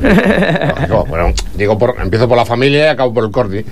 lógico, 0.76 1.06
bueno, 1.10 1.34
digo, 1.56 1.78
por, 1.78 1.96
empiezo 2.02 2.28
por 2.28 2.38
la 2.38 2.46
familia 2.46 2.86
y 2.86 2.88
acabo 2.90 3.14
por 3.14 3.24
el 3.24 3.32
Cordi. 3.32 3.64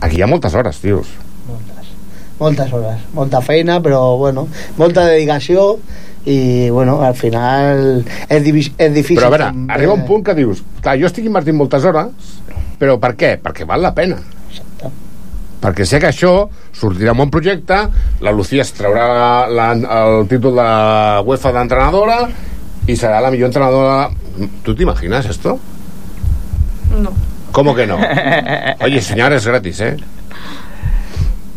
Aquí 0.00 0.16
hi 0.16 0.22
ha 0.22 0.26
moltes 0.26 0.54
hores, 0.54 0.78
tios. 0.78 1.06
moltes 2.38 2.72
hores, 2.72 2.98
molta 3.14 3.40
feina, 3.40 3.80
però 3.80 4.16
bueno, 4.18 4.48
molta 4.76 5.04
dedicació 5.06 5.78
i 6.26 6.68
bueno, 6.68 7.00
al 7.00 7.14
final 7.14 8.04
és, 8.28 8.42
divi- 8.42 8.72
és 8.76 8.92
difícil. 8.92 9.20
Però 9.20 9.28
a 9.28 9.30
veure, 9.36 9.44
també. 9.52 9.72
arriba 9.72 9.94
un 9.94 10.04
punt 10.04 10.24
que 10.26 10.34
dius, 10.34 10.62
clar, 10.82 10.98
jo 11.00 11.06
estic 11.06 11.24
invertint 11.30 11.56
moltes 11.56 11.84
hores, 11.86 12.10
però 12.80 12.98
per 13.00 13.14
què? 13.16 13.36
Perquè 13.40 13.64
val 13.64 13.80
la 13.86 13.94
pena. 13.94 14.18
Perquè 15.64 15.86
sé 15.88 15.96
que 15.96 16.10
això 16.10 16.30
sortirà 16.76 17.14
un 17.14 17.22
bon 17.22 17.30
projecte, 17.32 17.76
la 18.20 18.32
Lucía 18.36 18.60
es 18.66 18.72
traurà 18.76 19.06
la, 19.08 19.28
la, 19.48 19.68
el 19.72 20.26
títol 20.28 20.58
de 20.60 20.66
UEFA 21.24 21.52
d'entrenadora 21.56 22.18
i 22.84 22.96
serà 23.00 23.22
la 23.24 23.30
millor 23.32 23.48
entrenadora... 23.48 24.10
¿Tú 24.62 24.74
te 24.74 24.82
imaginas 24.82 25.24
esto? 25.24 25.58
No. 27.00 27.12
¿Cómo 27.52 27.74
que 27.74 27.86
no? 27.86 27.96
Oye, 28.84 29.00
señor, 29.00 29.32
es 29.32 29.46
gratis, 29.46 29.80
¿eh? 29.80 29.96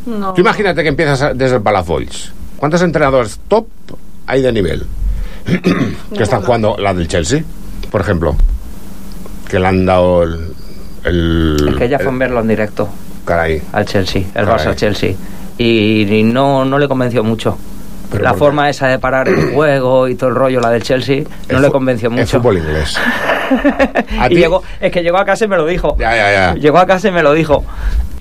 No. 0.05 0.31
Tú 0.33 0.39
imagínate 0.39 0.83
que 0.83 0.89
empiezas 0.89 1.37
desde 1.37 1.57
el 1.57 1.61
Palafolls. 1.61 2.31
¿Cuántos 2.55 2.81
entrenadores 2.83 3.39
top 3.49 3.67
hay 4.25 4.41
de 4.41 4.53
nivel? 4.53 4.85
que 6.15 6.23
están 6.23 6.43
jugando 6.43 6.77
la 6.79 6.93
del 6.93 7.09
Chelsea, 7.09 7.43
por 7.91 7.99
ejemplo. 7.99 8.37
Que 9.49 9.59
le 9.59 9.67
han 9.67 9.85
dado 9.85 10.23
el... 10.23 10.53
el- 11.03 11.69
Es 11.71 11.75
que 11.75 11.85
ella 11.85 11.97
fue 11.99 12.07
el- 12.09 12.15
a 12.15 12.19
verlo 12.19 12.39
en 12.39 12.47
directo 12.47 12.87
caray. 13.27 13.61
al 13.73 13.85
Chelsea, 13.85 14.21
el 14.33 14.45
Caray. 14.45 14.47
Barça 14.65 14.67
al 14.69 14.75
Chelsea. 14.75 15.11
Y, 15.59 16.01
y 16.19 16.23
no, 16.23 16.65
no 16.65 16.79
le 16.79 16.87
convenció 16.87 17.23
mucho. 17.23 17.57
¿Pero 18.09 18.23
la 18.23 18.31
qué? 18.31 18.37
forma 18.37 18.69
esa 18.69 18.87
de 18.87 18.99
parar 18.99 19.27
el 19.27 19.51
juego 19.53 20.07
y 20.07 20.15
todo 20.15 20.29
el 20.29 20.35
rollo, 20.35 20.61
la 20.61 20.69
del 20.71 20.81
Chelsea, 20.81 21.23
no 21.49 21.57
Es 21.57 21.61
le 21.61 21.69
convenció 21.69 22.09
Es 22.09 22.15
mucho. 22.15 22.37
fútbol 22.39 22.57
inglés. 22.59 22.95
¿A 24.19 24.27
Y 24.31 24.35
llegó, 24.35 24.63
es 24.79 24.91
que 24.91 25.01
llegó 25.03 25.17
a 25.17 25.25
casa 25.25 25.45
y 25.45 25.47
me 25.47 25.57
lo 25.57 25.65
dijo. 25.65 25.95
Ya, 25.99 26.15
ya, 26.15 26.31
ya. 26.31 26.53
Llegó 26.55 26.77
a 26.79 26.85
casa 26.85 27.09
y 27.09 27.11
me 27.11 27.21
lo 27.23 27.33
dijo. 27.33 27.63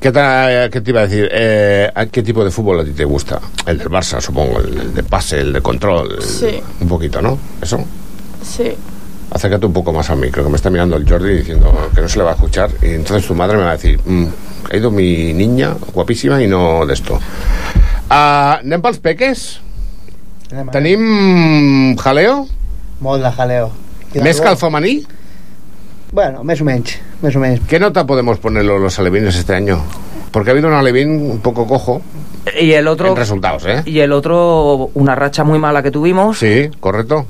¿Qué, 0.00 0.12
ta- 0.12 0.68
qué 0.70 0.80
te 0.80 0.90
iba 0.90 1.00
a 1.00 1.06
decir? 1.06 1.28
Eh, 1.32 1.90
¿a 1.94 2.06
¿Qué 2.06 2.22
tipo 2.22 2.44
de 2.44 2.50
fútbol 2.50 2.80
a 2.80 2.84
ti 2.84 2.90
te 2.92 3.04
gusta? 3.04 3.40
El 3.66 3.78
del 3.78 3.88
Barça, 3.88 4.20
supongo, 4.20 4.60
el, 4.60 4.78
el 4.78 4.94
de 4.94 5.02
pase, 5.02 5.40
el 5.40 5.52
de 5.52 5.60
control. 5.62 6.16
el- 6.16 6.22
Sí. 6.22 6.60
Un 6.80 6.88
poquito, 6.88 7.20
¿no? 7.22 7.38
Eso. 7.62 7.82
Sí. 8.42 8.72
Acércate 9.30 9.66
un 9.66 9.72
poco 9.72 9.92
más 9.92 10.08
al 10.10 10.18
micro, 10.18 10.44
que 10.44 10.50
me 10.50 10.56
está 10.56 10.70
mirando 10.70 10.96
el 10.96 11.08
Jordi 11.08 11.38
diciendo 11.38 11.72
que 11.94 12.00
no 12.00 12.08
se 12.08 12.18
le 12.18 12.24
va 12.24 12.30
a 12.30 12.34
escuchar. 12.34 12.70
Y 12.80 12.86
entonces 12.94 13.26
tu 13.26 13.34
madre 13.34 13.56
me 13.56 13.64
va 13.64 13.70
a 13.70 13.76
decir, 13.76 14.00
"Mm, 14.04 14.26
ha 14.70 14.76
ido 14.76 14.90
mi 14.90 15.32
niña, 15.34 15.74
guapísima, 15.92 16.40
y 16.42 16.46
no 16.46 16.86
de 16.86 16.94
esto. 16.94 17.14
Uh, 18.08 18.62
anem 18.62 18.80
pels 18.80 18.98
peques? 18.98 19.60
Anem 20.52 20.68
a- 20.68 20.72
Tenim 20.72 21.96
jaleo? 21.96 22.46
Molt 23.00 23.22
de 23.24 23.32
jaleo. 23.32 23.70
I 24.14 24.18
de 24.18 24.24
Més 24.24 24.40
que 24.40 24.46
el 24.48 24.54
bo- 24.54 24.60
femení? 24.60 25.04
Bueno, 26.12 26.44
més 26.44 26.60
o 26.60 26.64
menys, 26.64 26.96
més 27.20 27.34
o 27.36 27.40
menys. 27.40 27.60
¿Qué 27.68 27.80
nota 27.80 28.06
podemos 28.06 28.38
ponerle 28.38 28.78
los 28.78 28.98
alevines 28.98 29.34
este 29.36 29.54
año? 29.54 29.82
Porque 30.30 30.50
ha 30.50 30.52
habido 30.52 30.68
un 30.68 30.74
alevín 30.74 31.10
un 31.32 31.38
poco 31.40 31.66
cojo 31.66 32.00
Y 32.60 32.72
el 32.72 32.86
otro, 32.86 33.08
en 33.08 33.16
resultados, 33.16 33.64
¿eh? 33.66 33.82
y 33.84 33.98
el 33.98 34.12
otro, 34.12 34.90
una 34.94 35.14
racha 35.16 35.42
muy 35.42 35.58
mala 35.58 35.82
que 35.82 35.90
tuvimos, 35.90 36.38
Sí, 36.38 36.70
correcto. 36.78 37.26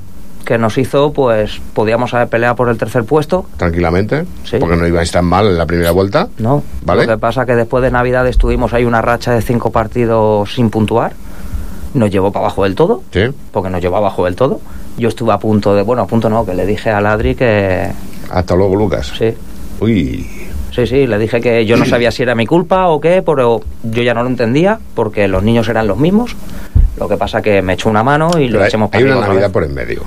Que 0.46 0.56
nos 0.56 0.78
hizo, 0.78 1.12
pues, 1.12 1.60
podíamos 1.74 2.14
haber 2.14 2.28
peleado 2.28 2.54
por 2.56 2.68
el 2.70 2.78
tercer 2.78 3.04
puesto. 3.04 3.44
Tranquilamente. 3.58 4.24
Sí. 4.44 4.56
Porque 4.58 4.76
no 4.76 4.86
ibais 4.86 5.10
tan 5.10 5.24
mal 5.26 5.46
en 5.48 5.58
la 5.58 5.66
primera 5.66 5.90
vuelta. 5.90 6.28
No. 6.38 6.62
¿Vale? 6.82 7.04
Lo 7.04 7.14
que 7.14 7.18
pasa 7.18 7.44
que 7.44 7.54
después 7.56 7.82
de 7.82 7.90
Navidad 7.90 8.26
estuvimos 8.28 8.72
ahí 8.72 8.84
una 8.84 9.02
racha 9.02 9.32
de 9.32 9.42
cinco 9.42 9.70
partidos 9.70 10.54
sin 10.54 10.70
puntuar. 10.70 11.12
Nos 11.94 12.10
llevó 12.10 12.30
para 12.30 12.46
abajo 12.46 12.64
del 12.64 12.74
todo, 12.74 13.02
Sí. 13.12 13.22
porque 13.52 13.68
nos 13.70 13.80
llevó 13.82 13.96
abajo 13.96 14.24
del 14.24 14.36
todo. 14.36 14.60
Yo 14.96 15.08
estuve 15.08 15.32
a 15.32 15.38
punto 15.38 15.74
de, 15.74 15.82
bueno, 15.82 16.02
a 16.02 16.06
punto 16.06 16.28
no, 16.30 16.46
que 16.46 16.54
le 16.54 16.64
dije 16.64 16.90
a 16.90 17.00
Ladri 17.00 17.34
que 17.34 17.88
Hasta 18.30 18.54
luego, 18.54 18.76
Lucas. 18.76 19.12
sí, 19.18 19.34
Uy. 19.80 20.26
sí, 20.72 20.86
sí, 20.86 21.06
le 21.06 21.18
dije 21.18 21.40
que 21.40 21.66
yo 21.66 21.76
no 21.76 21.84
sabía 21.84 22.10
si 22.10 22.22
era 22.22 22.34
mi 22.34 22.46
culpa 22.46 22.88
o 22.88 23.00
qué, 23.00 23.22
pero 23.22 23.60
yo 23.82 24.02
ya 24.02 24.14
no 24.14 24.22
lo 24.22 24.28
entendía, 24.28 24.78
porque 24.94 25.26
los 25.28 25.42
niños 25.42 25.68
eran 25.68 25.86
los 25.86 25.98
mismos. 25.98 26.36
Lo 26.98 27.08
que 27.08 27.16
pasa 27.18 27.42
que 27.42 27.60
me 27.60 27.74
echó 27.74 27.90
una 27.90 28.02
mano 28.02 28.30
y 28.38 28.48
lo 28.48 28.64
echamos 28.64 28.88
para 28.90 29.04
hay 29.04 29.10
una 29.10 29.20
Navidad 29.20 29.42
vez. 29.42 29.50
por 29.50 29.64
en 29.64 29.74
medio. 29.74 30.02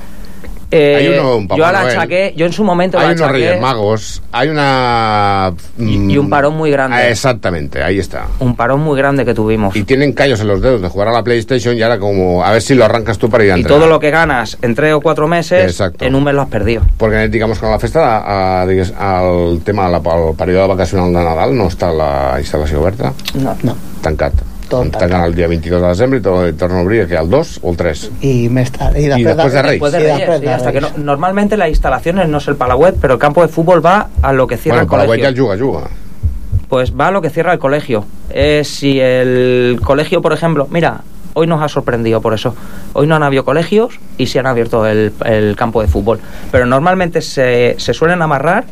Eh, 0.70 0.96
hay 0.96 1.08
uno, 1.08 1.36
un 1.36 1.48
yo 1.48 1.58
la 1.58 1.80
achaqué, 1.80 2.32
yo 2.36 2.46
en 2.46 2.52
su 2.52 2.62
momento 2.62 2.96
la 2.96 3.08
Hay 3.08 3.14
unos 3.14 3.22
achaqué 3.22 3.38
Reyes 3.38 3.60
Magos. 3.60 4.22
Hay 4.30 4.48
una. 4.48 5.52
y, 5.78 6.12
y 6.12 6.18
un 6.18 6.30
parón 6.30 6.56
muy 6.56 6.70
grande. 6.70 6.96
Ah, 6.96 7.08
exactamente, 7.08 7.82
ahí 7.82 7.98
está. 7.98 8.26
Un 8.38 8.54
parón 8.54 8.80
muy 8.80 8.96
grande 8.96 9.24
que 9.24 9.34
tuvimos. 9.34 9.74
Y 9.74 9.82
tienen 9.82 10.12
callos 10.12 10.40
en 10.40 10.46
los 10.48 10.62
dedos 10.62 10.80
de 10.80 10.88
jugar 10.88 11.08
a 11.08 11.12
la 11.12 11.22
PlayStation 11.24 11.76
y 11.76 11.82
ahora 11.82 11.98
como 11.98 12.44
a 12.44 12.52
ver 12.52 12.62
si 12.62 12.74
lo 12.74 12.84
arrancas 12.84 13.18
tú 13.18 13.28
para 13.28 13.44
ir 13.44 13.52
a 13.52 13.58
Y 13.58 13.64
todo 13.64 13.86
lo 13.86 13.98
que 13.98 14.10
ganas 14.10 14.58
en 14.62 14.74
tres 14.74 14.92
o 14.94 15.00
cuatro 15.00 15.26
meses, 15.26 15.64
Exacto. 15.64 16.04
en 16.04 16.14
un 16.14 16.22
mes 16.24 16.34
lo 16.34 16.42
has 16.42 16.48
perdido. 16.48 16.82
Perquè, 16.98 17.28
diguem, 17.28 17.54
con 17.56 17.70
la 17.70 17.78
festa, 17.78 18.60
a, 18.62 18.66
digues, 18.66 18.92
el 18.92 19.62
tema, 19.64 19.88
la, 19.88 19.98
el 19.98 20.36
període 20.36 20.68
vacacional 20.68 21.12
de 21.12 21.24
Nadal 21.24 21.56
no 21.56 21.66
està 21.70 21.90
la 21.90 22.38
instal·lació 22.40 22.80
oberta, 22.80 23.12
No. 23.34 23.56
No, 23.62 23.74
tancat. 24.02 24.49
Tot 24.70 24.90
Tanquen 24.94 25.20
el 25.26 25.34
dia 25.34 25.48
22 25.50 25.82
de 25.82 25.88
desembre 25.88 26.18
i, 26.20 26.22
to, 26.22 26.34
i 26.48 26.52
torna 26.54 26.78
a 26.78 26.82
obrir 26.86 27.06
que 27.10 27.16
el 27.18 27.28
2 27.28 27.58
o 27.62 27.70
el 27.72 27.76
3. 27.76 28.10
i 28.22 28.48
més 28.48 28.70
tard. 28.72 28.96
I 28.96 29.08
després, 29.08 29.36
després 29.36 29.52
de 29.52 29.62
Reis. 29.62 29.72
Después 29.80 29.92
de 29.92 29.98
Sí, 29.98 30.04
Reyes, 30.04 30.18
después 30.20 30.38
sí, 30.40 30.46
de 30.46 30.52
hasta 30.52 30.72
que 30.72 30.80
no- 30.80 30.90
normalmente 30.98 31.56
las 31.56 31.68
instalaciones 31.68 32.28
no 32.28 32.38
es 32.38 32.48
el 32.48 32.56
Palaweb, 32.56 32.94
pero 33.00 33.14
el 33.14 33.18
campo 33.20 33.42
de 33.42 33.48
fútbol 33.48 33.84
va 33.84 34.08
a 34.22 34.32
lo 34.32 34.46
que 34.46 34.56
cierra 34.56 34.84
Bueno, 34.84 34.84
el 34.84 34.88
per 34.90 34.98
la 34.98 35.02
web 35.10 35.20
colegio. 35.20 35.24
ja 35.46 35.54
el 35.54 35.62
juga, 35.66 35.80
juga. 35.80 35.90
Pues 36.68 36.92
va 36.94 37.08
a 37.08 37.10
lo 37.10 37.20
que 37.20 37.30
cierra 37.30 37.52
el 37.52 37.58
colegio. 37.58 38.04
Es 38.30 38.68
si 38.68 39.00
el 39.00 39.80
colegio, 39.84 40.22
por 40.22 40.32
ejemplo, 40.32 40.68
mira, 40.70 41.00
hoy 41.34 41.48
nos 41.48 41.60
ha 41.62 41.68
sorprendido 41.68 42.20
por 42.20 42.32
eso. 42.32 42.54
Hoy 42.92 43.08
no 43.08 43.16
han 43.16 43.24
habido 43.24 43.44
colegios 43.44 43.98
y 44.18 44.26
sí 44.26 44.38
han 44.38 44.46
abierto 44.46 44.86
el, 44.86 45.12
el 45.24 45.56
campo 45.56 45.80
de 45.82 45.88
fútbol. 45.88 46.20
Pero 46.52 46.66
normalmente 46.66 47.22
se, 47.22 47.74
se 47.78 47.92
suelen 47.92 48.22
amarrar 48.22 48.64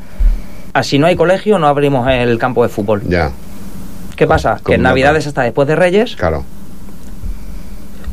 a 0.75 0.83
si 0.85 0.99
no 1.01 1.07
hay 1.09 1.17
colegio 1.17 1.59
no 1.59 1.67
abrimos 1.67 2.09
el 2.09 2.39
campo 2.39 2.63
de 2.63 2.69
fútbol. 2.69 3.03
Ya. 3.09 3.33
¿Qué 4.19 4.27
pasa? 4.27 4.61
Que 4.65 4.75
en 4.75 4.83
Navidades 4.83 5.27
hasta 5.29 5.43
después 5.43 5.67
de 5.69 5.77
Reyes 5.77 6.17
Claro, 6.17 6.45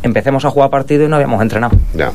empecemos 0.04 0.46
a 0.46 0.52
jugar 0.52 0.70
partido 0.70 1.04
y 1.04 1.08
no 1.08 1.16
habíamos 1.16 1.42
entrenado. 1.42 1.76
ya. 1.94 2.12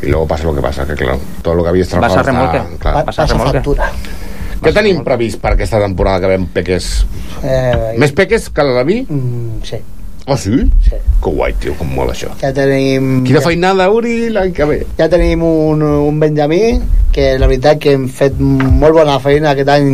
Y 0.00 0.06
luego 0.06 0.28
pasa 0.28 0.44
lo 0.44 0.54
que 0.54 0.60
passa, 0.60 0.86
que 0.86 0.94
claro, 0.94 1.18
tot 1.42 1.56
el 1.56 1.62
que 1.64 1.68
havies 1.70 1.86
Vas 1.90 2.12
treballat 2.12 2.18
a 2.18 2.22
remolque. 2.22 2.78
clar. 2.78 2.94
Va- 2.96 3.02
vas 3.02 3.18
a 3.18 3.26
remolque. 3.26 3.52
factura. 3.58 3.90
Què 4.62 4.72
tenim 4.74 5.02
previst 5.04 5.40
per 5.42 5.52
aquesta 5.56 5.78
temporada 5.82 6.20
que 6.20 6.26
veiem 6.30 6.46
peques? 6.54 7.04
Eh, 7.42 7.94
Més 7.98 8.12
peques 8.12 8.48
que 8.50 8.62
la 8.62 8.76
de 8.78 8.84
vi? 8.84 8.96
Mm, 9.08 9.62
sí. 9.66 9.78
Oh, 10.28 10.36
sí? 10.36 10.58
Sí. 10.84 10.96
Que 11.24 11.30
guai, 11.32 11.54
tio, 11.58 11.72
com 11.78 11.88
mola 11.96 12.12
això. 12.12 12.28
Ja 12.42 12.50
tenim... 12.54 13.22
Quina 13.26 13.40
feinada, 13.40 13.86
Uri, 13.90 14.28
l'any 14.34 14.52
que 14.54 14.66
ve. 14.68 14.78
Ja 14.98 15.08
tenim 15.08 15.40
un, 15.42 15.80
un 15.82 16.20
Benjamí 16.20 16.60
que 17.12 17.30
la 17.40 17.48
veritat 17.48 17.80
que 17.82 17.94
hem 17.96 18.04
fet 18.12 18.36
molt 18.38 18.92
bona 18.94 19.16
feina 19.24 19.54
aquest 19.54 19.70
any 19.72 19.88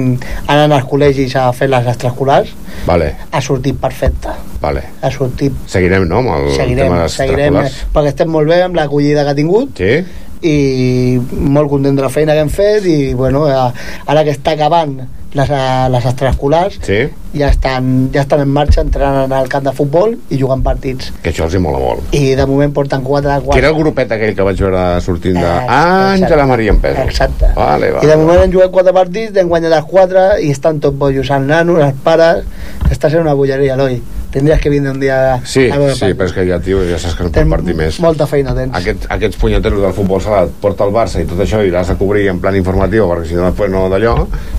anant 0.51 0.75
als 0.75 0.88
col·legis 0.90 1.37
a 1.40 1.47
fer 1.57 1.68
les 1.70 1.87
extraescolars 1.94 2.51
Vale, 2.88 3.12
ha 3.31 3.40
sortit 3.40 3.79
perfecte 3.81 4.35
vale. 4.61 4.83
ha 5.01 5.11
sortit 5.14 5.55
Seguirem, 5.70 6.05
no, 6.11 6.18
amb 6.20 6.35
el 6.35 6.51
seguirem, 6.57 6.83
tema 6.83 6.99
de 6.99 7.07
les 7.07 7.16
seguirem 7.23 7.59
perquè 7.94 8.11
estem 8.11 8.29
molt 8.35 8.51
bé 8.51 8.59
amb 8.66 8.77
l'acollida 8.77 9.25
que 9.25 9.33
ha 9.33 9.38
tingut 9.38 9.79
Sí? 9.79 10.03
i 10.44 11.16
molt 11.55 11.70
content 11.73 11.97
de 11.97 12.03
la 12.05 12.11
feina 12.12 12.35
que 12.37 12.42
hem 12.44 12.51
fet 12.53 12.85
i 12.90 12.99
bueno, 13.16 13.47
ara 13.49 14.25
que 14.27 14.35
està 14.35 14.53
acabant 14.59 14.99
les, 15.35 15.51
eh, 15.51 15.88
les 15.90 16.05
extraescolars 16.07 16.79
Sí? 16.87 16.99
ja 17.35 17.49
estan, 17.51 18.11
ja 18.14 18.20
estan 18.23 18.40
en 18.44 18.51
marxa 18.55 18.81
entrenant 18.85 19.33
al 19.35 19.49
camp 19.51 19.64
de 19.66 19.73
futbol 19.75 20.14
i 20.31 20.38
jugant 20.38 20.62
partits 20.62 21.11
Que 21.23 21.33
això 21.33 21.49
els 21.49 21.55
hi 21.57 21.62
mola 21.62 21.81
molt. 21.83 22.14
i 22.14 22.35
de 22.38 22.47
moment 22.47 22.73
porten 22.73 23.03
4 23.03 23.29
de 23.29 23.38
4 23.49 23.51
Que 23.53 23.59
era 23.59 23.73
el 23.73 23.79
grupet 23.81 24.12
aquell 24.14 24.35
que 24.37 24.47
vaig 24.47 24.61
veure 24.62 24.85
sortint 25.03 25.40
de... 25.40 25.44
Eh. 25.44 25.66
Àngela 25.75 26.47
Maria 26.47 26.70
en 26.77 26.81
Pedro. 26.81 27.03
Exacte. 27.09 27.51
Vale, 27.57 27.88
i 27.90 27.97
vale. 27.99 28.09
de 28.09 28.16
moment 28.16 28.42
hem 28.44 28.53
jugat 28.53 28.70
4 28.70 28.94
partits 28.94 29.37
hem 29.42 29.49
guanyat 29.51 29.73
els 29.81 29.90
4 29.90 30.27
i 30.47 30.51
estan 30.55 30.79
tots 30.81 30.97
bojos 30.99 31.31
els 31.31 31.47
nanos, 31.51 31.83
els 31.83 31.99
pares 32.05 32.44
està 32.90 33.11
sent 33.11 33.23
una 33.27 33.35
bulleria 33.35 33.75
Eloi 33.75 33.99
tindries 34.35 34.59
que 34.61 34.70
vindre 34.73 34.90
un 34.90 34.99
dia 35.01 35.16
Sí, 35.47 35.68
a 35.70 35.79
veure 35.79 35.94
sí, 35.94 36.09
però 36.18 36.27
és 36.27 36.35
que 36.35 36.44
ja, 36.49 36.59
tio, 36.62 36.81
ja 36.88 36.99
saps 36.99 37.14
que 37.14 37.23
no 37.27 37.31
pot 37.31 37.37
Tens 37.38 37.53
partir 37.55 37.77
més. 37.79 37.99
molta 38.03 38.27
feina 38.31 38.55
tens 38.57 38.75
Aquest, 38.81 39.07
aquests 39.14 39.38
punyeteros 39.40 39.81
del 39.87 39.94
futbol 39.97 40.20
sala 40.25 40.44
porta 40.61 40.85
el 40.88 40.92
Barça 40.97 41.23
i 41.23 41.29
tot 41.31 41.38
això 41.44 41.62
i 41.62 41.70
l'has 41.73 41.92
de 41.92 41.97
cobrir 42.01 42.27
en 42.33 42.40
plan 42.42 42.59
informatiu 42.59 43.07
perquè 43.12 43.31
si 43.31 43.38
no 43.38 43.47
després 43.47 43.70
no 43.73 43.87
d'allò 43.92 44.16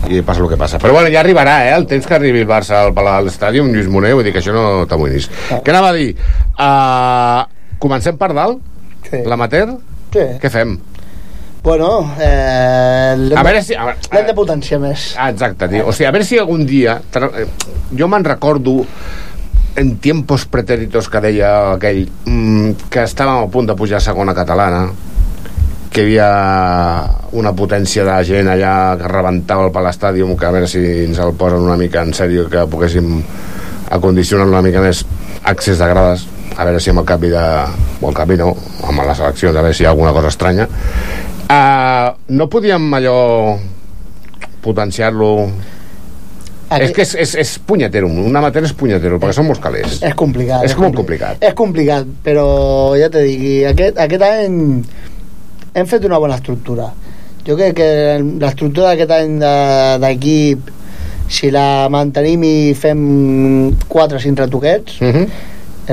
i 0.10 0.22
passa 0.24 0.42
el 0.46 0.50
que 0.54 0.58
passa 0.64 0.80
però 0.80 0.96
bueno, 0.96 1.12
ja 1.12 1.20
arribarà, 1.22 1.58
eh, 1.68 1.76
el 1.76 1.86
temps 1.92 2.08
que 2.08 2.16
arribi 2.18 2.42
el 2.46 2.50
Barça 2.50 2.80
al 2.86 2.94
Palau 2.96 3.20
de 3.20 3.28
l'Estadi, 3.30 3.60
un 3.60 3.74
Lluís 3.76 3.92
Moner 3.92 4.14
vull 4.16 4.24
dir 4.26 4.32
que 4.34 4.40
això 4.42 4.56
no 4.56 4.86
t'amoïnis 4.90 5.28
què 5.52 5.76
anava 5.76 5.92
a 5.92 5.98
dir? 6.00 6.10
Uh, 6.56 7.78
comencem 7.84 8.16
per 8.18 8.32
dalt? 8.34 8.62
Sí. 9.10 9.20
L'amateur? 9.28 9.76
Sí. 10.16 10.24
Què 10.42 10.50
fem? 10.50 10.78
bueno 11.66 11.88
eh, 12.22 13.16
A 13.36 13.42
veure 13.44 13.62
si... 13.66 13.74
l'hem 13.76 14.28
de 14.28 14.34
potenciar 14.38 14.78
més 14.84 15.16
Ah, 15.18 15.32
exacte, 15.34 15.66
tio. 15.72 15.88
O 15.90 15.94
sigui, 15.96 16.06
a 16.06 16.12
veure 16.14 16.28
si 16.28 16.38
algun 16.38 16.62
dia... 16.70 17.00
eh, 17.02 17.46
Jo 17.98 18.08
me'n 18.12 18.24
recordo 18.28 18.84
en 19.76 19.98
tiempos 20.00 20.46
pretéritos 20.46 21.10
que 21.12 21.22
deia 21.22 21.52
aquell 21.76 22.06
mm, 22.26 22.90
que 22.92 23.04
estàvem 23.04 23.44
a 23.44 23.52
punt 23.52 23.68
de 23.68 23.76
pujar 23.76 24.00
a 24.00 24.06
segona 24.06 24.36
catalana 24.38 24.88
que 25.92 26.04
hi 26.04 26.06
havia 26.06 26.30
una 27.40 27.54
potència 27.56 28.04
de 28.08 28.16
gent 28.28 28.50
allà 28.52 28.96
que 29.00 29.10
rebentava 29.12 29.68
el 29.68 29.76
Palestàdium 29.76 30.36
que 30.40 30.48
a 30.48 30.54
veure 30.56 30.68
si 30.72 30.82
ens 31.06 31.20
el 31.24 31.36
posen 31.40 31.68
una 31.68 31.78
mica 31.80 32.04
en 32.04 32.16
sèrio 32.16 32.50
que 32.52 32.66
poguéssim 32.72 33.20
acondicionar 33.96 34.48
una 34.48 34.64
mica 34.66 34.84
més 34.84 35.06
accés 35.44 35.80
de 35.80 35.88
grades 35.92 36.26
a 36.56 36.64
veure 36.64 36.80
si 36.80 36.92
amb 36.92 37.04
el 37.04 37.08
canvi 37.08 37.30
de... 37.32 37.46
o 38.02 38.10
el 38.10 38.16
canvi 38.16 38.38
no, 38.40 38.52
amb 38.88 39.04
les 39.04 39.20
eleccions, 39.20 39.56
a 39.56 39.62
veure 39.62 39.76
si 39.76 39.84
hi 39.84 39.88
ha 39.88 39.92
alguna 39.92 40.14
cosa 40.16 40.32
estranya. 40.32 40.68
Uh, 41.46 42.16
no 42.32 42.48
podíem 42.50 42.88
allò 42.96 43.18
potenciar-lo 44.64 45.30
Aquí- 46.70 46.86
és 46.88 46.92
que 46.96 47.02
és, 47.04 47.14
és, 47.16 47.36
és 47.36 47.50
punyetero, 47.62 48.08
un 48.10 48.36
amateur 48.36 48.64
és 48.66 48.74
punyetero 48.74 49.20
perquè 49.22 49.34
són 49.38 49.46
molts 49.46 49.62
calés 49.62 50.00
és 50.02 50.16
complicat 50.18 50.64
és 50.66 50.74
molt 50.78 50.96
complicat 50.98 51.44
és 51.46 51.54
complicat 51.54 52.06
però 52.26 52.46
ja 52.98 53.10
te 53.14 53.22
dic 53.22 53.68
aquest, 53.70 54.00
aquest 54.02 54.24
any 54.26 54.56
hem 55.76 55.86
fet 55.92 56.06
una 56.10 56.18
bona 56.18 56.36
estructura 56.40 56.88
jo 57.46 57.56
crec 57.60 57.76
que 57.78 57.90
l'estructura 58.42 58.94
d'aquest 58.96 59.12
any 59.12 59.36
de- 59.44 59.98
d'equip 60.02 60.72
si 61.30 61.52
la 61.54 61.88
mantenim 61.90 62.44
i 62.46 62.74
fem 62.78 63.76
4 63.88 64.18
o 64.18 64.20
5 64.22 64.42
retoquets 64.46 65.02
uh 65.02 65.12
-huh. 65.14 65.28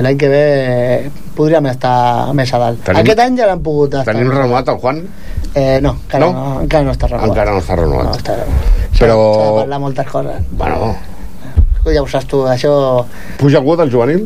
l'any 0.01 0.17
que 0.17 0.27
ve 0.29 1.11
podríem 1.35 1.65
estar 1.67 2.33
més 2.33 2.53
a 2.53 2.57
dalt 2.57 2.83
Tenim- 2.83 3.01
aquest 3.01 3.19
any 3.19 3.37
ja 3.37 3.45
l'han 3.45 3.61
pogut 3.61 3.93
estar 3.93 4.13
tenim 4.13 4.31
renovat 4.31 4.67
el 4.69 4.77
Juan? 4.77 5.03
eh, 5.55 5.79
no, 5.81 5.97
encara 6.03 6.25
no? 6.25 6.31
No? 6.33 6.61
encara 6.61 6.83
no 6.83 6.91
està 6.91 7.07
renovat 7.07 7.29
encara 7.29 7.51
no 7.51 7.59
està 7.59 7.75
renovat 7.75 8.05
no, 8.05 8.11
està, 8.13 8.33
però 8.99 9.17
s'ha 9.33 9.49
de 9.49 9.57
parlar 9.61 9.79
moltes 9.81 10.07
coses 10.11 10.47
bueno, 10.51 10.93
ja 11.89 12.01
ho 12.01 12.07
saps 12.07 12.29
tu, 12.31 12.45
això 12.47 12.71
puja 13.41 13.59
algú 13.59 13.75
del 13.79 13.91
juvenil? 13.91 14.23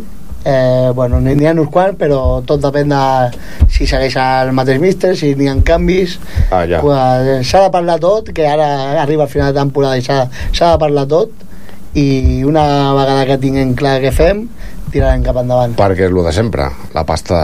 Eh, 0.48 0.92
bueno, 0.96 1.20
n'hi 1.20 1.48
ha 1.50 1.52
uns 1.52 1.72
quants, 1.74 1.98
però 2.00 2.40
tot 2.48 2.62
depèn 2.64 2.94
de 2.94 3.02
si 3.74 3.88
segueix 3.90 4.16
el 4.22 4.54
mateix 4.56 4.80
míster, 4.80 5.12
si 5.20 5.34
n'hi 5.36 5.50
ha 5.52 5.56
canvis. 5.66 6.14
Ah, 6.56 6.62
ja. 6.64 6.80
Pues, 6.80 7.50
s'ha 7.50 7.66
de 7.66 7.74
parlar 7.74 7.98
tot, 8.00 8.30
que 8.32 8.46
ara 8.48 9.02
arriba 9.02 9.26
al 9.26 9.34
final 9.34 9.52
de 9.52 9.60
temporada 9.60 9.98
i 10.00 10.06
s'ha 10.06 10.30
de 10.30 10.80
parlar 10.80 11.04
tot, 11.12 11.34
i 12.00 12.46
una 12.48 12.94
vegada 12.96 13.26
que 13.28 13.40
tinguem 13.44 13.76
clar 13.76 13.98
què 14.00 14.14
fem, 14.16 14.46
tirarem 14.92 15.24
cap 15.26 15.42
endavant. 15.42 15.76
perquè 15.78 16.08
és 16.08 16.14
lo 16.14 16.24
de 16.24 16.34
sempre 16.34 16.70
la 16.94 17.04
pasta, 17.06 17.40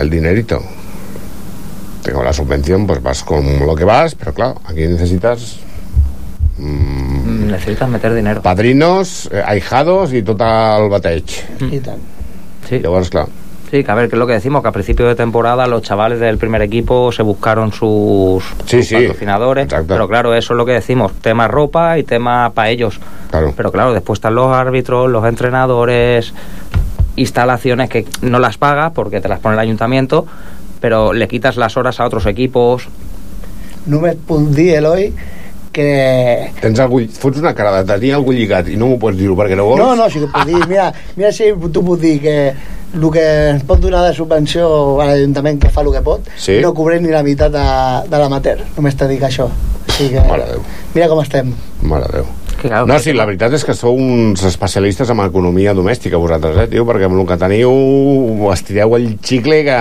el 0.00 0.10
dinerito 0.10 0.60
tengo 2.04 2.22
la 2.22 2.32
subvención 2.32 2.86
pues 2.86 3.02
vas 3.02 3.24
con 3.24 3.66
lo 3.66 3.74
que 3.74 3.84
vas 3.84 4.14
pero 4.14 4.34
claro 4.34 4.60
aquí 4.66 4.86
necesitas 4.86 5.56
mm, 6.58 7.50
Necesitas 7.50 7.88
meter 7.88 8.14
dinero. 8.14 8.42
padrinos, 8.42 9.28
eh, 9.32 9.42
ahijados 9.44 10.12
i 10.12 10.22
tot 10.22 10.40
el 10.40 10.88
bateig 10.90 11.24
I 11.70 11.80
tant. 11.80 12.02
Sí. 12.68 12.78
llavors 12.80 13.10
clar 13.10 13.26
Sí, 13.70 13.82
que 13.82 13.90
a 13.90 13.94
ver, 13.96 14.08
que 14.08 14.14
es 14.14 14.20
lo 14.20 14.26
que 14.28 14.34
decimos, 14.34 14.62
que 14.62 14.68
a 14.68 14.72
principio 14.72 15.08
de 15.08 15.16
temporada 15.16 15.66
los 15.66 15.82
chavales 15.82 16.20
del 16.20 16.38
primer 16.38 16.62
equipo 16.62 17.10
se 17.10 17.24
buscaron 17.24 17.72
sus, 17.72 18.44
Sí, 18.66 18.76
sus 18.78 18.86
sí, 18.86 18.94
patrocinadores, 18.94 19.66
pero 19.88 20.06
claro, 20.06 20.32
eso 20.34 20.52
es 20.52 20.56
lo 20.56 20.64
que 20.64 20.72
decimos, 20.72 21.12
tema 21.14 21.48
ropa 21.48 21.98
y 21.98 22.04
tema 22.04 22.50
para 22.54 22.68
ellos. 22.68 23.00
Claro. 23.30 23.52
Pero 23.56 23.72
claro, 23.72 23.92
después 23.92 24.18
están 24.18 24.36
los 24.36 24.54
árbitros, 24.54 25.10
los 25.10 25.24
entrenadores, 25.26 26.32
instalaciones 27.16 27.88
que 27.90 28.06
no 28.22 28.38
las 28.38 28.58
pagas 28.58 28.92
porque 28.92 29.20
te 29.20 29.28
las 29.28 29.40
pone 29.40 29.54
el 29.54 29.60
ayuntamiento, 29.60 30.24
pero 30.80 31.12
le 31.12 31.26
quitas 31.26 31.56
las 31.56 31.76
horas 31.76 31.98
a 31.98 32.04
otros 32.04 32.26
equipos. 32.26 32.86
Només 33.86 34.14
puc 34.14 34.50
dir, 34.54 34.76
Eloi, 34.76 35.12
que... 35.74 36.52
tens 36.62 36.78
algú, 36.80 37.02
fots 37.18 37.42
una 37.42 37.52
cara 37.54 37.82
de 37.82 37.88
tenir 37.92 38.14
algú 38.16 38.32
lligat 38.32 38.70
i 38.72 38.78
no 38.80 38.88
m'ho 38.92 38.98
pots 39.02 39.18
dir-ho 39.18 39.34
perquè 39.36 39.58
no 39.58 39.66
vols 39.68 39.82
No, 39.82 39.90
no, 39.98 40.06
sí 40.10 40.22
que 40.22 40.30
puc 40.30 40.46
dir. 40.48 40.62
Mira, 40.72 40.88
mira 41.18 41.32
si 41.34 41.50
tu 41.74 41.82
puc 41.84 41.98
dir 42.00 42.16
que 42.22 42.36
el 42.94 43.08
que 43.10 43.24
ens 43.50 43.64
pot 43.66 43.80
donar 43.82 44.04
de 44.06 44.14
subvenció 44.14 44.68
a 45.02 45.08
l'Ajuntament 45.10 45.58
que 45.60 45.68
fa 45.74 45.82
el 45.82 45.90
que 45.92 46.00
pot, 46.06 46.28
Sí. 46.38 46.60
no 46.62 46.70
cobrem 46.78 47.02
ni 47.02 47.10
la 47.10 47.24
meitat 47.26 47.50
de, 47.52 47.64
de 48.08 48.20
l'amateur. 48.22 48.60
Només 48.78 48.94
te 48.96 49.08
dic 49.10 49.26
això. 49.26 49.48
Sigui 49.94 50.14
que, 50.14 50.22
Mare 50.30 50.46
Déu. 50.52 50.62
mira 50.94 51.08
com 51.10 51.20
estem. 51.22 51.50
Mare 51.82 52.06
Déu. 52.12 52.24
claro, 52.62 52.86
no, 52.86 52.96
sí, 53.02 53.12
la 53.12 53.26
veritat 53.28 53.52
és 53.58 53.64
que 53.66 53.74
sou 53.76 53.98
uns 53.98 54.42
especialistes 54.46 55.10
en 55.10 55.20
economia 55.26 55.74
domèstica 55.74 56.16
vosaltres, 56.22 56.56
eh, 56.62 56.68
tio? 56.70 56.86
Perquè 56.86 57.04
amb 57.10 57.18
el 57.18 57.26
que 57.28 57.36
teniu 57.42 58.48
estireu 58.54 58.94
el 58.96 59.18
xicle 59.22 59.64
que 59.66 59.76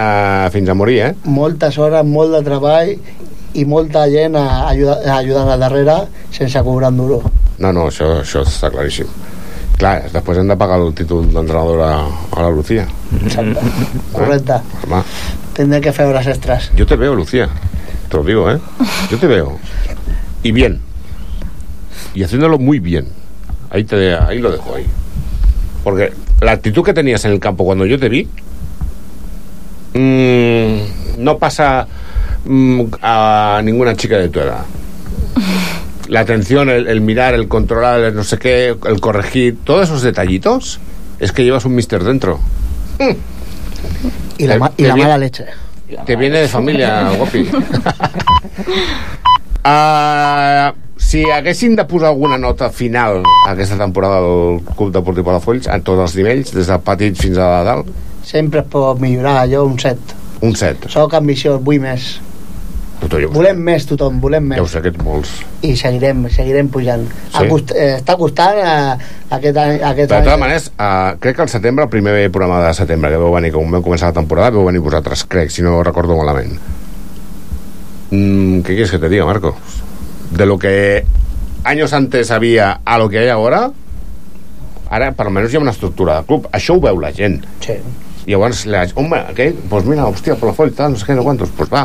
fins 0.52 0.70
a 0.70 0.76
morir, 0.76 1.00
eh? 1.06 1.14
Moltes 1.24 1.78
hores, 1.78 2.04
molt 2.06 2.34
de 2.36 2.42
treball 2.50 2.96
i 3.54 3.66
molta 3.70 4.06
gent 4.10 4.36
a, 4.39 4.70
ajuda, 4.72 4.98
ajudant 5.18 5.50
a 5.54 5.58
darrere 5.62 5.96
sense 6.32 6.62
cobrar 6.66 6.92
un 6.92 6.98
duro. 6.98 7.22
No, 7.60 7.72
no, 7.72 7.88
això, 7.92 8.10
això 8.24 8.42
està 8.48 8.72
claríssim. 8.74 9.10
Clar, 9.78 10.10
després 10.13 10.38
hem 10.39 10.50
de 10.50 10.58
pagar 10.58 10.80
el 10.82 10.94
títol 10.98 11.26
d'entrenadora 11.34 11.92
a 12.32 12.42
la 12.46 12.50
Lucía. 12.54 12.88
Exacte. 13.24 13.62
Correcte. 14.13 14.60
Home, 14.86 15.04
Tendré 15.54 15.82
que 15.82 15.92
fer 15.94 16.08
hores 16.08 16.28
extras. 16.28 16.72
yo 16.76 16.86
te 16.86 16.96
veo, 16.96 17.16
Lucía. 17.16 17.48
Te 18.10 18.18
lo 18.18 18.24
digo, 18.24 18.50
¿eh? 18.52 18.60
Yo 19.12 19.18
te 19.18 19.28
veo. 19.28 19.58
Y 20.44 20.52
bien. 20.52 20.80
Y 22.13 22.24
haciéndolo 22.24 22.60
muy 22.60 22.80
bien. 22.80 23.08
Ahí, 23.70 23.84
te, 23.84 24.16
ahí 24.16 24.39
lo 24.39 24.52
dejo 24.52 24.76
ahí. 24.76 24.86
Porque 25.84 26.13
la 26.42 26.52
actitud 26.52 26.84
que 26.84 26.94
tenías 26.94 27.26
en 27.26 27.32
el 27.32 27.39
campo 27.39 27.66
cuando 27.66 27.86
yo 27.86 28.00
te 28.00 28.10
vi 28.10 28.28
mm, 29.94 31.24
no 31.24 31.38
pasa 31.38 31.88
a 33.02 33.62
ninguna 33.64 33.96
chica 33.96 34.18
de 34.18 34.30
tu 34.30 34.40
edad. 34.40 34.64
La 36.10 36.20
atención, 36.20 36.70
el, 36.70 36.88
el 36.88 37.02
mirar, 37.02 37.34
el 37.34 37.48
controlar, 37.48 38.02
el 38.02 38.16
no 38.16 38.24
sé 38.24 38.38
qué, 38.38 38.76
el 38.86 39.00
corregir, 39.00 39.58
todos 39.64 39.84
esos 39.90 40.02
detallitos, 40.02 40.80
es 41.20 41.32
que 41.32 41.44
llevas 41.44 41.66
un 41.66 41.76
mister 41.76 42.04
dentro. 42.04 42.40
Y 44.38 44.46
la, 44.48 44.58
ma- 44.58 44.72
y 44.78 44.84
la 44.84 44.96
mala 44.96 45.18
leche. 45.18 45.46
Te 46.06 46.16
viene 46.16 46.40
de 46.40 46.48
familia, 46.48 47.10
Gopi. 47.18 47.50
Ah, 49.66 50.74
si 50.98 51.24
haguessin 51.30 51.76
de 51.78 51.86
posar 51.86 52.10
alguna 52.10 52.38
nota 52.38 52.70
final 52.70 53.24
a 53.48 53.52
aquesta 53.52 53.78
temporada 53.78 54.20
del 54.20 54.60
Club 54.76 54.92
Deportiu 54.92 55.24
Palafolls, 55.24 55.70
a 55.72 55.78
tots 55.80 56.02
els 56.04 56.16
nivells, 56.20 56.52
des 56.52 56.68
de 56.68 56.78
petit 56.84 57.16
fins 57.16 57.38
a 57.40 57.64
dalt, 57.64 57.88
Sempre 58.24 58.60
es 58.60 58.68
pot 58.72 59.00
millorar, 59.00 59.46
jo 59.52 59.64
un 59.68 59.78
7. 59.80 59.98
un 60.44 60.54
7. 60.56 60.90
Soc 60.92 61.14
ambiciós, 61.16 61.62
vull 61.64 61.80
més. 61.84 62.18
Volem 63.34 63.60
més 63.66 63.86
tothom, 63.89 64.20
volem 64.24 64.46
més. 64.52 64.60
Ja 64.60 64.63
ho 64.63 64.70
sé, 64.70 64.82
que 64.84 64.92
ets 64.94 65.04
molts. 65.04 65.34
I 65.66 65.74
seguirem, 65.80 66.26
seguirem 66.34 66.70
pujant. 66.74 67.04
Sí. 67.34 67.48
Cost, 67.50 67.74
eh, 67.76 67.98
està 68.00 68.16
costant 68.20 68.60
eh, 68.60 69.10
aquest 69.30 69.58
any, 69.58 69.76
aquest 69.80 70.12
De 70.12 70.22
totes 70.22 70.39
maneres, 70.39 70.70
uh, 70.78 71.18
crec 71.20 71.38
que 71.38 71.46
al 71.46 71.52
setembre, 71.52 71.88
el 71.88 71.92
primer 71.94 72.16
programa 72.32 72.62
de 72.68 72.74
setembre 72.78 73.12
que 73.12 73.22
vau 73.22 73.34
venir, 73.36 73.52
com 73.56 73.72
vam 73.72 73.84
començar 73.86 74.13
la 74.13 74.20
temporada, 74.20 74.54
vau 74.56 74.70
venir 74.70 74.84
vosaltres, 74.84 75.26
crec, 75.30 75.52
si 75.52 75.66
no 75.66 75.82
recordo 75.84 76.18
malament. 76.20 76.58
Mm, 78.12 78.62
¿Qué 78.62 78.76
quieres 78.76 78.92
que 78.92 79.00
te 79.00 79.10
diga, 79.10 79.26
Marcos? 79.26 79.56
De 80.32 80.46
lo 80.46 80.60
que 80.60 81.06
años 81.63 81.94
antes 81.94 82.32
había 82.32 82.82
a 82.86 82.98
lo 82.98 83.10
que 83.10 83.20
hay 83.20 83.30
ahora, 83.30 83.72
ara 84.94 85.12
per 85.18 85.26
almenys 85.26 85.54
hi 85.54 85.58
ha 85.58 85.63
una 85.63 85.74
estructura 85.74 86.20
de 86.20 86.28
club. 86.30 86.48
Això 86.54 86.78
ho 86.78 86.82
veu 86.84 87.00
la 87.02 87.12
gent. 87.16 87.42
Sí. 87.66 87.80
Llavors, 88.26 88.66
la, 88.72 88.86
home, 88.96 89.20
què? 89.36 89.50
Doncs 89.70 89.88
mira, 89.90 90.06
hòstia, 90.08 90.38
per 90.40 90.48
la 90.50 90.54
foll, 90.56 90.72
tal, 90.78 90.94
no 90.94 91.00
sé 91.02 91.08
què, 91.10 91.16
no 91.18 91.26
quantos. 91.26 91.50
Doncs 91.58 91.72
va, 91.74 91.82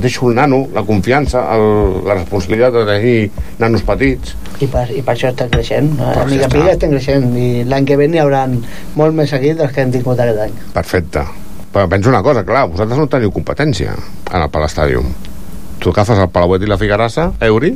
deixo 0.00 0.28
el 0.30 0.36
nano, 0.38 0.60
la 0.74 0.84
confiança, 0.86 1.42
el, 1.56 1.64
la 2.06 2.14
responsabilitat 2.20 2.72
de 2.76 2.84
tenir 2.86 3.16
nanos 3.58 3.82
petits. 3.88 4.36
I 4.60 4.68
per, 4.70 4.84
I 4.94 5.02
per 5.02 5.14
això 5.16 5.32
estem 5.32 5.50
creixent. 5.50 5.90
Per 5.98 6.12
Per 6.14 6.26
mica 6.30 6.46
a 6.46 6.52
mica 6.52 6.62
està. 6.68 6.76
estem 6.76 6.94
creixent. 6.94 7.26
I 7.36 7.48
l'any 7.66 7.88
que 7.88 7.96
ve 7.98 8.06
n'hi 8.12 8.20
haurà 8.22 8.44
molt 9.00 9.16
més 9.18 9.30
seguit 9.34 9.58
dels 9.58 9.72
que 9.74 9.82
hem 9.82 9.90
tingut 9.96 10.20
aquest 10.20 10.44
any. 10.46 10.54
Perfecte. 10.76 11.24
Però 11.74 11.88
penso 11.90 12.10
una 12.10 12.22
cosa, 12.22 12.44
clar, 12.46 12.68
vosaltres 12.70 12.98
no 12.98 13.06
teniu 13.10 13.30
competència 13.34 13.92
en 13.98 14.40
el 14.42 14.48
Palastàdium. 14.50 15.10
Tu 15.80 15.90
agafes 15.90 16.18
el 16.18 16.28
Palauet 16.30 16.62
i 16.62 16.68
la 16.70 16.76
Figuerassa, 16.78 17.30
Euri, 17.46 17.74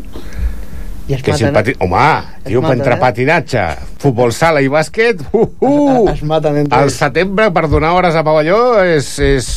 I 1.07 1.15
es 1.15 1.23
que 1.23 1.35
si 1.37 1.45
el 1.45 1.53
maten, 1.53 1.75
pati... 1.75 1.85
Home, 1.85 2.41
tio, 2.47 2.63
maten, 2.63 2.79
entre 2.79 2.95
eh? 2.95 3.01
patinatge, 3.01 3.65
futbol 4.01 4.33
sala 4.33 4.63
i 4.65 4.71
bàsquet, 4.73 5.21
uh, 5.37 5.43
uh, 5.61 6.09
es 6.15 6.23
maten 6.25 6.63
entre 6.63 6.81
ells. 6.87 6.97
setembre 6.97 7.51
per 7.53 7.67
donar 7.69 7.93
hores 7.93 8.17
a 8.17 8.23
pavelló 8.25 8.81
és, 8.81 9.11
és, 9.21 9.51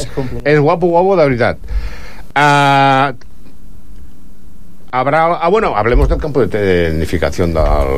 és 0.44 0.60
guapo, 0.60 0.92
guapo, 0.92 1.16
de 1.16 1.28
veritat. 1.30 1.62
Uh, 2.36 3.16
habrá... 4.92 5.22
Ah, 5.40 5.48
bueno, 5.48 5.72
hablemos 5.76 6.10
del 6.10 6.20
campo 6.20 6.42
de 6.42 6.48
tecnificación 6.48 7.54
del... 7.54 7.96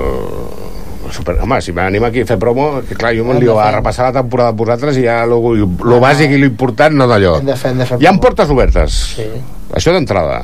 Super, 1.10 1.40
home, 1.42 1.58
si 1.66 1.74
m'anima 1.74 2.12
aquí 2.12 2.22
a 2.22 2.28
fer 2.30 2.38
promo, 2.38 2.84
que 2.86 2.94
clar, 2.94 3.16
jo 3.18 3.26
me'n 3.26 3.40
lio 3.42 3.56
a 3.58 3.72
repassar 3.74 4.12
la 4.12 4.20
temporada 4.20 4.54
amb 4.54 4.62
vosaltres 4.62 5.00
i 5.02 5.08
ja 5.08 5.24
lo, 5.26 5.40
lo 5.58 5.98
bàsic 5.98 6.38
i 6.38 6.38
lo 6.38 6.46
important 6.46 6.94
no 7.02 7.10
d'allò. 7.10 7.40
Hem 7.42 7.50
de 7.50 7.58
fer, 7.58 7.74
hem 7.74 7.82
de 7.82 7.90
fer 7.90 7.98
Hi 7.98 8.06
ha 8.06 8.14
portes 8.22 8.54
obertes. 8.54 9.02
Sí. 9.18 9.26
Això 9.74 9.96
d'entrada 9.96 10.44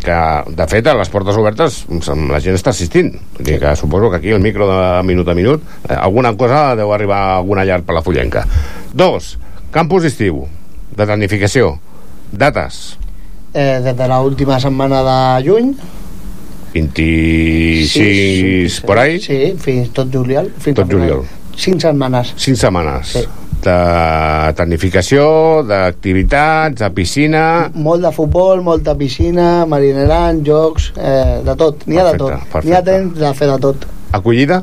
que 0.00 0.16
de 0.56 0.66
fet 0.70 0.86
a 0.88 0.94
les 0.96 1.10
portes 1.12 1.36
obertes 1.36 1.82
la 2.30 2.40
gent 2.40 2.56
està 2.56 2.72
assistint 2.72 3.12
Vull 3.36 3.46
dir 3.46 3.58
que 3.60 3.74
suposo 3.76 4.10
que 4.10 4.16
aquí 4.20 4.30
el 4.32 4.40
micro 4.40 4.68
de 4.70 5.02
minut 5.04 5.28
a 5.28 5.34
minut 5.36 5.62
eh, 5.88 5.94
alguna 5.96 6.32
cosa 6.36 6.74
deu 6.78 6.92
arribar 6.94 7.18
a 7.20 7.36
alguna 7.42 7.64
llar 7.68 7.82
per 7.84 7.94
la 7.98 8.02
fullenca 8.02 8.46
dos, 8.92 9.36
campus 9.70 10.04
estiu 10.08 10.46
de 10.96 11.06
tecnificació 11.06 11.76
dates 12.32 12.96
Eh, 13.52 13.80
des 13.82 13.96
de 13.98 14.06
l'última 14.06 14.60
setmana 14.62 15.00
de 15.02 15.48
juny 15.48 15.72
26 16.72 17.90
Sí, 17.90 18.68
sí, 18.70 18.80
por 18.86 18.98
ahí 18.98 19.18
Sí, 19.20 19.54
fins 19.58 19.90
tot 19.90 20.12
juliol. 20.14 20.52
Fins 20.62 20.76
Tot 20.78 20.90
juliol. 20.90 21.24
Cinc 21.58 21.82
setmanes. 21.82 22.32
5 22.36 22.56
setmanes 22.56 23.08
Sí. 23.16 23.24
De 23.64 24.52
tecnificació 24.58 25.62
d'activitats, 25.68 26.80
de 26.80 26.90
piscina 26.96 27.44
Molt 27.74 28.02
de 28.02 28.12
futbol, 28.12 28.62
molta 28.66 28.94
piscina, 28.98 29.64
marineran, 29.66 30.42
jocs, 30.46 30.92
eh, 30.96 31.40
de 31.46 31.54
tot. 31.56 31.86
N'hi 31.86 31.98
ha 32.00 32.10
de 32.12 32.18
tot. 32.18 32.60
N'hi 32.64 32.74
ha 32.76 32.82
temps 32.82 33.18
de 33.18 33.32
fer 33.34 33.48
de 33.52 33.58
tot. 33.68 33.88
acollida, 34.12 34.62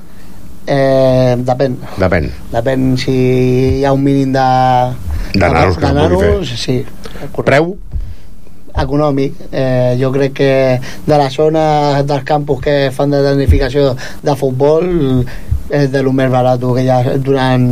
Eh, 0.69 1.35
depèn. 1.47 1.77
depèn 1.95 2.25
Depèn 2.51 2.97
si 2.99 3.13
hi 3.79 3.85
ha 3.85 3.93
un 3.93 4.01
mínim 4.03 4.33
de... 4.33 4.47
Nanos 5.39 5.77
que 5.77 5.85
es 5.85 5.93
pugui 5.93 5.93
nanos, 5.95 6.49
sí. 6.59 6.85
preu 7.45 7.77
econòmic. 8.77 9.33
Eh, 9.51 9.95
jo 9.99 10.11
crec 10.11 10.33
que 10.33 10.51
de 11.07 11.17
la 11.17 11.29
zona 11.29 12.03
dels 12.03 12.23
campus 12.27 12.59
que 12.61 12.75
fan 12.91 13.09
de 13.15 13.23
tecnificació 13.23 13.95
de 14.21 14.35
futbol 14.35 14.85
és 15.69 15.91
de 15.91 16.01
lo 16.03 16.13
més 16.15 16.31
barat 16.31 16.61
que 16.61 16.83
hi 16.83 16.89
ha 16.89 17.01
durant 17.17 17.69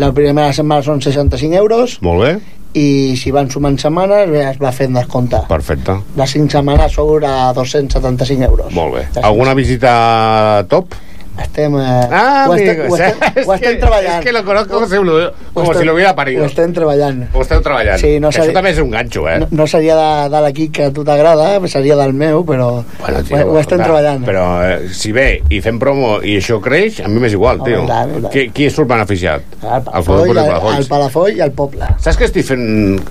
la 0.00 0.10
primera 0.16 0.52
setmana 0.52 0.82
són 0.82 1.02
65 1.04 1.60
euros. 1.60 1.98
Molt 2.02 2.22
bé, 2.24 2.34
i 2.74 3.14
si 3.18 3.30
van 3.30 3.48
sumant 3.50 3.76
setmanes 3.78 4.32
es 4.40 4.60
va 4.62 4.72
fent 4.74 4.96
descompte. 4.98 5.38
Perfecte. 5.48 5.94
Les 6.18 6.36
5 6.36 6.50
setmanes 6.56 6.98
a 6.98 7.52
275 7.54 8.48
euros. 8.48 8.72
Molt 8.74 8.96
bé, 8.96 9.04
alguna 9.22 9.54
visita 9.54 10.66
top? 10.68 10.94
Estem, 11.42 11.74
eh, 11.78 12.08
Ah, 12.12 12.46
ho, 12.48 12.54
estem, 12.54 12.90
ho, 12.90 12.96
estem, 12.96 13.18
es 13.36 13.46
ho 13.48 13.54
estem 13.54 13.72
que- 13.74 13.80
treballant 13.80 14.18
es 14.20 14.24
que 14.24 14.32
lo 14.32 14.44
conozco 14.44 14.74
como 14.74 14.86
si 14.86 14.94
lo- 14.96 15.32
como 15.52 15.66
estem- 15.72 15.78
si 15.80 15.84
lo 15.84 15.94
hubiera 15.94 16.14
parido. 16.14 16.42
ho 16.42 16.46
estem 16.46 16.72
treballant 16.72 17.28
Ho 17.34 17.42
esteu 17.42 17.60
treballant. 17.62 17.98
Sí, 18.00 18.20
no 18.20 18.28
que 18.28 18.34
seria- 18.34 18.50
Això 18.50 18.54
també 18.54 18.70
és 18.70 18.78
un 18.78 18.90
ganxo, 18.90 19.28
eh? 19.28 19.38
no, 19.40 19.48
no 19.50 19.66
seria 19.66 19.96
de, 19.96 20.28
de 20.30 20.40
l'equip 20.46 20.72
que 20.72 20.84
a 20.84 20.90
tu 20.92 21.04
t'agrada 21.04 21.60
seria 21.68 21.96
del 21.96 22.12
meu 22.12 22.44
però 22.44 22.84
Bueno, 23.00 23.18
ho, 23.18 23.52
ho 23.54 23.58
estem 23.58 23.78
clar, 23.78 23.86
treballant 23.88 24.24
Però 24.24 24.44
eh, 24.64 24.88
si 24.92 25.12
ve 25.12 25.42
i 25.50 25.60
fem 25.60 25.78
promo 25.78 26.20
i 26.22 26.36
això 26.38 26.60
creix, 26.62 27.00
a 27.04 27.08
mi 27.08 27.20
m'és 27.20 27.32
igual, 27.32 27.62
tio. 27.64 27.84
tant. 27.86 28.28
Qui, 28.30 28.48
qui 28.50 28.70
surt 28.70 28.88
beneficiat? 28.88 29.42
el 29.62 29.68
El 29.74 29.82
Palafoll, 29.84 30.28
el, 30.28 30.34
Palafolls. 30.36 30.78
el 30.78 30.86
Palafoll 30.88 31.36
i 31.36 31.40
el 31.40 31.52
poble 31.52 31.86
Saps 31.98 32.18
què 32.18 32.24
estic 32.30 32.44
fent? 32.46 32.64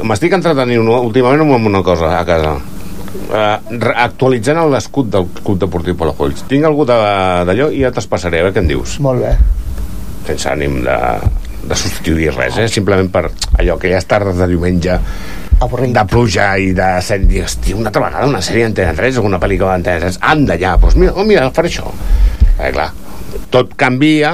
M'estic 0.04 0.34
entretenint 0.34 0.88
últimament 0.88 1.42
amb 1.42 1.66
una 1.68 1.84
cosa 1.84 2.20
a 2.20 2.26
casa. 2.26 2.56
Uh, 3.14 3.78
actualitzant 3.94 4.58
l'escut 4.74 5.12
del 5.14 5.28
Club 5.44 5.60
Deportiu 5.62 5.98
Palafolls. 5.98 6.48
Tinc 6.50 6.66
algú 6.66 6.86
d'allò 6.90 7.70
i 7.70 7.84
ja 7.84 7.92
t'espassaré, 7.94 8.42
a 8.42 8.48
veure 8.48 8.56
què 8.56 8.64
en 8.64 8.72
dius. 8.72 8.98
molt 9.06 9.22
bé 9.22 9.36
Sense 10.26 10.50
ànim 10.50 10.80
de, 10.86 10.98
de 11.68 11.78
substituir 11.78 12.32
res, 12.34 12.58
eh? 12.58 12.68
Simplement 12.72 13.12
per 13.14 13.28
allò, 13.28 13.78
aquelles 13.78 14.08
tardes 14.10 14.40
de 14.40 14.48
diumenge 14.50 14.98
Avorrit. 15.62 15.94
de 15.96 16.06
pluja 16.10 16.48
i 16.58 16.72
de 16.76 16.90
set 17.06 17.28
dies, 17.30 17.60
una 17.76 17.92
altra 17.92 18.08
vegada 18.08 18.32
una 18.32 18.42
sèrie 18.42 18.66
d'Antena 18.66 18.96
3 18.98 19.22
o 19.22 19.28
una 19.30 19.40
pel·lícula 19.40 19.76
d'Antena 19.76 20.08
3, 20.08 20.20
anda 20.34 20.58
ja, 20.60 20.74
doncs 20.82 20.98
mira, 21.00 21.14
oh, 21.14 21.28
mira, 21.28 21.46
faré 21.56 21.70
això. 21.70 21.92
Eh, 22.58 22.72
clar, 22.74 22.90
tot 23.54 23.76
canvia, 23.80 24.34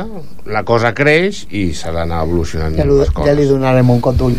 la 0.49 0.63
cosa 0.65 0.93
creix 0.97 1.43
i 1.53 1.69
s'ha 1.77 1.91
d'anar 1.93 2.23
evolucionant 2.25 2.77
ja, 2.77 2.87
les 2.87 3.11
ja 3.13 3.35
li 3.37 3.45
donarem 3.49 3.91
un 3.93 4.01
cop 4.01 4.17
d'ull 4.17 4.37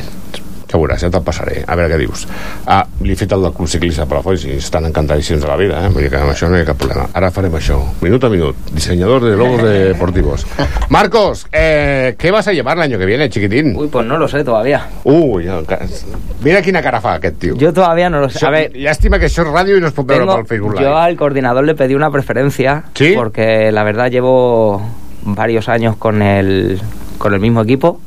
Ja 0.71 0.79
veuràs, 0.79 1.03
ja 1.03 1.11
te'l 1.11 1.25
passaré, 1.27 1.65
a 1.67 1.75
veure 1.75 1.91
què 1.95 1.99
dius. 1.99 2.27
Ah, 2.67 2.85
li 3.03 3.13
he 3.13 3.17
fet 3.19 3.33
el 3.35 3.43
del 3.43 3.53
Club 3.57 3.69
Ciclista 3.69 4.05
per 4.07 4.19
la 4.19 4.23
Folls 4.23 4.45
i 4.47 4.53
estan 4.59 4.85
encantadíssims 4.87 5.43
de 5.43 5.49
la 5.49 5.57
vida, 5.59 5.81
eh? 5.85 5.89
Vull 5.91 6.05
dir 6.05 6.11
que 6.13 6.21
amb 6.21 6.31
això 6.31 6.49
no 6.49 6.59
hi 6.59 6.63
ha 6.63 6.69
cap 6.69 6.79
problema. 6.79 7.09
Ara 7.19 7.31
farem 7.35 7.57
això, 7.59 7.81
minut 8.01 8.23
a 8.25 8.31
minut. 8.31 8.57
Diseñador 8.73 9.25
de 9.25 9.37
logos 9.37 9.63
deportivos. 9.65 10.47
Marcos, 10.89 11.47
eh, 11.51 12.15
¿qué 12.19 12.31
vas 12.31 12.47
a 12.47 12.53
llevar 12.53 12.77
el 12.77 12.85
año 12.85 12.99
que 12.99 13.07
viene, 13.07 13.29
chiquitín? 13.29 13.75
Uy, 13.77 13.89
pues 13.89 14.07
no 14.07 14.17
lo 14.17 14.29
sé 14.29 14.45
todavía. 14.45 14.87
Uy, 15.05 15.49
mira 16.45 16.63
quina 16.63 16.83
cara 16.83 17.01
fa 17.01 17.15
aquest 17.15 17.39
tio. 17.39 17.57
Yo 17.57 17.73
todavía 17.73 18.09
no 18.09 18.21
lo 18.21 18.29
sé. 18.29 18.39
Això, 18.39 18.47
A 18.47 18.51
ver, 18.51 18.73
llàstima 18.73 19.19
que 19.19 19.27
això 19.27 19.43
és 19.43 19.51
ràdio 19.51 19.77
i 19.77 19.81
no 19.81 19.89
es 19.89 19.95
pot 19.97 20.07
veure 20.07 20.27
pel 20.27 20.47
Facebook 20.47 20.75
yo 20.75 20.87
Live. 20.89 21.01
al 21.01 21.17
coordinador 21.17 21.65
le 21.65 21.75
pedí 21.75 21.95
una 21.95 22.11
preferencia. 22.11 22.85
¿Sí? 22.95 23.13
Porque 23.17 23.73
la 23.73 23.83
verdad 23.83 24.11
llevo 24.11 24.81
varios 25.23 25.69
años 25.69 25.97
con 25.97 26.23
el, 26.23 26.81
con 27.19 27.35
el 27.35 27.41
mismo 27.41 27.63
equipo. 27.63 28.01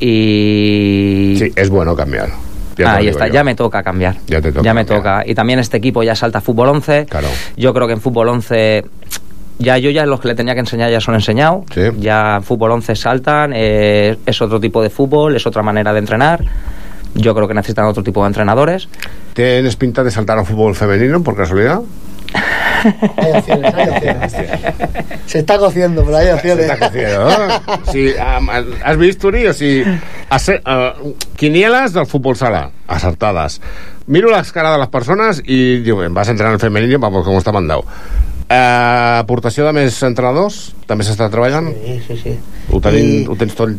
Y. 0.00 1.36
Sí, 1.38 1.52
es 1.54 1.70
bueno 1.70 1.94
cambiar. 1.94 2.28
Ya 2.76 2.94
Ahí 2.96 3.08
está, 3.08 3.26
yo. 3.28 3.34
ya 3.34 3.44
me 3.44 3.54
toca 3.54 3.82
cambiar. 3.82 4.16
Ya 4.26 4.40
te 4.40 4.50
toca 4.52 4.64
Ya 4.64 4.72
me 4.74 4.84
cambiar. 4.86 4.98
toca. 5.20 5.22
Y 5.26 5.34
también 5.34 5.58
este 5.58 5.76
equipo 5.76 6.02
ya 6.02 6.14
salta 6.14 6.38
a 6.38 6.40
fútbol 6.40 6.68
11. 6.68 7.06
Claro. 7.06 7.28
Yo 7.56 7.74
creo 7.74 7.86
que 7.86 7.92
en 7.92 8.00
fútbol 8.00 8.28
11 8.28 8.84
ya 9.58 9.76
yo 9.76 9.90
ya 9.90 10.06
los 10.06 10.20
que 10.20 10.28
le 10.28 10.34
tenía 10.34 10.54
que 10.54 10.60
enseñar 10.60 10.90
ya 10.90 11.00
son 11.00 11.14
enseñado. 11.14 11.64
Sí. 11.74 11.82
Ya 11.98 12.36
en 12.36 12.42
fútbol 12.42 12.70
11 12.70 12.96
saltan, 12.96 13.52
eh, 13.54 14.16
es 14.24 14.40
otro 14.40 14.58
tipo 14.58 14.82
de 14.82 14.88
fútbol, 14.88 15.36
es 15.36 15.46
otra 15.46 15.62
manera 15.62 15.92
de 15.92 15.98
entrenar. 15.98 16.42
Yo 17.14 17.34
creo 17.34 17.46
que 17.48 17.54
necesitan 17.54 17.84
otro 17.86 18.02
tipo 18.02 18.22
de 18.22 18.28
entrenadores. 18.28 18.88
¿Tienes 19.34 19.76
pinta 19.76 20.02
de 20.02 20.10
saltar 20.10 20.38
a 20.38 20.44
fútbol 20.44 20.74
femenino, 20.74 21.22
por 21.22 21.36
casualidad? 21.36 21.80
Hay 23.16 23.32
opciones, 23.32 23.74
hay 23.74 23.88
opciones 23.88 24.32
se 25.26 25.38
está 25.38 25.58
cociendo 25.58 26.04
pero 26.04 26.16
hay 26.16 26.28
opciones 26.30 26.66
Se 26.66 26.72
está 26.72 26.86
cociendo, 26.88 27.24
no? 27.24 27.92
Sí, 27.92 28.12
has 28.84 28.96
vist, 28.98 29.24
Uri? 29.24 29.46
O 29.46 29.52
sigui, 29.54 29.84
ace- 30.30 30.60
uh, 30.66 31.14
quinieles 31.36 31.92
del 31.92 32.06
futbol 32.06 32.36
sala, 32.36 32.70
acertades. 32.88 33.60
Miro 34.06 34.30
les 34.30 34.50
cares 34.52 34.72
de 34.72 34.78
les 34.78 34.88
persones 34.88 35.42
i 35.46 35.78
diu, 35.86 36.00
vas 36.10 36.28
a 36.28 36.32
entrenar 36.34 36.54
en 36.54 36.60
femení, 36.60 36.96
vamos, 36.96 37.24
com 37.26 37.38
està 37.38 37.52
mandau. 37.54 37.84
Uh, 38.50 39.20
aportació 39.22 39.62
de 39.68 39.72
més 39.76 40.00
entrenadors? 40.02 40.72
També 40.90 41.04
s'està 41.06 41.28
treballant? 41.30 41.68
sí, 41.70 42.00
sí, 42.08 42.16
sí. 42.24 42.32
Ho, 42.72 42.80
tenim, 42.82 43.20
I- 43.22 43.26
ho 43.30 43.36
tens 43.38 43.54
tot... 43.54 43.70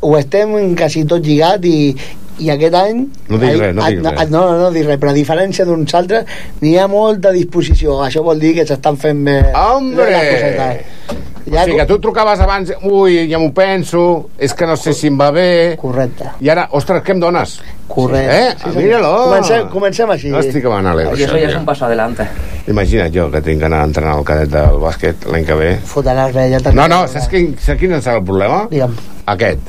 ho 0.00 0.14
estem 0.16 0.54
quasi 0.76 1.04
tot 1.08 1.20
lligat 1.24 1.64
i, 1.68 1.90
i 2.38 2.50
aquest 2.50 2.74
any 2.74 3.06
No 3.28 3.38
ai- 3.40 3.56
res, 3.58 3.74
no 3.74 3.82
a- 3.82 3.90
res. 3.90 4.30
no, 4.30 4.42
no, 4.52 4.58
no 4.58 4.70
dic 4.70 4.86
res, 4.86 4.98
però 5.00 5.10
a 5.10 5.16
diferència 5.16 5.64
d'uns 5.64 5.94
altres 5.94 6.24
n'hi 6.60 6.76
ha 6.78 6.86
molta 6.88 7.30
disposició, 7.32 8.00
això 8.04 8.22
vol 8.22 8.38
dir 8.40 8.54
que 8.54 8.66
s'estan 8.66 8.96
fent 8.96 9.24
bé 9.24 9.38
Hombre! 9.54 10.10
les 10.10 10.34
cosetes. 10.34 11.24
Ja, 11.46 11.60
o 11.62 11.64
sigui, 11.64 11.76
que 11.78 11.84
tu 11.86 12.00
trucaves 12.02 12.40
abans, 12.42 12.72
ui, 12.90 13.28
ja 13.30 13.38
m'ho 13.38 13.52
penso, 13.54 14.30
és 14.36 14.52
que 14.52 14.66
no 14.66 14.74
sé 14.76 14.92
si 14.92 15.06
em 15.06 15.14
va 15.20 15.28
bé... 15.30 15.76
Correcte. 15.78 16.26
I 16.42 16.48
ara, 16.50 16.64
ostres, 16.74 17.04
què 17.06 17.12
em 17.14 17.20
dones? 17.22 17.60
Correcte. 17.86 18.34
Eh? 18.34 18.48
Sí, 18.56 18.64
Sí, 18.64 18.70
sí. 18.72 18.82
Mira-lo. 18.82 19.12
Comencem- 19.28 19.68
comencem 19.70 20.10
així. 20.10 20.28
No 20.34 20.40
estic 20.42 20.64
avant 20.66 20.88
alegre. 20.90 21.14
Eso 21.14 21.36
ya 21.38 21.46
es 21.48 21.54
un 21.54 21.64
paso 21.64 21.84
adelante. 21.86 22.26
Imagina't 22.66 23.14
jo 23.14 23.30
que 23.30 23.40
tinc 23.46 23.60
que 23.60 23.66
anar 23.70 23.84
a 23.84 23.86
entrenar 23.86 24.16
al 24.18 24.24
cadet 24.26 24.50
del 24.50 24.80
bàsquet 24.82 25.22
l'any 25.30 25.46
que 25.46 25.54
ve. 25.54 25.70
Fotràs 25.86 26.34
bé, 26.34 26.48
ja 26.50 26.72
No, 26.74 26.88
no, 26.88 27.06
saps 27.06 27.28
quin, 27.30 27.54
saps 27.62 27.78
quin 27.78 27.94
serà 28.00 28.16
el 28.18 28.24
problema? 28.24 28.64
Digue'm. 28.68 28.96
Aquest 29.26 29.60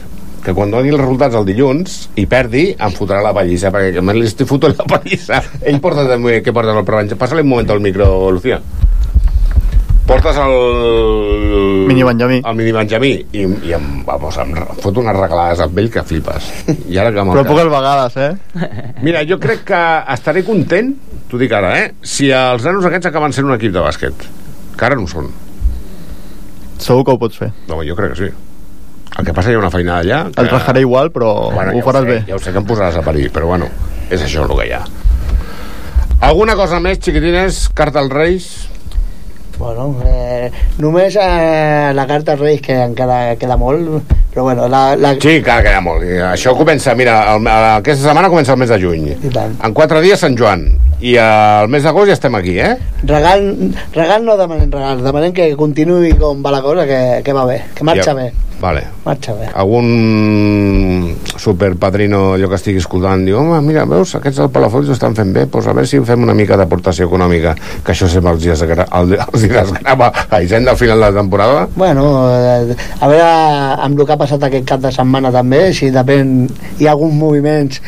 que 0.43 0.53
quan 0.55 0.71
doni 0.71 0.93
els 0.93 1.01
resultats 1.01 1.35
el 1.35 1.47
dilluns 1.47 1.97
i 2.15 2.27
perdi, 2.29 2.69
em 2.73 2.93
fotrà 2.95 3.21
la 3.25 3.33
pallissa 3.35 3.71
perquè 3.73 3.99
a 3.99 4.05
més 4.05 4.19
li 4.19 4.27
estic 4.29 4.49
fotent 4.49 4.77
la 4.77 4.87
pallissa 4.89 5.41
ell 5.61 5.81
porta 5.83 6.07
també, 6.07 6.41
què 6.45 6.55
portes 6.55 6.75
al 6.75 6.87
prevenció? 6.87 7.19
passa-li 7.19 7.45
un 7.45 7.51
moment 7.51 7.73
al 7.73 7.83
micro, 7.83 8.07
Lucía 8.31 8.61
portes 10.07 10.37
el... 10.39 11.85
Mini 11.87 12.03
Benjamí. 12.03 12.39
El 12.45 12.55
mini 12.55 12.71
Benjamí 12.71 13.11
i, 13.35 13.43
i 13.67 13.73
em, 13.75 13.87
vamos, 14.07 14.37
em 14.39 14.53
foto 14.79 15.03
unes 15.03 15.17
regalades 15.17 15.61
amb 15.65 15.81
ell 15.83 15.91
que 15.91 16.03
flipes. 16.07 16.47
I 16.87 16.99
ara 17.01 17.11
que 17.11 17.21
el 17.21 17.33
Però 17.35 17.43
poques 17.47 17.69
vegades, 17.73 18.17
eh? 18.23 18.71
Mira, 19.05 19.25
jo 19.27 19.37
crec 19.43 19.65
que 19.67 19.83
estaré 20.15 20.45
content, 20.47 20.93
t'ho 21.27 21.39
dic 21.41 21.53
ara, 21.53 21.75
eh? 21.83 21.91
Si 22.01 22.31
els 22.31 22.65
nanos 22.65 22.87
aquests 22.87 23.11
acaben 23.11 23.35
sent 23.35 23.49
un 23.49 23.57
equip 23.57 23.75
de 23.75 23.83
bàsquet. 23.83 24.27
Que 24.79 24.87
ara 24.87 24.97
no 24.97 25.07
són. 25.11 25.29
Segur 26.79 27.03
que 27.03 27.15
ho 27.15 27.21
pots 27.21 27.43
fer. 27.43 27.51
No, 27.67 27.81
jo 27.83 27.97
crec 27.99 28.15
que 28.15 28.27
sí. 28.27 28.33
El 29.17 29.25
que 29.25 29.33
passa 29.33 29.49
hi 29.51 29.55
ha 29.57 29.59
una 29.63 29.71
feinada 29.73 30.03
allà... 30.03 30.19
Que... 30.33 30.43
Et 30.45 30.51
rajaré 30.51 30.81
igual, 30.85 31.11
però 31.15 31.33
Bueno, 31.53 31.71
ho 31.73 31.79
ja 31.81 31.85
faràs 31.87 32.05
sé, 32.05 32.09
bé. 32.11 32.17
Ja 32.27 32.35
ho 32.35 32.39
sé 32.43 32.51
que 32.53 32.61
em 32.61 32.67
posaràs 32.69 32.97
a 32.99 33.05
parir, 33.05 33.29
però 33.33 33.47
bueno, 33.49 33.69
és 34.11 34.21
això 34.25 34.43
el 34.45 34.55
que 34.59 34.67
hi 34.69 34.73
ha. 34.77 34.81
Alguna 36.27 36.55
cosa 36.57 36.79
més, 36.81 36.97
xiquitines? 37.03 37.67
Carta 37.77 38.01
als 38.01 38.13
Reis? 38.13 38.47
Bueno, 39.57 39.87
eh, 40.05 40.51
només 40.77 41.15
eh, 41.17 41.89
la 41.97 42.05
carta 42.05 42.35
als 42.35 42.41
Reis 42.43 42.61
que 42.61 42.75
encara 42.83 43.35
queda 43.41 43.55
molt, 43.57 44.03
però 44.33 44.43
bueno, 44.45 44.67
la, 44.69 44.91
la... 44.97 45.15
Sí, 45.17 45.39
encara 45.39 45.63
queda 45.65 45.79
molt. 45.81 46.03
I 46.05 46.19
Això 46.27 46.53
comença, 46.57 46.93
mira, 46.97 47.15
el, 47.33 47.47
aquesta 47.49 48.03
setmana 48.11 48.29
comença 48.29 48.53
el 48.53 48.61
mes 48.61 48.69
de 48.69 48.77
juny. 48.83 49.07
I 49.17 49.31
tant. 49.33 49.55
En 49.65 49.73
quatre 49.77 50.01
dies 50.05 50.21
Sant 50.21 50.37
Joan. 50.37 50.67
I 51.01 51.15
al 51.21 51.69
mes 51.73 51.85
d'agost 51.85 52.09
ja 52.11 52.17
estem 52.17 52.37
aquí, 52.37 52.55
eh? 52.61 52.75
Regal, 53.05 53.47
regal 53.97 54.23
no 54.25 54.37
demanem 54.37 54.69
regal, 54.73 55.01
demanem 55.05 55.33
que 55.33 55.49
continuï 55.57 56.13
com 56.21 56.41
va 56.45 56.53
la 56.53 56.61
cosa, 56.65 56.85
que, 56.89 57.01
que 57.25 57.33
va 57.37 57.45
bé, 57.49 57.63
que 57.77 57.85
marxa 57.85 58.13
Ja. 58.13 58.17
bé, 58.17 58.31
Vale. 58.61 58.83
marxa 59.05 59.33
bé. 59.37 59.47
algun 59.53 61.15
superpadrino 61.37 62.33
allò 62.33 62.49
que 62.49 62.57
estigui 62.57 62.81
escoltant 62.81 63.23
diu, 63.25 63.37
home, 63.39 63.59
mira, 63.61 63.85
veus, 63.85 64.15
aquests 64.17 64.41
del 64.41 64.49
Palafolls 64.53 64.89
ho 64.89 64.95
estan 64.97 65.15
fent 65.15 65.31
bé, 65.35 65.45
doncs 65.45 65.69
a 65.69 65.75
veure 65.77 65.87
si 65.87 66.01
fem 66.07 66.25
una 66.25 66.35
mica 66.37 66.57
d'aportació 66.57 67.07
econòmica, 67.07 67.53
que 67.83 67.93
això 67.93 68.09
sempre 68.11 68.33
els 68.33 68.43
dies 68.43 68.65
el, 68.65 69.15
els 69.15 69.45
dies 69.45 69.73
grava 69.77 70.11
a 70.29 70.41
Hisenda 70.41 70.73
al 70.73 70.81
final 70.81 70.99
de 70.99 71.05
la 71.05 71.21
temporada. 71.21 71.67
Bueno, 71.75 72.09
eh, 72.33 72.75
a 72.99 73.07
veure 73.07 73.31
amb 73.85 73.99
el 73.99 74.05
que 74.05 74.17
ha 74.17 74.21
passat 74.25 74.43
aquest 74.49 74.67
cap 74.67 74.83
de 74.83 74.91
setmana 74.91 75.31
també, 75.31 75.67
si 75.73 75.91
depèn, 75.93 76.37
hi 76.79 76.87
ha 76.87 76.95
alguns 76.97 77.13
moviments 77.13 77.81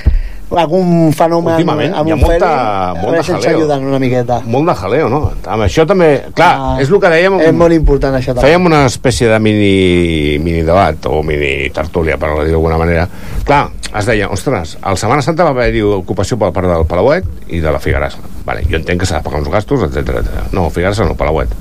algun 0.58 1.12
fenomen 1.14 1.54
Últimament 1.60 1.93
amb 1.93 2.10
hi 2.10 2.12
ha 2.12 2.16
un 2.16 2.22
molta, 2.24 2.50
molt 2.97 3.18
de 3.18 3.24
jaleo. 3.24 3.66
una 3.78 4.00
miqueta. 4.02 4.39
Molt 4.45 4.70
de 4.72 4.76
jaleo, 4.80 5.10
no? 5.10 5.20
Amb 5.45 5.66
això 5.68 5.86
també, 5.86 6.10
clar, 6.34 6.50
Ah, 6.60 6.78
és 6.82 6.89
el 6.89 7.00
que 7.00 7.12
dèiem... 7.12 7.36
És 7.39 7.54
molt 7.54 7.74
important 7.76 8.16
això 8.18 8.34
també. 8.34 8.47
Fèiem 8.47 8.66
una 8.66 8.86
espècie 8.89 9.30
de 9.30 9.39
mini, 9.39 10.39
mini 10.41 10.64
debat 10.66 11.06
o 11.06 11.22
mini 11.24 11.70
tertúlia, 11.76 12.18
per 12.18 12.32
dir 12.43 12.52
d'alguna 12.56 12.78
manera. 12.82 13.08
Clar, 13.45 13.68
es 14.00 14.06
deia, 14.10 14.30
ostres, 14.30 14.78
al 14.82 14.97
Setmana 14.97 15.22
Santa 15.26 15.45
va 15.45 15.54
haver-hi 15.54 15.82
ocupació 15.82 16.38
per 16.41 16.52
part 16.56 16.68
del 16.70 16.86
Palauet 16.89 17.26
i 17.50 17.62
de 17.62 17.72
la 17.72 17.80
Figuerassa. 17.80 18.20
Vale, 18.45 18.66
jo 18.70 18.78
entenc 18.78 19.02
que 19.02 19.10
s'ha 19.10 19.22
de 19.22 19.28
pagar 19.30 19.43
uns 19.43 19.50
gastos, 19.54 19.84
etc 19.86 20.24
etc. 20.24 20.50
No, 20.54 20.70
Figuerassa 20.74 21.06
no, 21.06 21.16
Palauet. 21.20 21.54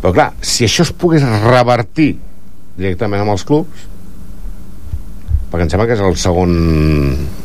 Però 0.00 0.12
clar, 0.12 0.30
si 0.44 0.66
això 0.66 0.84
es 0.86 0.92
pogués 0.92 1.22
revertir 1.46 2.12
directament 2.76 3.22
amb 3.22 3.34
els 3.34 3.44
clubs, 3.46 3.86
perquè 5.54 5.68
em 5.68 5.70
sembla 5.70 5.86
que 5.86 5.94
és 5.94 6.02
el 6.02 6.16
segon... 6.18 6.52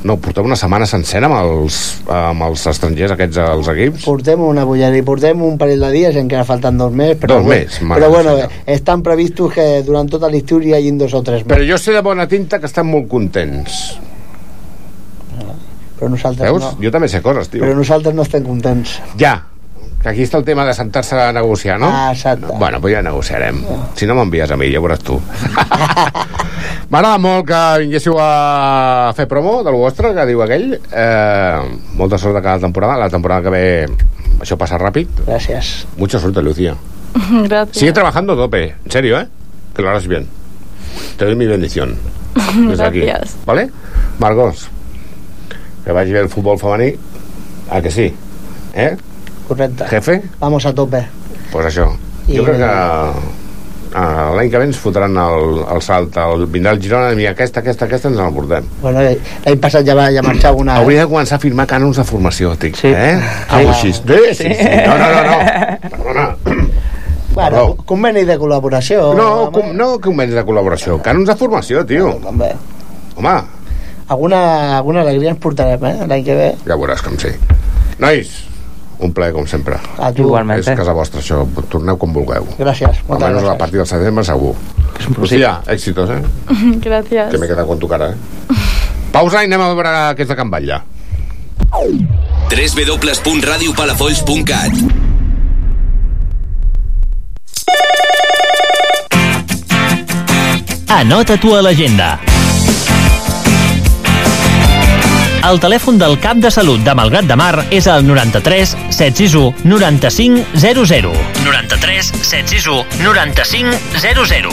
No, 0.10 0.16
portem 0.18 0.48
una 0.50 0.58
setmana 0.58 0.88
sencera 0.90 1.30
amb 1.30 1.38
els, 1.38 1.78
amb 2.10 2.48
els 2.48 2.66
estrangers 2.72 3.14
aquests 3.14 3.38
als 3.44 3.70
equips. 3.76 4.04
Portem 4.08 4.42
una 4.42 4.66
bollera 4.66 4.98
i 4.98 5.06
portem 5.06 5.44
un 5.46 5.60
parell 5.62 5.86
de 5.86 5.92
dies, 5.94 6.18
encara 6.18 6.48
falten 6.48 6.80
dos 6.82 6.96
més, 6.96 7.14
però, 7.22 7.38
Dos 7.38 7.46
bueno, 7.46 7.68
més, 7.68 7.80
mare 7.86 8.02
però 8.02 8.12
bueno, 8.16 8.36
meva. 8.40 8.62
estan 8.74 9.04
previstos 9.06 9.54
que 9.54 9.68
durant 9.86 10.10
tota 10.10 10.32
l'estiu 10.34 10.64
hi 10.66 10.74
hagin 10.80 10.98
dos 10.98 11.14
o 11.14 11.22
tres 11.22 11.44
més. 11.46 11.52
Però 11.54 11.68
jo 11.70 11.78
sé 11.78 11.94
de 11.94 12.02
bona 12.06 12.26
tinta 12.32 12.58
que 12.60 12.66
estan 12.72 12.90
molt 12.90 13.06
contents. 13.12 13.78
Però 16.00 16.10
nosaltres 16.10 16.48
Veus? 16.48 16.64
no. 16.64 16.74
Jo 16.82 16.92
també 16.96 17.10
sé 17.12 17.22
coses, 17.22 17.50
tio. 17.52 17.62
Però 17.62 17.76
nosaltres 17.76 18.16
no 18.16 18.24
estem 18.26 18.46
contents. 18.48 18.98
Ja, 19.20 19.36
que 20.02 20.10
aquí 20.10 20.24
està 20.24 20.40
el 20.40 20.46
tema 20.48 20.64
de 20.66 20.74
sentar-se 20.74 21.18
a 21.20 21.32
negociar, 21.36 21.80
no? 21.80 21.90
Ah, 21.92 22.12
exacte. 22.14 22.48
Bueno, 22.56 22.80
doncs 22.80 22.94
ja 22.96 23.02
negociarem. 23.04 23.60
Si 24.00 24.08
no 24.08 24.16
m'envies 24.16 24.52
a 24.52 24.58
mi, 24.60 24.70
ja 24.72 24.80
ho 24.80 24.86
veuràs 24.86 25.04
tu. 25.04 25.20
M'agrada 26.90 27.20
molt 27.22 27.46
que 27.46 27.60
vinguéssiu 27.84 28.16
a 28.18 29.12
fer 29.18 29.28
promo 29.30 29.60
del 29.66 29.76
vostre, 29.78 30.14
que 30.16 30.26
diu 30.30 30.42
aquell. 30.46 30.72
Eh, 30.80 31.60
molta 32.00 32.18
sort 32.18 32.40
de 32.40 32.42
cada 32.46 32.64
temporada. 32.64 32.96
La 32.98 33.12
temporada 33.12 33.44
que 33.46 33.54
ve 33.54 33.66
això 34.40 34.58
passa 34.58 34.80
ràpid. 34.80 35.26
Gràcies. 35.28 35.84
Mucha 35.98 36.20
suerte, 36.20 36.42
Lucía. 36.42 36.76
Gracias. 37.50 37.78
Sigue 37.78 37.94
trabajando 37.94 38.34
a 38.34 38.36
tope, 38.38 38.76
en 38.86 38.92
serio, 38.92 39.20
¿eh? 39.20 39.28
Que 39.76 39.82
lo 39.82 39.90
harás 39.90 40.08
bien. 40.08 40.28
Te 41.18 41.26
doy 41.26 41.36
mi 41.36 41.46
bendición. 41.46 41.98
Desde 42.70 42.86
aquí. 42.86 43.02
Gracias. 43.02 43.36
¿Vale? 43.46 43.70
Marcos, 44.18 44.70
que 45.84 45.92
vagi 45.92 46.12
bé 46.12 46.22
el 46.22 46.30
futbol 46.30 46.58
femení. 46.58 46.96
Ah, 47.70 47.82
que 47.82 47.92
sí? 47.92 48.14
Eh? 48.74 48.98
Correcte. 49.50 49.90
Jefe? 49.90 50.22
Vamos 50.40 50.66
a 50.70 50.74
tope. 50.78 51.04
Pues 51.52 51.66
això. 51.74 51.90
I- 52.30 52.38
Jo 52.38 52.44
crec 52.46 52.58
que 52.62 52.70
ah, 52.70 54.32
l'any 54.38 54.52
que 54.54 54.60
ve 54.62 54.66
ens 54.70 54.78
fotran 54.78 55.16
el, 55.18 55.64
el 55.74 55.82
salt. 55.82 56.16
El, 56.22 56.44
vindrà 56.54 56.76
el 56.76 56.82
Girona 56.84 57.12
i 57.16 57.18
mira, 57.18 57.32
aquesta, 57.34 57.64
aquesta, 57.64 57.88
aquesta 57.90 58.12
ens 58.12 58.20
l'emportem. 58.22 58.68
Bueno, 58.84 59.02
eh, 59.02 59.16
l'any 59.48 59.58
passat 59.64 59.86
ja 59.88 59.96
va 59.98 60.10
ja 60.14 60.22
marxar 60.22 60.54
una... 60.54 60.76
Hauria 60.78 61.08
de 61.08 61.10
començar 61.10 61.40
a 61.40 61.42
firmar 61.42 61.66
cànons 61.72 61.98
de 61.98 62.06
formació, 62.06 62.54
tic, 62.62 62.78
Sí. 62.78 62.92
eh? 62.94 63.16
Sí. 63.18 63.56
Algo 63.58 63.72
així. 63.74 63.94
Sí, 63.94 64.20
sí, 64.38 64.54
sí. 64.54 64.70
No, 64.86 64.98
no, 65.02 65.10
no, 65.10 65.24
no. 65.26 65.90
Perdona. 65.90 66.28
Bueno, 67.34 67.50
Perdó. 67.56 67.76
conveni 67.86 68.24
de 68.26 68.38
col·laboració. 68.42 69.14
No, 69.18 69.30
com, 69.54 69.72
no 69.78 69.94
convenis 70.02 70.36
de 70.36 70.44
col·laboració, 70.46 71.00
cànons 71.02 71.30
de 71.30 71.36
formació, 71.40 71.86
tio. 71.86 72.14
També. 72.24 72.54
Home, 73.16 73.38
Alguna, 74.10 74.78
alguna 74.80 75.02
alegria 75.04 75.30
ens 75.30 75.38
portarem, 75.40 75.84
eh? 75.86 76.06
L'any 76.10 76.24
que 76.26 76.34
ve. 76.36 76.48
ja 76.66 76.74
veuràs 76.76 77.04
com 77.06 77.14
sí. 77.22 77.30
Nois, 78.02 78.32
un 79.00 79.14
plaer, 79.16 79.32
com 79.34 79.46
sempre. 79.48 79.78
A 79.98 80.12
tu. 80.12 80.22
Igualment. 80.28 80.60
És 80.60 80.68
casa 80.76 80.92
vostra, 80.94 81.20
això. 81.22 81.46
Torneu 81.72 81.96
com 81.98 82.12
vulgueu. 82.14 82.46
Gràcies. 82.60 83.00
Moltes 83.08 83.24
Almenys 83.24 83.24
a 83.24 83.32
gràcies. 83.32 83.48
la 83.48 83.58
partir 83.58 83.78
del 83.80 83.88
setembre, 83.88 84.24
segur. 84.28 84.56
Lucía, 85.18 85.62
èxitos, 85.68 86.10
eh? 86.10 86.22
Gracias. 86.86 87.32
Que 87.32 87.38
me 87.38 87.48
queda 87.48 87.66
con 87.66 87.80
tu 87.80 87.88
cara, 87.88 88.10
eh? 88.12 88.16
Pausa 89.16 89.42
i 89.44 89.46
anem 89.50 89.62
a 89.62 89.74
veure 89.74 89.90
aquests 90.14 90.30
de 90.30 90.36
Can 90.38 90.50
Batlle. 90.52 90.82
www.radiopalafolls.cat 92.50 94.74
Anota-t'ho 100.90 101.56
a 101.56 101.62
l'agenda. 101.62 102.18
El 105.40 105.56
telèfon 105.64 105.96
del 105.96 106.18
cap 106.20 106.36
de 106.44 106.50
salut 106.52 106.82
de 106.84 106.94
Malgrat 106.98 107.24
de 107.30 107.36
Mar 107.40 107.64
és 107.72 107.86
el 107.88 108.04
93 108.04 108.74
761 108.92 109.54
95 109.64 110.44
00. 110.60 111.14
93 111.46 112.12
761 112.20 112.84
95 113.06 113.80
00. 114.04 114.52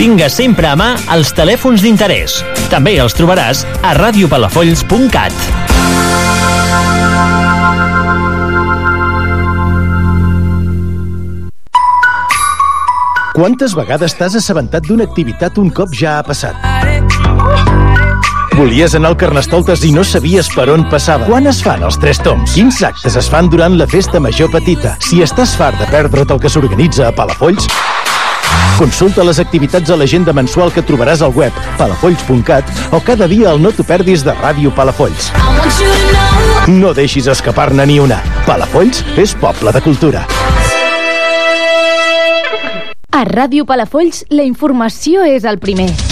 Tingues 0.00 0.32
sempre 0.32 0.72
a 0.72 0.78
mà 0.80 0.94
els 1.12 1.34
telèfons 1.36 1.84
d'interès. 1.84 2.40
També 2.72 2.96
els 3.04 3.12
trobaràs 3.18 3.66
a 3.84 3.92
radiopalafolls.cat. 4.00 5.36
Quantes 13.36 13.76
vegades 13.76 14.16
t'has 14.16 14.40
assabentat 14.40 14.88
d'una 14.88 15.04
activitat 15.08 15.60
un 15.60 15.68
cop 15.72 15.92
ja 15.96 16.18
ha 16.18 16.24
passat? 16.24 16.71
Volies 18.52 18.92
anar 18.94 19.08
al 19.12 19.16
Carnestoltes 19.16 19.80
i 19.88 19.90
no 19.94 20.02
sabies 20.04 20.50
per 20.52 20.66
on 20.68 20.82
passava. 20.92 21.24
Quan 21.24 21.48
es 21.48 21.62
fan 21.64 21.80
els 21.86 21.96
tres 22.00 22.18
toms? 22.20 22.52
Quins 22.52 22.82
actes 22.84 23.16
es 23.16 23.28
fan 23.32 23.48
durant 23.48 23.78
la 23.78 23.86
festa 23.88 24.20
major 24.20 24.50
petita? 24.52 24.92
Si 25.00 25.22
estàs 25.24 25.54
fart 25.56 25.80
de 25.80 25.88
perdre't 25.88 26.34
el 26.34 26.40
que 26.42 26.50
s'organitza 26.52 27.08
a 27.08 27.14
Palafolls, 27.16 27.64
consulta 28.76 29.24
les 29.24 29.40
activitats 29.40 29.88
a 29.88 29.96
l'agenda 29.96 30.36
mensual 30.36 30.72
que 30.74 30.84
trobaràs 30.84 31.24
al 31.24 31.32
web 31.32 31.56
palafolls.cat 31.80 32.92
o 32.92 33.00
cada 33.00 33.28
dia 33.30 33.50
al 33.50 33.62
No 33.62 33.72
t'ho 33.72 33.88
perdis 33.88 34.24
de 34.26 34.36
Ràdio 34.36 34.74
Palafolls. 34.76 35.32
No 36.68 36.92
deixis 36.92 37.32
escapar-ne 37.32 37.88
ni 37.88 38.00
una. 38.04 38.20
Palafolls 38.44 39.00
és 39.16 39.32
poble 39.32 39.72
de 39.72 39.80
cultura. 39.80 40.26
A 43.12 43.24
Ràdio 43.28 43.64
Palafolls, 43.64 44.26
la 44.28 44.44
informació 44.44 45.24
és 45.24 45.48
el 45.48 45.58
primer. 45.62 46.11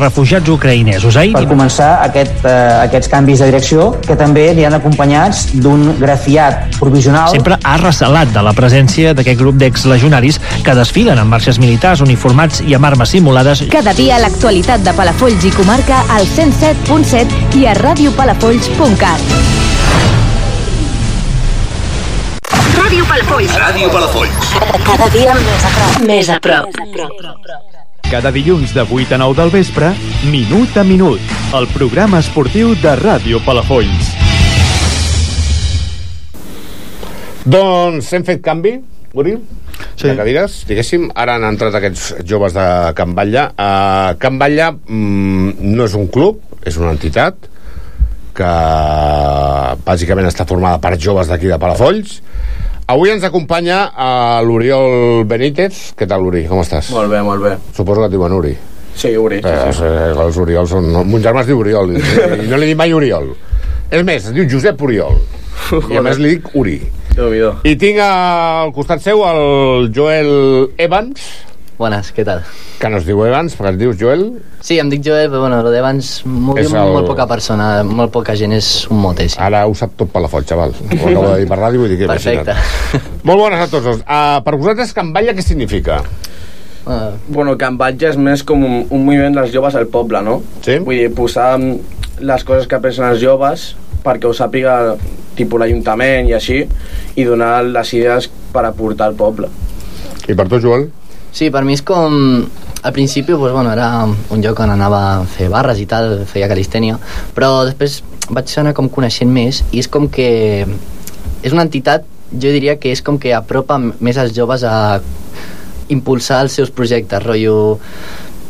refugiats 0.00 0.48
ucraïnesos. 0.48 1.16
Ahir 1.16 1.34
Per 1.36 1.44
començar, 1.50 1.90
aquest, 2.06 2.44
eh, 2.44 2.54
aquests 2.84 3.10
canvis 3.12 3.42
de 3.42 3.50
direcció, 3.50 3.90
que 4.06 4.16
també 4.16 4.48
aniran 4.52 4.78
acompanyats 4.78 5.48
d'un 5.54 5.94
grafiat 5.98 6.78
provisional... 6.78 7.30
sempre 7.34 7.58
ha 7.62 7.76
recelat 7.82 8.32
de 8.34 8.42
la 8.42 8.54
presència 8.56 9.14
d'aquest 9.14 9.40
grup 9.40 9.58
d'exlegionaris 9.60 10.40
que 10.64 10.76
desfilen 10.78 11.18
amb 11.18 11.34
marxes 11.36 11.60
militars 11.62 12.02
uniformats 12.04 12.62
i 12.66 12.74
amb 12.78 12.90
armes 12.90 13.14
simulades. 13.14 13.64
Cada 13.72 13.94
dia 13.98 14.18
l'actualitat 14.22 14.84
de 14.86 14.94
Palafolls 14.96 15.44
i 15.44 15.54
comarca 15.54 16.04
al 16.14 16.26
107.7 16.26 17.58
i 17.60 17.66
a 17.66 17.76
radiopalafolls.cat. 17.78 19.66
Ràdio 22.78 23.04
Palafolls. 23.04 23.56
Ràdio 23.60 23.90
Palafolls. 23.92 24.52
Cada 24.86 25.08
dia 25.12 25.34
més 25.36 25.64
a 25.64 25.72
prop. 25.76 26.04
Més 26.08 26.30
a 26.32 26.38
prop. 26.40 27.67
Cada 28.08 28.30
dilluns 28.32 28.72
de 28.72 28.80
8 28.88 29.14
a 29.14 29.18
9 29.20 29.36
del 29.36 29.50
vespre, 29.52 29.90
Minut 30.32 30.72
a 30.80 30.82
Minut, 30.82 31.20
el 31.52 31.66
programa 31.68 32.22
esportiu 32.24 32.70
de 32.80 32.94
Ràdio 32.96 33.36
Palafolls. 33.44 34.08
Doncs 37.44 38.08
hem 38.16 38.24
fet 38.24 38.40
canvi, 38.40 38.78
Uri? 39.12 39.34
Sí. 39.92 40.06
De 40.06 40.16
cadires, 40.16 40.56
diguéssim. 40.70 41.04
Ara 41.12 41.36
han 41.36 41.44
entrat 41.50 41.76
aquests 41.76 42.24
joves 42.24 42.56
de 42.56 42.64
Can 42.96 43.12
Batlle. 43.12 43.44
Uh, 43.60 44.16
Can 44.24 44.40
Batlle 44.40 44.70
mm, 44.88 45.68
no 45.76 45.84
és 45.84 46.00
un 46.00 46.08
club, 46.08 46.40
és 46.64 46.80
una 46.80 46.96
entitat 46.96 47.44
que 48.38 48.52
bàsicament 49.84 50.32
està 50.32 50.48
formada 50.48 50.80
per 50.80 50.96
joves 50.96 51.28
d'aquí 51.28 51.52
de 51.52 51.60
Palafolls. 51.60 52.22
Avui 52.88 53.10
ens 53.12 53.24
acompanya 53.26 53.82
a 53.92 54.40
l'Oriol 54.40 55.24
Benítez. 55.28 55.92
Què 55.98 56.06
tal, 56.08 56.24
Uri? 56.24 56.46
Com 56.48 56.62
estàs? 56.62 56.88
Molt 56.94 57.10
bé, 57.12 57.20
molt 57.24 57.42
bé. 57.44 57.50
Suposo 57.76 58.00
que 58.00 58.08
et 58.08 58.14
diuen 58.14 58.32
Uri. 58.32 58.54
Sí, 58.98 59.10
Uri. 59.20 59.42
Eh, 59.44 59.56
Sí, 59.68 59.74
sí. 59.78 59.84
eh, 59.84 60.14
els 60.24 60.38
Oriols 60.40 60.72
són... 60.72 60.88
Mon 61.06 61.20
germà 61.22 61.42
es 61.44 61.50
diu 61.50 61.60
Oriol 61.60 61.92
i, 61.92 62.00
no 62.48 62.56
li 62.56 62.70
dic 62.70 62.78
mai 62.80 62.94
Oriol. 62.96 63.28
És 63.92 64.04
més, 64.08 64.30
es 64.30 64.32
diu 64.36 64.48
Josep 64.48 64.80
Oriol. 64.82 65.20
I 65.92 65.98
a 66.00 66.02
més 66.02 66.16
li 66.18 66.36
dic 66.38 66.48
Uri. 66.56 66.78
I 67.66 67.74
tinc 67.76 67.98
al 68.00 68.72
costat 68.72 69.02
seu 69.04 69.20
el 69.26 69.88
Joel 69.92 70.32
Evans. 70.80 71.20
Buenas, 71.78 72.10
¿qué 72.10 72.24
tal? 72.24 72.42
Que 72.80 72.88
no 72.90 72.98
es 72.98 73.04
diu 73.06 73.20
Evans, 73.22 73.54
perquè 73.54 73.70
es 73.76 73.78
diu 73.78 73.92
Joel. 73.94 74.24
Sí, 74.66 74.80
em 74.82 74.88
dic 74.90 75.04
Joel, 75.06 75.28
però 75.30 75.44
bueno, 75.44 75.60
lo 75.62 75.70
d'Evans 75.70 76.24
m'ho 76.26 76.56
diu 76.56 76.66
el- 76.74 76.90
molt 76.90 77.06
poca 77.06 77.26
persona, 77.30 77.84
molt 77.86 78.10
poca 78.10 78.34
gent, 78.34 78.52
és 78.56 78.88
un 78.90 78.98
mote, 78.98 79.28
sí. 79.28 79.36
Ara 79.38 79.60
ho 79.66 79.74
sap 79.78 79.92
tot 79.96 80.10
per 80.10 80.20
la 80.24 80.28
foc, 80.32 80.42
xaval. 80.44 80.74
Ho 80.74 81.08
acabo 81.08 81.28
de 81.34 81.38
dir 81.44 81.46
per 81.48 81.58
ràdio, 81.60 81.78
vull 81.84 81.88
dir 81.94 81.98
que 82.00 82.08
Perfecte. 82.10 82.50
imagina't. 82.50 83.22
Molt 83.22 83.38
bones 83.38 83.60
a 83.60 83.68
tots 83.70 83.84
dos. 83.84 84.00
Uh, 84.02 84.42
per 84.42 84.56
vosaltres, 84.56 84.92
Can 84.92 85.12
Batlle, 85.12 85.36
què 85.38 85.42
significa? 85.46 86.00
Uh, 86.84 87.12
Bueno, 87.28 87.56
Can 87.56 87.78
Batlle 87.78 88.08
és 88.10 88.16
més 88.18 88.42
com 88.42 88.64
un, 88.64 88.86
un 88.90 89.04
moviment 89.04 89.34
dels 89.38 89.52
joves 89.54 89.76
al 89.78 89.86
poble, 89.86 90.20
no? 90.22 90.42
Sí. 90.66 90.80
Vull 90.80 90.96
dir, 90.98 91.14
posar 91.14 91.60
les 92.18 92.44
coses 92.44 92.66
que 92.66 92.80
pensen 92.82 93.06
els 93.06 93.20
joves 93.22 93.76
perquè 94.02 94.26
ho 94.26 94.34
sàpiga 94.34 94.96
tipus 95.36 95.60
l'Ajuntament 95.60 96.26
i 96.26 96.34
així 96.34 96.64
i 97.14 97.24
donar 97.24 97.62
les 97.62 97.92
idees 97.94 98.26
per 98.52 98.64
aportar 98.66 99.12
al 99.12 99.14
poble. 99.14 99.46
I 100.26 100.34
per 100.34 100.48
tu, 100.48 100.58
Joel? 100.58 100.90
Sí, 101.32 101.50
per 101.54 101.64
mi 101.64 101.76
és 101.76 101.84
com... 101.86 102.46
Al 102.78 102.92
principi, 102.94 103.34
pues, 103.34 103.52
bueno, 103.52 103.72
era 103.72 104.04
un 104.06 104.42
lloc 104.42 104.60
on 104.62 104.70
anava 104.70 105.00
a 105.16 105.24
fer 105.26 105.48
barres 105.50 105.80
i 105.82 105.86
tal, 105.90 106.20
feia 106.30 106.46
calistènia, 106.46 106.94
però 107.34 107.64
després 107.66 107.98
vaig 108.30 108.52
anar 108.60 108.74
com 108.76 108.86
coneixent 108.92 109.32
més 109.32 109.64
i 109.72 109.82
és 109.82 109.88
com 109.90 110.06
que 110.12 110.28
és 111.42 111.54
una 111.54 111.64
entitat, 111.66 112.06
jo 112.30 112.52
diria 112.54 112.76
que 112.78 112.92
és 112.92 113.02
com 113.02 113.18
que 113.18 113.32
apropa 113.34 113.78
més 113.80 114.18
als 114.20 114.34
joves 114.36 114.62
a 114.62 115.00
impulsar 115.88 116.42
els 116.44 116.54
seus 116.58 116.70
projectes, 116.70 117.22
rotllo 117.24 117.78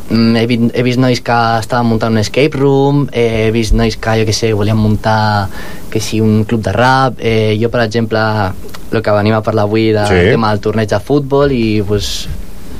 mm, 0.09 0.35
he, 0.35 0.45
vist, 0.49 0.65
he 0.75 0.83
vist 0.83 0.99
nois 0.99 1.21
que 1.23 1.37
estaven 1.63 1.87
muntant 1.89 2.13
un 2.13 2.21
escape 2.21 2.59
room, 2.59 3.05
eh, 3.11 3.47
he 3.47 3.53
vist 3.55 3.73
nois 3.73 3.95
que, 3.95 4.17
jo 4.19 4.27
que 4.27 4.35
sé, 4.35 4.51
volien 4.53 4.77
muntar 4.77 5.47
que 5.89 6.01
si 6.03 6.19
un 6.21 6.43
club 6.43 6.61
de 6.65 6.75
rap, 6.75 7.17
eh, 7.17 7.55
jo 7.61 7.71
per 7.71 7.85
exemple 7.85 8.19
el 8.91 9.01
que 9.01 9.15
venim 9.15 9.37
a 9.37 9.43
parlar 9.45 9.65
avui 9.69 9.89
del 9.95 10.09
sí. 10.09 10.21
tema 10.33 10.51
del 10.51 10.61
torneig 10.65 10.91
de 10.91 10.99
futbol 10.99 11.53
i 11.55 11.81
pues, 11.87 12.27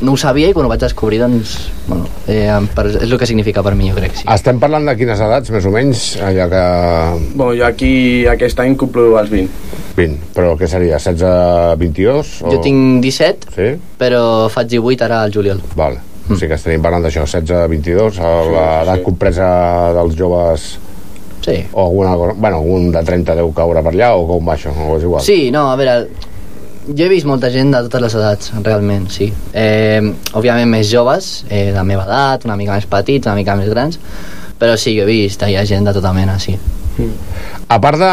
no 0.01 0.13
ho 0.13 0.17
sabia 0.19 0.49
i 0.49 0.53
quan 0.55 0.65
ho 0.65 0.69
vaig 0.71 0.81
descobrir 0.81 1.19
doncs, 1.21 1.55
bueno, 1.87 2.07
eh, 2.31 2.53
per, 2.75 2.85
és 2.91 3.09
el 3.09 3.17
que 3.19 3.27
significa 3.27 3.63
per 3.65 3.73
mi 3.75 3.89
jo 3.89 3.97
crec, 3.97 4.15
sí. 4.21 4.25
Estem 4.31 4.59
parlant 4.61 4.87
de 4.87 4.95
quines 4.99 5.19
edats, 5.25 5.51
més 5.51 5.65
o 5.67 5.73
menys, 5.73 6.03
allà 6.23 6.47
que... 6.51 6.63
Bueno, 7.33 7.51
jo 7.59 7.65
aquí 7.67 7.91
aquest 8.31 8.59
any 8.63 8.77
complo 8.79 9.09
els 9.19 9.31
20. 9.33 9.65
20, 9.97 10.29
però 10.35 10.53
què 10.59 10.69
seria, 10.71 10.99
16, 11.01 11.79
22? 11.81 12.35
O... 12.45 12.53
Jo 12.53 12.61
tinc 12.63 13.01
17, 13.03 13.55
Sí? 13.57 13.71
però 13.99 14.21
faig 14.53 14.71
18 14.71 15.07
ara 15.09 15.23
al 15.25 15.35
juliol. 15.35 15.59
Val. 15.75 15.99
Mm. 16.29 16.35
O 16.35 16.37
sigui 16.37 16.51
que 16.53 16.59
estem 16.59 16.83
parlant 16.83 17.03
d'això, 17.03 17.25
16, 17.25 17.67
22, 17.73 18.21
a 18.21 18.31
l'edat 18.47 19.01
sí. 19.01 19.05
compresa 19.07 19.49
dels 19.97 20.15
joves... 20.15 20.69
Sí. 21.43 21.55
O 21.71 21.85
alguna 21.87 22.15
cosa... 22.19 22.33
Bueno, 22.37 22.59
un 22.61 22.91
de 22.93 23.03
30 23.03 23.35
deu 23.39 23.51
caure 23.55 23.81
per 23.83 23.93
allà, 23.95 24.13
o 24.15 24.25
com 24.29 24.47
va 24.47 24.55
això? 24.55 24.71
O 24.75 24.97
és 24.97 25.05
igual? 25.07 25.23
Sí, 25.25 25.39
no, 25.55 25.69
a 25.71 25.77
veure, 25.79 26.03
jo 26.95 27.05
he 27.05 27.09
vist 27.11 27.25
molta 27.29 27.49
gent 27.53 27.71
de 27.73 27.83
totes 27.85 28.01
les 28.01 28.15
edats, 28.19 28.51
realment, 28.65 29.07
sí. 29.13 29.29
Eh, 29.53 30.01
òbviament 30.33 30.69
més 30.69 30.89
joves, 30.91 31.45
eh, 31.49 31.69
de 31.71 31.77
la 31.77 31.83
meva 31.87 32.03
edat, 32.07 32.45
una 32.45 32.55
mica 32.59 32.73
més 32.77 32.85
petits, 32.89 33.27
una 33.27 33.35
mica 33.37 33.55
més 33.55 33.69
grans, 33.69 33.99
però 34.59 34.75
sí, 34.77 34.95
jo 34.97 35.03
he 35.05 35.09
vist, 35.09 35.43
hi 35.47 35.55
ha 35.55 35.65
gent 35.65 35.85
de 35.87 35.93
tota 35.95 36.13
mena, 36.13 36.39
sí. 36.39 36.57
A 37.69 37.77
part 37.79 37.95
de... 38.01 38.07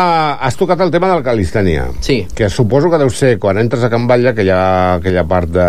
Has 0.47 0.55
tocat 0.55 0.79
el 0.85 0.93
tema 0.95 1.09
de 1.11 1.17
la 1.19 1.23
calistènia. 1.27 1.89
Sí. 2.05 2.21
Que 2.37 2.47
suposo 2.53 2.91
que 2.93 3.01
deu 3.01 3.11
ser, 3.11 3.33
quan 3.43 3.59
entres 3.59 3.83
a 3.83 3.89
Can 3.91 4.05
Batlle, 4.07 4.31
que 4.37 4.45
hi 4.47 4.51
ha 4.55 4.61
aquella 5.01 5.25
part 5.27 5.51
de 5.51 5.65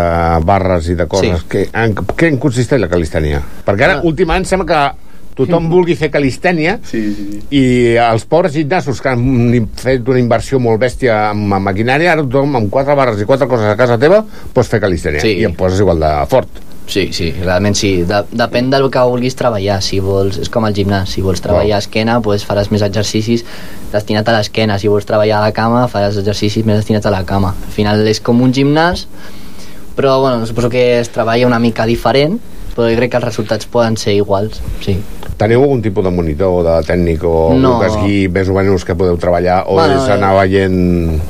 barres 0.46 0.86
i 0.92 0.94
de 0.94 1.06
coses. 1.10 1.40
Sí. 1.40 1.48
Que, 1.50 1.64
en, 1.72 1.96
què 1.96 2.28
en 2.30 2.38
consisteix 2.38 2.78
la 2.84 2.90
calistènia? 2.92 3.40
Perquè 3.66 3.88
ara, 3.88 3.96
Ah. 3.98 4.04
últimament, 4.06 4.46
sembla 4.46 4.68
que 4.68 5.07
tothom 5.38 5.68
vulgui 5.70 5.94
fer 5.98 6.10
calistènia 6.12 6.78
sí, 6.82 7.00
sí, 7.14 7.26
sí. 7.32 7.42
i 7.54 7.64
els 8.02 8.26
pobres 8.28 8.52
gimnasos 8.58 9.00
que 9.00 9.12
han 9.14 9.68
fet 9.78 10.08
una 10.10 10.20
inversió 10.20 10.58
molt 10.60 10.82
bèstia 10.82 11.28
amb, 11.30 11.46
amb 11.54 11.70
maquinària, 11.70 12.12
ara 12.12 12.26
tothom 12.26 12.58
amb 12.58 12.72
quatre 12.74 12.96
barres 12.98 13.22
i 13.22 13.28
quatre 13.28 13.48
coses 13.48 13.70
a 13.70 13.76
casa 13.78 13.98
teva 13.98 14.24
pots 14.54 14.68
fer 14.68 14.82
calistènia 14.82 15.22
Sí. 15.22 15.38
i 15.40 15.46
em 15.46 15.54
poses 15.54 15.80
igual 15.80 16.00
de 16.02 16.10
fort. 16.28 16.64
Sí, 16.88 17.10
sí, 17.12 17.26
realment 17.44 17.76
sí. 17.76 17.90
De, 18.08 18.22
depèn 18.32 18.70
del 18.72 18.86
que 18.90 19.00
vulguis 19.04 19.34
treballar. 19.36 19.82
Si 19.84 19.98
vols, 20.00 20.38
és 20.40 20.48
com 20.48 20.64
el 20.64 20.72
gimnàs. 20.72 21.10
Si 21.12 21.20
vols 21.20 21.42
treballar 21.44 21.82
esquena, 21.82 22.14
pues 22.24 22.46
faràs 22.48 22.70
més 22.72 22.80
exercicis 22.86 23.44
destinat 23.92 24.28
a 24.30 24.38
l'esquena. 24.38 24.78
Si 24.80 24.88
vols 24.88 25.04
treballar 25.04 25.42
a 25.42 25.50
la 25.50 25.52
cama, 25.52 25.82
faràs 25.92 26.16
exercicis 26.16 26.64
més 26.64 26.80
destinats 26.80 27.04
a 27.04 27.12
la 27.12 27.26
cama. 27.28 27.52
Al 27.52 27.74
final 27.76 28.00
és 28.08 28.22
com 28.24 28.40
un 28.40 28.54
gimnàs, 28.56 29.04
però 29.98 30.16
bueno, 30.22 30.46
suposo 30.48 30.70
que 30.72 31.00
es 31.02 31.12
treballa 31.12 31.46
una 31.46 31.58
mica 31.60 31.84
diferent, 31.84 32.38
però 32.78 32.86
jo 32.92 32.94
crec 33.00 33.10
que 33.10 33.18
els 33.18 33.26
resultats 33.26 33.66
poden 33.66 33.96
ser 33.98 34.14
iguals, 34.14 34.60
sí. 34.84 34.94
Teniu 35.38 35.62
algun 35.64 35.82
tipus 35.82 36.04
de 36.06 36.10
monitor, 36.14 36.62
de 36.66 36.76
tècnic 36.86 37.24
o 37.26 37.54
No. 37.58 37.76
que 37.80 37.86
es 37.90 37.96
guiï 37.98 38.28
més 38.30 38.48
o 38.50 38.54
menys 38.54 38.84
que 38.86 38.94
podeu 38.94 39.18
treballar 39.18 39.64
o 39.66 39.74
Bueno, 39.74 39.98
és 39.98 40.08
anar 40.14 40.32
veient... 40.38 41.20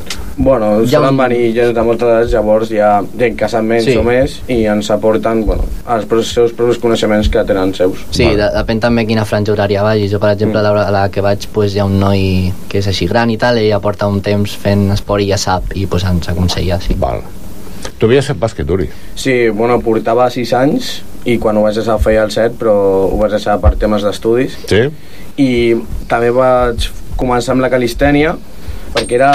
Bueno, 0.40 0.66
ha 0.78 0.86
solen 0.86 1.16
venir 1.18 1.48
gent 1.56 1.72
de 1.74 1.82
moltes 1.82 2.06
edats, 2.06 2.30
llavors 2.30 2.70
hi 2.70 2.78
ha 2.78 3.00
gent 3.18 3.34
que 3.40 3.48
sap 3.50 3.64
menys 3.66 3.88
Sí. 3.88 3.96
o 3.98 4.04
més 4.06 4.36
i 4.46 4.60
ens 4.70 4.90
aporten 4.94 5.40
bueno, 5.48 5.64
els 5.90 6.30
seus 6.30 6.52
propis 6.54 6.78
coneixements 6.78 7.28
que 7.32 7.42
tenen 7.48 7.72
seus. 7.74 8.04
Sí, 8.14 8.28
de, 8.38 8.46
depèn 8.54 8.78
també 8.84 9.06
quina 9.08 9.24
franja 9.26 9.52
horària 9.56 9.82
vagis. 9.82 10.12
Jo, 10.12 10.20
per 10.22 10.30
exemple, 10.36 10.60
a 10.60 10.62
l'hora 10.68 10.84
a 10.86 10.92
la 10.94 11.08
que 11.10 11.24
vaig 11.24 11.48
pues, 11.52 11.74
hi 11.74 11.80
ha 11.80 11.88
un 11.88 11.98
noi 11.98 12.52
que 12.68 12.78
és 12.78 12.86
així 12.86 13.08
gran 13.10 13.32
i 13.34 13.36
tal, 13.40 13.58
i 13.58 13.66
ja 13.72 13.80
porta 13.80 14.06
un 14.06 14.20
temps 14.22 14.54
fent 14.54 14.90
esport 14.94 15.24
i 15.24 15.32
ja 15.32 15.40
sap, 15.40 15.74
i 15.74 15.86
pues, 15.86 16.04
ens 16.04 16.28
aconsella, 16.30 16.78
sí. 16.80 16.94
Val. 17.00 17.24
Tu 17.98 18.06
havies 18.06 18.26
fet 18.30 18.38
bàsquet, 18.38 18.70
Uri. 18.70 18.86
Sí, 19.18 19.48
bueno, 19.48 19.80
portava 19.82 20.30
6 20.30 20.52
anys 20.54 21.00
i 21.28 21.36
quan 21.42 21.58
ho 21.58 21.64
vaig 21.66 21.76
deixar 21.76 21.98
feia 22.00 22.24
el 22.24 22.32
7, 22.32 22.56
però 22.60 22.74
ho 23.08 23.16
vaig 23.20 23.34
deixar 23.36 23.58
per 23.62 23.74
temes 23.80 24.06
d'estudis. 24.06 24.56
Sí? 24.70 24.86
I 25.38 25.50
també 26.08 26.30
vaig 26.34 26.88
començar 27.18 27.54
amb 27.54 27.64
la 27.64 27.72
calistènia 27.72 28.36
perquè 28.94 29.18
era 29.18 29.32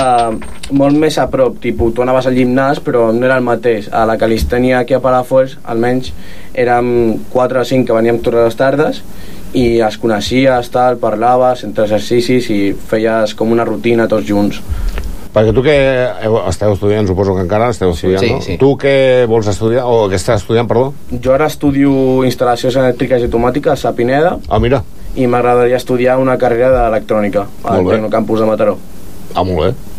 molt 0.73 0.97
més 0.97 1.19
a 1.21 1.27
prop, 1.29 1.59
tipus, 1.61 1.93
tu 1.93 2.01
anaves 2.01 2.25
al 2.25 2.37
gimnàs 2.37 2.81
però 2.83 3.05
no 3.13 3.27
era 3.27 3.37
el 3.37 3.45
mateix. 3.45 3.89
A 3.93 4.05
la 4.09 4.17
calistènia 4.17 4.79
aquí 4.81 4.97
a 4.97 5.01
Palafolls, 5.03 5.57
almenys, 5.69 6.11
érem 6.53 6.89
4 7.33 7.61
o 7.61 7.65
5 7.69 7.87
que 7.87 7.97
veníem 7.97 8.19
totes 8.25 8.47
les 8.47 8.59
tardes 8.59 9.01
i 9.53 9.65
es 9.85 9.99
coneixies, 10.01 10.71
tal, 10.73 10.97
parlaves 11.01 11.61
entre 11.67 11.85
exercicis 11.85 12.49
i 12.49 12.61
feies 12.73 13.35
com 13.37 13.53
una 13.53 13.67
rutina 13.69 14.09
tots 14.09 14.25
junts. 14.25 14.63
Perquè 15.33 15.53
tu 15.55 15.63
que 15.65 15.73
heu, 16.21 16.35
esteu 16.49 16.75
estudiant, 16.75 17.07
suposo 17.09 17.33
que 17.33 17.41
encara 17.41 17.71
esteu 17.73 17.89
estudiant, 17.95 18.21
sí, 18.21 18.31
no? 18.33 18.41
sí. 18.45 18.57
Tu 18.61 18.67
què 18.77 18.95
vols 19.29 19.47
estudiar, 19.49 19.85
o 19.89 20.03
què 20.11 20.19
estàs 20.19 20.43
estudiant, 20.43 20.67
perdó? 20.69 20.91
Jo 21.09 21.33
ara 21.33 21.47
estudio 21.49 21.89
instal·lacions 22.27 22.77
elèctriques 22.77 23.23
i 23.23 23.29
automàtiques 23.31 23.85
a 23.89 23.93
Pineda 23.97 24.35
Ah, 24.47 24.59
mira. 24.61 24.83
i 25.15 25.25
m'agradaria 25.25 25.77
estudiar 25.81 26.19
una 26.21 26.37
carrera 26.37 26.69
d'electrònica 26.75 27.47
al. 27.63 27.87
Tecnocampus 27.89 28.39
de 28.41 28.45
Mataró. 28.51 28.77
Ah, 29.33 29.43
molt 29.43 29.59
bé. 29.65 29.92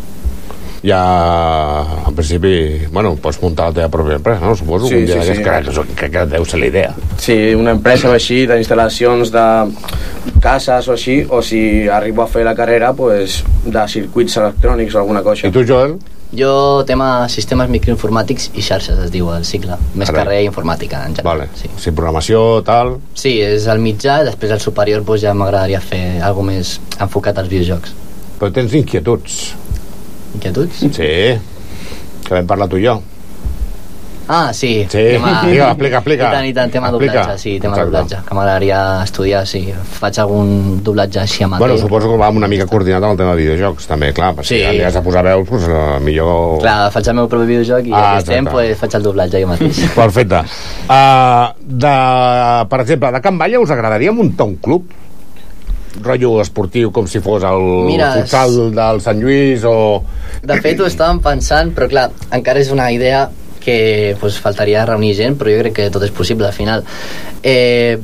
Ja, 0.85 1.83
en 2.07 2.13
principi, 2.13 2.85
bueno, 2.91 3.15
pots 3.17 3.39
muntar 3.41 3.71
la 3.71 3.73
teva 3.79 3.89
pròpia 3.89 4.19
empresa, 4.19 4.45
no? 4.45 4.55
Suposo, 4.55 4.85
Sí, 4.87 4.99
un 4.99 5.05
dia 5.07 5.21
sí, 5.23 5.33
d'aquests, 5.33 5.73
sí. 5.73 5.81
que, 5.81 5.87
que, 5.87 5.95
que, 5.95 6.09
que 6.13 6.25
deu 6.35 6.45
ser 6.45 6.59
la 6.61 6.67
idea. 6.69 6.91
Sí, 7.17 7.37
una 7.57 7.73
empresa 7.73 8.11
així 8.13 8.43
d'instal·lacions 8.45 9.31
de 9.33 9.45
cases 10.43 10.87
o 10.87 10.93
així, 10.93 11.23
o 11.25 11.41
si 11.41 11.87
arribo 11.89 12.21
a 12.21 12.27
fer 12.29 12.45
la 12.45 12.53
carrera, 12.53 12.93
pues, 12.93 13.39
de 13.65 13.87
circuits 13.89 14.37
electrònics 14.37 14.93
o 14.93 15.01
alguna 15.01 15.23
cosa. 15.25 15.47
I 15.49 15.51
tu, 15.55 15.65
Joel? 15.65 15.97
Jo, 16.35 16.83
tema 16.85 17.25
sistemes 17.31 17.69
microinformàtics 17.71 18.51
i 18.53 18.61
xarxes, 18.65 18.97
es 19.07 19.11
diu 19.13 19.29
el 19.33 19.45
cicle. 19.47 19.77
Més 19.95 20.09
Carai. 20.09 20.21
carrera 20.23 20.45
informàtica, 20.45 21.01
en 21.07 21.15
general. 21.15 21.45
Vale. 21.45 21.49
Sí. 21.57 21.69
sí, 21.81 21.91
programació, 21.97 22.61
tal... 22.67 22.97
Sí, 23.17 23.39
és 23.41 23.65
el 23.71 23.81
mitjà, 23.81 24.19
després 24.27 24.53
el 24.53 24.61
superior 24.61 25.01
doncs, 25.05 25.21
ja 25.25 25.33
m'agradaria 25.33 25.81
fer 25.81 26.19
alguna 26.21 26.53
més 26.59 26.77
enfocat 26.99 27.41
als 27.41 27.49
videojocs. 27.49 27.93
Però 28.37 28.51
tens 28.51 28.73
inquietuds. 28.75 29.55
Inquietuds? 30.35 30.85
Sí, 30.91 31.11
que 32.25 32.33
vam 32.39 32.47
parlar 32.47 32.67
tu 32.71 32.77
i 32.81 32.85
jo. 32.87 32.99
Ah, 34.27 34.49
sí. 34.57 34.87
Sí, 34.89 34.97
digue, 34.97 35.61
explica, 35.61 35.97
explica. 35.99 36.29
I 36.29 36.33
tant, 36.33 36.45
i 36.49 36.53
tant, 36.57 36.71
tema 36.73 36.87
Explica. 36.89 37.13
doblatge, 37.21 37.37
sí, 37.37 37.51
tema 37.61 37.75
Exacte. 37.75 37.91
doblatge, 37.91 38.21
que 38.25 38.33
m'agradaria 38.33 38.79
estudiar, 39.03 39.43
sí. 39.45 39.61
Faig 39.99 40.17
algun 40.23 40.79
doblatge 40.81 41.19
així 41.21 41.43
amateur. 41.45 41.67
Bueno, 41.67 41.77
suposo 41.77 42.09
que 42.09 42.17
va 42.17 42.31
una 42.33 42.47
mica 42.49 42.65
coordinat 42.65 43.03
amb 43.05 43.11
el 43.13 43.19
tema 43.19 43.35
de 43.35 43.43
videojocs, 43.43 43.85
també, 43.85 44.09
clar, 44.17 44.31
perquè 44.33 44.47
Sí. 44.49 44.57
si 44.65 44.81
has 44.81 44.97
de 44.97 45.03
posar 45.05 45.23
veus, 45.29 45.45
doncs, 45.47 45.67
eh, 45.69 45.99
millor... 46.01 46.57
Clar, 46.65 46.89
faig 46.91 47.07
el 47.13 47.19
meu 47.21 47.29
propi 47.29 47.45
videojoc 47.53 47.85
i 47.85 47.93
Ah, 47.93 48.15
aquest 48.15 48.27
temps 48.33 48.51
pues, 48.51 48.73
faig 48.81 48.95
el 48.97 49.03
doblatge 49.03 49.41
jo 49.43 49.47
mateix. 49.53 49.83
Perfecte. 50.01 50.41
Uh, 50.89 51.53
de, 51.61 51.95
per 52.73 52.81
exemple, 52.81 53.11
de 53.11 53.21
Can 53.21 53.37
Balla 53.37 53.59
us 53.61 53.69
agradaria 53.77 54.11
muntar 54.11 54.47
un 54.49 54.55
club? 54.57 54.89
Rotllo 56.03 56.39
esportiu 56.41 56.91
com 56.91 57.07
si 57.07 57.21
fos 57.23 57.45
el 57.47 57.63
Mira, 57.87 58.11
futsal 58.19 58.73
del 58.75 59.01
Sant 59.03 59.21
Lluís 59.21 59.63
o... 59.67 60.03
De 60.45 60.59
fet, 60.61 60.79
ho 60.79 60.89
estàvem 60.89 61.21
pensant, 61.23 61.71
però 61.75 61.89
clar, 61.91 62.09
encara 62.35 62.61
és 62.61 62.71
una 62.73 62.89
idea 62.93 63.27
que 63.65 64.15
pues, 64.21 64.37
faltaria 64.41 64.85
reunir 64.85 65.15
gent, 65.17 65.39
però 65.39 65.49
jo 65.49 65.63
crec 65.63 65.79
que 65.79 65.89
tot 65.93 66.03
és 66.05 66.13
possible 66.13 66.45
al 66.45 66.53
final. 66.53 66.85
Eh, 67.41 67.97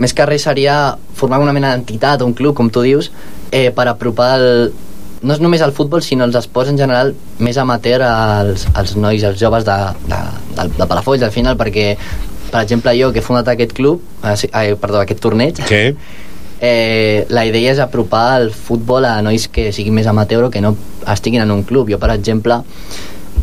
més 0.00 0.14
que 0.16 0.26
res 0.26 0.46
seria 0.48 0.96
formar 1.14 1.42
una 1.42 1.52
mena 1.54 1.74
d'entitat, 1.74 2.24
un 2.24 2.32
club, 2.34 2.56
com 2.56 2.70
tu 2.72 2.82
dius, 2.82 3.10
eh, 3.52 3.68
per 3.74 3.86
apropar 3.90 4.30
el, 4.40 4.72
no 5.24 5.36
és 5.36 5.40
només 5.44 5.62
el 5.64 5.72
futbol, 5.76 6.02
sinó 6.02 6.26
els 6.28 6.36
esports 6.40 6.72
en 6.72 6.80
general 6.80 7.14
més 7.38 7.58
amateur 7.60 8.02
als, 8.06 8.66
als 8.74 8.96
nois, 8.96 9.24
als 9.24 9.40
joves 9.40 9.66
de, 9.68 9.76
de, 10.08 10.20
de, 10.56 10.68
de 10.76 10.88
Palafolls, 10.90 11.24
al 11.24 11.34
final, 11.34 11.58
perquè, 11.60 11.92
per 12.50 12.64
exemple, 12.64 12.96
jo 12.98 13.12
que 13.12 13.22
he 13.22 13.24
fundat 13.24 13.52
aquest 13.52 13.76
club, 13.76 14.02
eh, 14.24 14.36
eh, 14.50 14.74
perdó, 14.80 15.00
aquest 15.04 15.22
torneig, 15.24 15.60
sí. 15.68 15.84
Eh, 16.64 17.26
la 17.28 17.44
idea 17.44 17.72
és 17.74 17.80
apropar 17.82 18.40
el 18.40 18.48
futbol 18.56 19.04
a 19.04 19.18
nois 19.22 19.44
que 19.52 19.68
siguin 19.76 19.92
més 19.98 20.06
amateur 20.08 20.46
o 20.46 20.50
que 20.50 20.62
no 20.64 20.72
estiguin 21.12 21.42
en 21.44 21.52
un 21.52 21.62
club. 21.68 21.90
Jo, 21.92 21.98
per 22.00 22.08
exemple, 22.14 22.56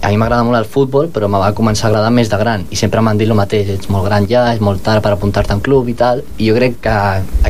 a 0.02 0.10
mi 0.10 0.18
m'agrada 0.18 0.42
molt 0.48 0.58
el 0.58 0.66
futbol, 0.66 1.12
però 1.14 1.30
me 1.30 1.38
va 1.38 1.52
començar 1.54 1.86
a 1.86 1.92
agradar 1.92 2.10
més 2.16 2.32
de 2.32 2.40
gran, 2.42 2.66
i 2.74 2.80
sempre 2.80 3.04
m'han 3.06 3.20
dit 3.22 3.30
el 3.30 3.38
mateix, 3.38 3.70
ets 3.76 3.92
molt 3.94 4.08
gran 4.10 4.26
ja, 4.32 4.48
és 4.56 4.64
molt 4.64 4.82
tard 4.82 5.06
per 5.06 5.12
apuntar-te 5.14 5.54
a 5.54 5.60
un 5.60 5.62
club 5.62 5.92
i 5.92 5.96
tal, 6.00 6.24
i 6.40 6.50
jo 6.50 6.56
crec 6.58 6.80
que 6.82 6.96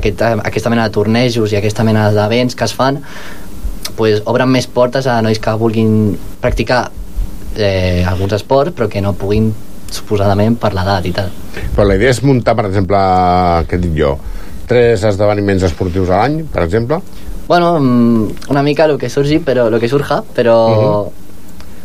aquesta, 0.01 0.33
aquesta 0.43 0.73
mena 0.73 0.89
de 0.89 0.95
tornejos 0.97 1.55
i 1.55 1.59
aquesta 1.61 1.87
mena 1.87 2.09
d'events 2.11 2.57
que 2.57 2.67
es 2.67 2.75
fan 2.75 2.99
pues, 3.95 4.19
obren 4.25 4.51
més 4.51 4.67
portes 4.67 5.07
a 5.07 5.21
nois 5.23 5.39
que 5.39 5.55
vulguin 5.61 6.17
practicar 6.43 6.81
eh, 7.55 8.03
alguns 8.11 8.35
esports, 8.41 8.75
però 8.75 8.89
que 8.91 8.99
no 9.05 9.15
puguin 9.15 9.53
suposadament 9.91 10.59
per 10.59 10.73
l'edat 10.75 11.07
i 11.07 11.15
tal. 11.15 11.31
Però 11.71 11.87
la 11.87 11.95
idea 11.95 12.11
és 12.11 12.19
muntar, 12.27 12.57
per 12.59 12.67
exemple, 12.67 12.99
què 13.71 13.79
dic 13.79 13.95
jo, 13.95 14.17
tres 14.67 15.03
esdeveniments 15.03 15.63
esportius 15.63 16.09
a 16.09 16.17
l'any, 16.21 16.43
per 16.45 16.63
exemple? 16.63 16.99
Bueno, 17.47 17.79
mm, 17.79 18.27
una 18.49 18.63
mica 18.63 18.87
lo 18.87 18.97
que 18.97 19.09
surgi, 19.09 19.39
però 19.39 19.69
lo 19.69 19.79
que 19.79 19.89
surja, 19.89 20.23
però 20.35 21.05
Mhm. 21.05 21.19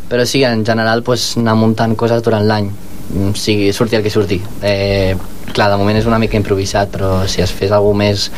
però 0.09 0.25
sí, 0.25 0.45
en 0.45 0.65
general 0.65 1.03
pues, 1.03 1.37
anar 1.37 1.57
muntant 1.57 1.97
coses 1.97 2.23
durant 2.23 2.45
l'any 2.47 2.71
Mm, 3.09 3.35
sigui, 3.35 3.73
surti 3.73 3.95
el 3.95 4.03
que 4.03 4.11
surti 4.11 4.41
eh, 4.65 5.15
clar, 5.53 5.71
de 5.71 5.77
moment 5.77 5.97
és 5.97 6.07
una 6.07 6.19
mica 6.19 6.37
improvisat 6.37 6.91
però 6.91 7.25
si 7.29 7.41
es 7.41 7.53
fes 7.53 7.71
alguna 7.71 7.99
més 7.99 8.33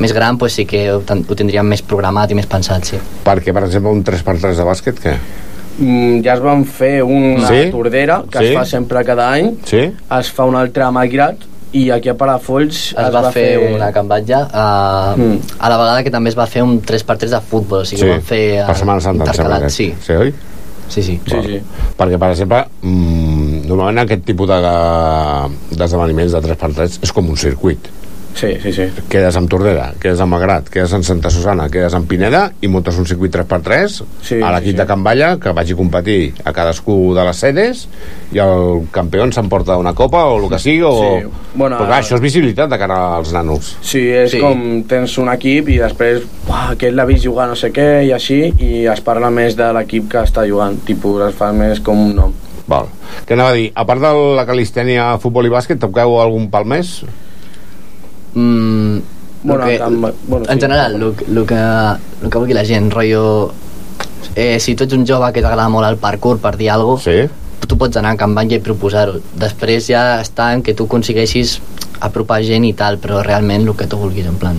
més 0.00 0.12
gran 0.12 0.36
pues 0.36 0.52
sí 0.54 0.64
que 0.66 0.90
ho, 0.92 0.98
ho 0.98 1.34
tindríem 1.36 1.64
més 1.64 1.82
programat 1.82 2.28
i 2.32 2.34
més 2.34 2.46
pensat, 2.46 2.82
sí. 2.84 2.96
Perquè, 3.24 3.52
per 3.54 3.62
exemple, 3.64 3.92
un 3.92 4.02
3x3 4.02 4.56
de 4.56 4.64
bàsquet, 4.64 4.98
què? 4.98 5.14
Mm, 5.78 6.20
ja 6.24 6.34
es 6.34 6.40
van 6.40 6.64
fer 6.64 7.04
una 7.04 7.46
Sí? 7.46 7.70
tordera 7.70 8.24
que 8.28 8.38
Sí? 8.38 8.44
es 8.46 8.54
fa 8.58 8.64
sempre 8.64 9.04
cada 9.04 9.30
any 9.32 9.54
Sí? 9.64 9.84
es 10.18 10.30
fa 10.32 10.44
una 10.44 10.60
altra 10.60 10.88
a 10.88 10.90
Magrat 10.90 11.36
i 11.72 11.90
aquí 11.90 12.08
a 12.08 12.14
Palafolls 12.16 12.94
es, 12.96 13.10
va, 13.12 13.30
fer, 13.32 13.74
una 13.74 13.90
cambatlla 13.92 14.48
a, 14.52 15.14
Mm. 15.16 15.38
a 15.58 15.68
la 15.68 15.76
vegada 15.76 16.02
que 16.02 16.10
també 16.10 16.30
es 16.30 16.38
va 16.38 16.46
fer 16.46 16.62
un 16.62 16.80
3x3 16.82 17.28
de 17.30 17.40
futbol 17.40 17.80
o 17.82 17.84
sigui, 17.84 18.02
ho 18.06 18.12
van 18.14 18.22
fer 18.22 18.64
per 18.66 18.76
Setmana 18.76 19.00
Santa, 19.00 19.24
intercalat, 19.24 19.68
sí. 19.70 19.94
Sí, 20.00 20.12
oi? 20.12 20.32
Sí, 20.88 21.02
sí. 21.02 21.20
Sí, 21.26 21.36
sí. 21.44 21.60
Perquè, 21.98 22.16
per 22.18 22.30
exemple, 22.32 22.62
mm, 22.80 23.66
normalment 23.68 23.98
aquest 24.06 24.24
tipus 24.24 24.48
de- 24.48 25.76
d'esdeveniments 25.76 26.32
de 26.32 26.40
3x3 26.40 26.98
és 27.02 27.12
com 27.12 27.28
un 27.28 27.36
circuit. 27.36 27.78
Sí, 28.38 28.52
sí, 28.62 28.70
sí. 28.72 28.84
Quedes 29.10 29.34
amb 29.34 29.50
Tordera, 29.50 29.88
quedes 29.98 30.20
amb 30.22 30.30
Magrat, 30.36 30.68
quedes 30.70 30.92
amb 30.94 31.02
Santa 31.02 31.30
Susana, 31.34 31.64
quedes 31.72 31.94
amb 31.96 32.06
Pineda 32.06 32.44
i 32.62 32.68
muntes 32.70 32.94
un 33.00 33.06
circuit 33.08 33.32
3x3 33.34 33.96
Sí, 34.22 34.36
a 34.38 34.52
l'equip 34.54 34.68
sí, 34.70 34.76
sí. 34.76 34.78
de 34.78 34.86
Can 34.86 35.02
Balla 35.02 35.32
que 35.42 35.50
vagi 35.56 35.74
a 35.74 35.78
competir 35.80 36.18
a 36.44 36.52
cadascú 36.54 37.14
de 37.16 37.24
les 37.26 37.40
sedes 37.42 37.82
i 38.30 38.38
el 38.44 38.86
campió 38.94 39.26
s'emporta 39.34 39.76
una 39.80 39.92
copa 39.98 40.22
o 40.30 40.38
el 40.38 40.48
que 40.52 40.60
sigui 40.62 40.84
o... 40.86 40.92
Sí. 40.94 41.26
Bueno, 41.58 41.80
Però 41.80 41.88
clar, 41.88 41.98
això 42.04 42.14
és 42.14 42.22
visibilitat 42.22 42.70
de 42.70 42.78
cara 42.78 42.98
als 43.16 43.32
nanos. 43.34 43.74
Sí, 43.82 44.04
és 44.06 44.30
Sí. 44.30 44.38
com 44.38 44.84
tens 44.86 45.18
un 45.18 45.32
equip 45.34 45.68
i 45.74 45.78
després 45.82 46.22
aquest 46.70 46.94
l'ha 46.94 47.06
vist 47.08 47.24
jugar 47.26 47.48
no 47.50 47.56
sé 47.58 47.72
què 47.74 48.04
i 48.06 48.12
així 48.14 48.52
i 48.62 48.84
es 48.86 49.00
parla 49.02 49.30
més 49.34 49.56
de 49.58 49.72
l'equip 49.74 50.06
que 50.12 50.22
està 50.22 50.46
jugant 50.46 50.78
tipus 50.86 51.26
es 51.26 51.34
fa 51.34 51.50
més 51.52 51.80
com 51.82 52.06
un 52.06 52.14
nom 52.14 52.36
Val. 52.68 52.84
Què 53.26 53.32
anava 53.32 53.54
a 53.54 53.56
dir? 53.56 53.70
A 53.74 53.86
part 53.88 54.02
de 54.04 54.10
la 54.36 54.44
calistènia, 54.44 55.14
futbol 55.22 55.46
i 55.48 55.50
bàsquet, 55.50 55.80
toqueu 55.80 56.18
algun 56.20 56.50
pal 56.52 56.66
més? 56.68 56.98
Mm, 58.38 58.98
Bueno, 59.42 59.64
que, 59.66 59.80
amb- 59.80 60.12
bueno, 60.26 60.46
en 60.48 60.54
sí. 60.54 60.60
general, 60.60 60.94
el 61.00 61.14
que, 61.46 61.54
lo 62.22 62.30
que 62.30 62.38
vulgui 62.38 62.54
la 62.54 62.64
gent, 62.64 62.90
rotllo... 62.92 63.52
Eh, 64.34 64.58
si 64.60 64.74
tu 64.74 64.84
ets 64.84 64.94
un 64.94 65.04
jove 65.06 65.30
que 65.32 65.40
t'agrada 65.42 65.68
molt 65.70 65.86
el 65.88 65.96
parkour, 65.98 66.38
per 66.42 66.56
dir 66.58 66.68
alguna 66.70 66.96
cosa, 66.98 67.10
sí? 67.10 67.28
tu 67.68 67.76
pots 67.78 67.96
anar 68.00 68.12
a 68.14 68.18
Can 68.18 68.34
Banya 68.34 68.56
i 68.58 68.62
proposar-ho. 68.62 69.18
Després 69.38 69.86
ja 69.90 70.02
està 70.22 70.52
en 70.54 70.62
que 70.66 70.74
tu 70.78 70.86
aconsegueixis 70.88 71.56
apropar 72.06 72.40
gent 72.46 72.64
i 72.66 72.72
tal, 72.78 72.98
però 73.02 73.22
realment 73.24 73.66
el 73.66 73.74
que 73.78 73.86
tu 73.90 73.98
vulguis, 73.98 74.26
en 74.26 74.36
plan... 74.40 74.58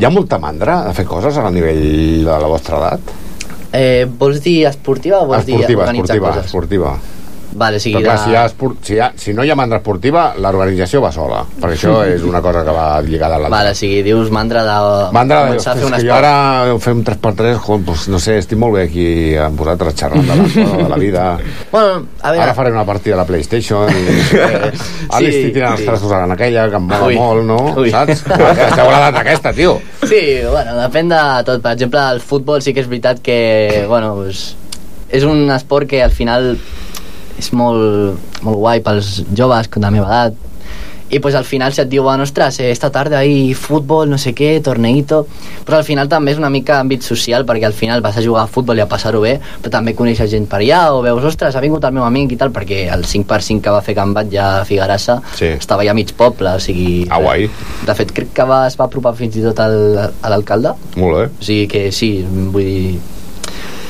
Hi 0.00 0.04
ha 0.06 0.10
molta 0.12 0.38
mandra 0.40 0.78
de 0.86 0.94
fer 0.96 1.04
coses 1.08 1.36
a 1.36 1.50
nivell 1.52 2.24
de 2.24 2.36
la 2.44 2.48
vostra 2.48 2.78
edat? 2.80 3.12
Eh, 3.72 4.06
vols 4.18 4.40
dir 4.44 4.64
esportiva 4.68 5.20
o 5.22 5.26
vols 5.28 5.44
dir 5.46 5.56
Esportiva, 5.60 5.82
organitzar 5.84 6.16
esportiva, 6.16 6.34
coses? 6.34 6.46
esportiva. 6.46 6.94
Vale, 7.52 7.80
sigui, 7.82 7.96
Però 7.98 8.04
clar, 8.12 8.16
de- 8.18 8.24
si, 8.24 8.30
hi 8.30 8.36
ha 8.38 8.44
esport, 8.46 8.76
si, 8.86 8.94
hi 8.94 8.98
ha, 9.02 9.08
si 9.18 9.32
no 9.34 9.42
hi 9.42 9.50
ha 9.50 9.56
mandra 9.58 9.80
esportiva, 9.80 10.34
l'organització 10.38 11.00
va 11.02 11.10
sola, 11.10 11.40
perquè 11.60 11.74
això 11.76 11.94
és 12.14 12.22
una 12.22 12.40
cosa 12.44 12.62
que 12.64 12.74
va 12.76 12.84
lligada 13.02 13.34
a 13.36 13.42
l'altra. 13.42 13.56
Vale, 13.58 13.72
o 13.74 13.78
sigui, 13.78 14.02
dius 14.06 14.30
mandra 14.30 14.62
de 14.66 14.76
Mandra, 15.12 15.40
de, 15.42 15.48
començar 15.50 15.72
a 15.72 15.78
fer 15.80 15.88
un 15.88 15.96
esport. 15.98 16.16
ara 16.18 16.78
fem 16.78 17.02
3x3, 17.04 17.56
joder, 17.64 17.84
doncs, 17.88 18.06
no 18.12 18.20
sé, 18.22 18.36
estic 18.38 18.58
molt 18.60 18.76
bé 18.78 18.84
aquí 18.86 19.06
amb 19.40 19.58
vosaltres 19.58 19.96
xerrant 19.98 20.26
de 20.30 20.36
la, 20.38 20.76
de 20.84 20.88
la 20.94 21.00
vida. 21.00 21.24
Bueno, 21.72 22.06
a 22.22 22.30
veure... 22.30 22.44
Ara 22.46 22.54
faré 22.54 22.70
una 22.72 22.86
partida 22.86 23.16
a 23.18 23.22
la 23.22 23.26
Playstation 23.26 23.90
i. 23.90 24.04
Ara 25.10 25.18
Sí, 25.18 25.26
estic 25.26 25.52
tirant 25.58 25.74
els 25.74 25.82
sí. 25.82 25.86
trastos 25.90 26.12
a 26.14 26.22
aquella, 26.30 26.68
que 26.70 26.78
em 26.78 26.86
mola 26.86 27.06
Ui. 27.10 27.16
molt, 27.18 27.44
no? 27.48 27.58
Ui. 27.82 27.90
Saps? 27.90 28.22
Esteu 28.22 28.86
a 28.86 28.92
l'edat 28.94 29.18
aquesta, 29.24 29.52
tio. 29.56 29.76
Sí, 30.06 30.22
bueno, 30.46 30.76
depèn 30.78 31.10
de 31.10 31.20
tot. 31.48 31.60
Per 31.64 31.74
exemple, 31.74 32.02
el 32.14 32.20
futbol 32.22 32.62
sí 32.62 32.72
que 32.76 32.84
és 32.84 32.88
veritat 32.90 33.20
que, 33.24 33.84
bueno, 33.90 34.14
pues, 34.20 34.52
és 35.10 35.24
un 35.26 35.50
esport 35.50 35.88
que 35.90 36.02
al 36.04 36.12
final 36.14 36.52
és 37.40 37.50
molt, 37.56 38.20
molt 38.44 38.60
guai 38.60 38.84
pels 38.84 39.22
joves 39.32 39.72
de 39.72 39.80
la 39.82 39.90
meva 39.96 40.06
edat. 40.12 40.46
I 41.10 41.18
pues 41.18 41.34
al 41.34 41.42
final 41.42 41.72
si 41.74 41.80
et 41.82 41.88
diu, 41.90 42.04
bueno, 42.06 42.22
ostres, 42.22 42.60
eh, 42.62 42.68
esta 42.70 42.86
tarda 42.94 43.18
ahí 43.18 43.50
futbol, 43.58 44.06
no 44.08 44.14
sé 44.16 44.30
què, 44.30 44.60
torneito... 44.62 45.24
Però 45.66 45.80
al 45.80 45.82
final 45.82 46.06
també 46.06 46.30
és 46.30 46.38
una 46.38 46.50
mica 46.54 46.76
àmbit 46.78 47.02
social, 47.02 47.42
perquè 47.48 47.66
al 47.66 47.74
final 47.74 47.98
vas 48.04 48.14
a 48.14 48.22
jugar 48.22 48.44
a 48.44 48.50
futbol 48.50 48.78
i 48.78 48.84
a 48.84 48.86
passar-ho 48.86 49.18
bé, 49.24 49.32
però 49.58 49.72
també 49.74 49.96
coneixes 49.98 50.30
gent 50.30 50.46
per 50.46 50.60
allà, 50.60 50.84
o 50.94 51.00
veus, 51.02 51.26
ostres, 51.26 51.56
ha 51.58 51.62
vingut 51.64 51.82
el 51.88 51.96
meu 51.98 52.06
amic 52.06 52.36
i 52.36 52.38
tal, 52.38 52.52
perquè 52.54 52.84
el 52.94 53.02
5x5 53.10 53.58
que 53.66 53.74
va 53.74 53.82
fer 53.82 53.96
Can 53.98 54.14
Batlle 54.14 54.38
a 54.38 54.64
Figarassa 54.68 55.18
Sí. 55.34 55.50
estava 55.58 55.82
ja 55.82 55.90
a 55.90 55.98
mig 55.98 56.14
poble, 56.14 56.54
o 56.54 56.62
sigui... 56.62 57.08
Ah, 57.10 57.18
guai. 57.18 57.50
De 57.90 57.98
fet, 57.98 58.14
crec 58.14 58.30
que 58.38 58.46
va, 58.46 58.60
es 58.70 58.78
va 58.78 58.86
apropar 58.86 59.16
fins 59.18 59.34
i 59.34 59.42
tot 59.48 59.58
al, 59.66 59.80
a 60.22 60.30
l'alcalde, 60.30 60.76
Molt 60.94 61.18
bé. 61.18 61.26
o 61.40 61.42
sigui 61.50 61.66
que 61.74 61.88
sí, 61.90 62.12
vull 62.54 62.62
dir... 62.70 63.00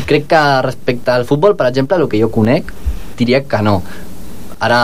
Crec 0.08 0.24
que 0.32 0.40
respecte 0.64 1.12
al 1.12 1.28
futbol, 1.28 1.52
per 1.54 1.68
exemple, 1.68 2.00
el 2.00 2.08
que 2.08 2.18
jo 2.24 2.32
conec, 2.32 2.72
diria 3.20 3.44
que 3.44 3.60
no. 3.64 3.80
Ara, 4.60 4.80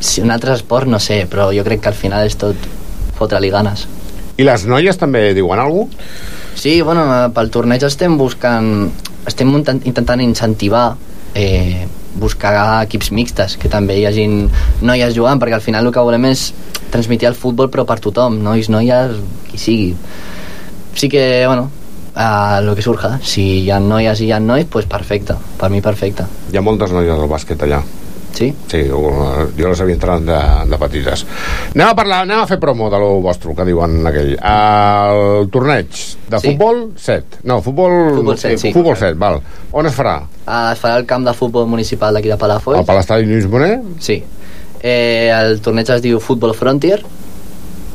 si 0.00 0.22
un 0.22 0.32
altre 0.34 0.54
esport, 0.56 0.88
no 0.90 0.98
sé, 1.02 1.24
però 1.30 1.50
jo 1.54 1.66
crec 1.66 1.84
que 1.84 1.92
al 1.92 1.98
final 1.98 2.26
és 2.26 2.38
tot 2.38 2.70
fotre-li 3.18 3.52
ganes. 3.52 3.86
I 4.36 4.44
les 4.44 4.66
noies 4.68 4.98
també 5.00 5.30
diuen 5.36 5.60
alguna 5.60 5.90
cosa? 5.90 6.24
Sí, 6.56 6.80
bueno, 6.80 7.04
pel 7.36 7.50
torneig 7.52 7.82
estem 7.84 8.16
buscant 8.16 8.88
estem 9.28 9.50
muntant, 9.50 9.82
intentant 9.84 10.22
incentivar 10.22 10.94
eh, 11.36 11.86
buscar 12.16 12.82
equips 12.86 13.10
mixtes, 13.12 13.56
que 13.60 13.68
també 13.68 13.98
hi 14.00 14.06
hagin 14.08 14.46
noies 14.86 15.14
jugant, 15.16 15.40
perquè 15.40 15.58
al 15.58 15.64
final 15.64 15.86
el 15.86 15.92
que 15.92 16.04
volem 16.04 16.30
és 16.30 16.48
transmitir 16.92 17.28
el 17.28 17.36
futbol 17.36 17.68
però 17.72 17.84
per 17.88 17.98
tothom, 18.00 18.38
nois, 18.42 18.70
noies, 18.72 19.18
qui 19.50 19.60
sigui. 19.60 19.90
Sí 20.96 21.10
que, 21.12 21.44
bueno, 21.44 21.68
a 22.16 22.60
lo 22.64 22.74
que 22.74 22.82
surja. 22.82 23.18
Si 23.22 23.42
hi 23.64 23.70
ha 23.70 23.78
noies 23.80 24.20
i 24.24 24.30
hi 24.30 24.32
ha 24.32 24.40
nois, 24.40 24.64
pues 24.72 24.86
perfecte. 24.88 25.36
Per 25.60 25.68
mi 25.70 25.82
perfecte. 25.84 26.24
Hi 26.52 26.56
ha 26.58 26.64
moltes 26.64 26.90
noies 26.96 27.12
al 27.12 27.28
bàsquet 27.28 27.62
allà. 27.68 27.82
Sí? 28.36 28.50
Sí, 28.68 28.82
jo, 28.90 28.98
jo 29.56 29.68
les 29.70 29.80
havia 29.80 29.94
entrat 29.96 30.20
de, 30.28 30.38
de 30.68 30.76
petites. 30.80 31.22
Anem 31.72 31.86
a 31.88 31.94
parlar, 31.96 32.18
anem 32.26 32.42
a 32.42 32.48
fer 32.48 32.58
promo 32.60 32.90
de 32.92 32.98
lo 33.00 33.14
vostre, 33.24 33.54
que 33.56 33.64
diuen 33.64 33.94
aquell. 34.10 34.34
El 34.36 35.48
torneig 35.54 35.88
de 36.28 36.40
Sí. 36.42 36.50
futbol 36.50 36.82
7. 37.00 37.40
No, 37.48 37.62
futbol... 37.64 37.94
Futbol 38.18 38.36
set, 38.36 38.58
sí. 38.60 38.72
Futbol 38.74 38.96
7, 38.96 39.14
val. 39.16 39.40
On 39.72 39.88
es 39.88 39.96
farà? 39.96 40.18
Uh, 40.44 40.72
es 40.74 40.82
farà 40.82 40.98
el 41.00 41.06
camp 41.08 41.24
de 41.24 41.32
futbol 41.36 41.64
municipal 41.68 42.12
d'aquí 42.12 42.28
de 42.28 42.36
Palafolls. 42.36 42.80
Al 42.82 42.84
Palestadi 42.88 43.24
Lluís 43.24 43.48
Bonet? 43.48 43.80
Sí. 44.04 44.18
Eh, 44.82 45.32
el 45.32 45.60
torneig 45.64 45.88
es 45.96 46.04
diu 46.04 46.20
Futbol 46.20 46.52
Frontier. 46.54 47.00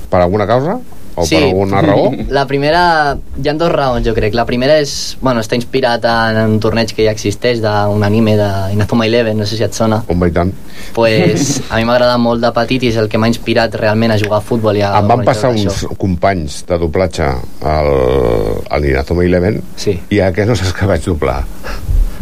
Per 0.09 0.19
alguna 0.25 0.47
causa? 0.49 0.79
O 1.21 1.27
sí. 1.27 1.35
per 1.35 1.43
alguna 1.49 1.81
raó? 1.85 2.09
La 2.37 2.45
primera... 2.49 3.17
Hi 3.41 3.49
ha 3.49 3.53
dos 3.57 3.71
raons, 3.71 4.05
jo 4.05 4.13
crec. 4.17 4.35
La 4.37 4.45
primera 4.49 4.77
és... 4.81 5.17
Bueno, 5.21 5.43
està 5.43 5.57
inspirat 5.59 6.05
en 6.09 6.39
un 6.43 6.59
torneig 6.63 6.93
que 6.95 7.05
ja 7.05 7.13
existeix 7.13 7.61
d'un 7.63 8.03
anime 8.07 8.35
d'Inazuma 8.39 9.07
Eleven, 9.09 9.37
no 9.37 9.47
sé 9.49 9.59
si 9.59 9.65
et 9.67 9.77
sona. 9.77 10.01
Un 10.09 10.25
i 10.27 10.33
tant. 10.33 10.53
Pues, 10.95 11.53
a 11.71 11.79
mi 11.79 11.85
m'agrada 11.87 12.17
molt 12.21 12.43
de 12.43 12.51
petit 12.55 12.87
i 12.87 12.91
és 12.91 12.99
el 13.01 13.09
que 13.11 13.21
m'ha 13.21 13.29
inspirat 13.31 13.75
realment 13.79 14.15
a 14.15 14.19
jugar 14.21 14.41
a 14.41 14.45
futbol 14.45 14.77
i 14.77 14.83
a 14.85 14.93
Em 14.99 15.09
van 15.11 15.25
passar 15.27 15.53
uns 15.53 15.85
companys 16.01 16.61
de 16.69 16.81
doblatge 16.81 17.29
al, 17.75 17.93
al 18.69 18.89
Inazuma 18.89 19.25
Eleven 19.27 19.61
sí. 19.77 19.97
i 20.09 20.21
a 20.21 20.31
què 20.35 20.47
no 20.47 20.57
saps 20.57 20.75
que 20.77 20.89
vaig 20.89 21.05
doblar? 21.05 21.41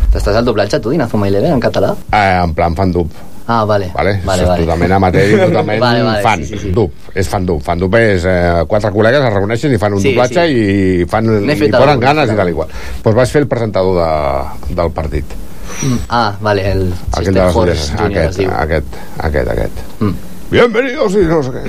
T'estàs 0.10 0.39
al 0.39 0.45
doblatge 0.45 0.80
tu 0.82 0.89
d'Inazuma 0.89 1.28
Eleven 1.30 1.54
en 1.54 1.62
català? 1.62 1.93
Eh, 2.10 2.38
en 2.41 2.54
plan 2.58 2.76
fan 2.78 2.93
dub. 2.95 3.14
Ah, 3.50 3.64
vale. 3.66 3.88
Vale? 3.95 4.20
Vale, 4.24 4.43
vale. 4.45 4.62
totalment 4.62 4.91
amateur 4.93 5.26
i 5.26 5.38
totalment 5.47 5.80
Vale, 5.82 6.04
vale, 6.06 6.22
fan. 6.22 6.43
sí, 6.45 6.54
sí, 6.54 6.60
sí. 6.68 6.72
Dub. 6.76 6.91
És 7.18 7.28
fan 7.32 7.47
dub. 7.50 7.62
Fan 7.66 7.80
dub 7.82 7.95
és 7.97 8.26
eh, 8.30 8.64
quatre 8.70 8.91
col·legues 8.93 9.26
es 9.26 9.34
reuneixen 9.34 9.74
i 9.74 9.80
fan 9.82 9.95
un 9.97 10.04
Sí, 10.04 10.12
doblatge 10.14 10.43
sí. 10.45 10.64
i 11.02 11.06
fan, 11.10 11.32
i 11.50 11.56
fet 11.58 11.74
posen 11.74 11.89
algun, 11.95 12.06
ganes 12.06 12.30
i 12.30 12.38
tal 12.38 12.52
i 12.52 12.58
qual. 12.60 12.70
Doncs 12.70 13.04
pues 13.08 13.16
vaig 13.24 13.34
fer 13.34 13.41
el 13.41 13.47
presentador 13.50 13.97
de, 13.97 14.76
del 14.78 14.91
partit. 14.93 15.34
Mm. 15.82 15.97
Ah, 16.10 16.34
vale, 16.41 16.66
el 16.72 16.84
Aquell 17.14 17.34
de 17.34 17.39
les 17.45 17.56
Horse. 17.56 17.91
Junior 17.97 18.26
Aquest, 18.28 18.39
aquest, 18.50 19.00
aquest, 19.30 19.52
aquest. 19.58 19.82
Mm. 20.00 20.14
Bienvenidos 20.50 21.14
i 21.14 21.24
no 21.30 21.41
sé 21.45 21.52
què. 21.54 21.64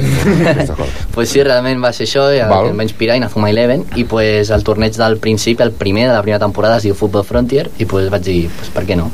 Coses. 0.68 0.92
Pues 1.14 1.28
sí, 1.32 1.42
realment 1.44 1.82
va 1.84 1.90
ser 1.92 2.06
això, 2.08 2.26
i 2.32 2.38
el 2.40 2.52
em 2.70 2.78
va 2.80 2.84
inspirar 2.86 3.16
Inazuma 3.18 3.50
Eleven, 3.52 3.82
i 4.00 4.04
pues 4.08 4.48
el 4.56 4.64
torneig 4.64 4.96
del 4.96 5.18
principi, 5.20 5.62
el 5.64 5.72
primer 5.76 6.06
de 6.08 6.14
la 6.14 6.22
primera 6.24 6.40
temporada, 6.40 6.76
es 6.80 6.86
diu 6.88 6.94
Football 6.96 7.24
Frontier, 7.28 7.66
i 7.78 7.84
pues 7.88 8.08
vaig 8.12 8.24
dir, 8.24 8.38
pues 8.56 8.72
per 8.72 8.86
què 8.88 8.96
no? 8.96 9.10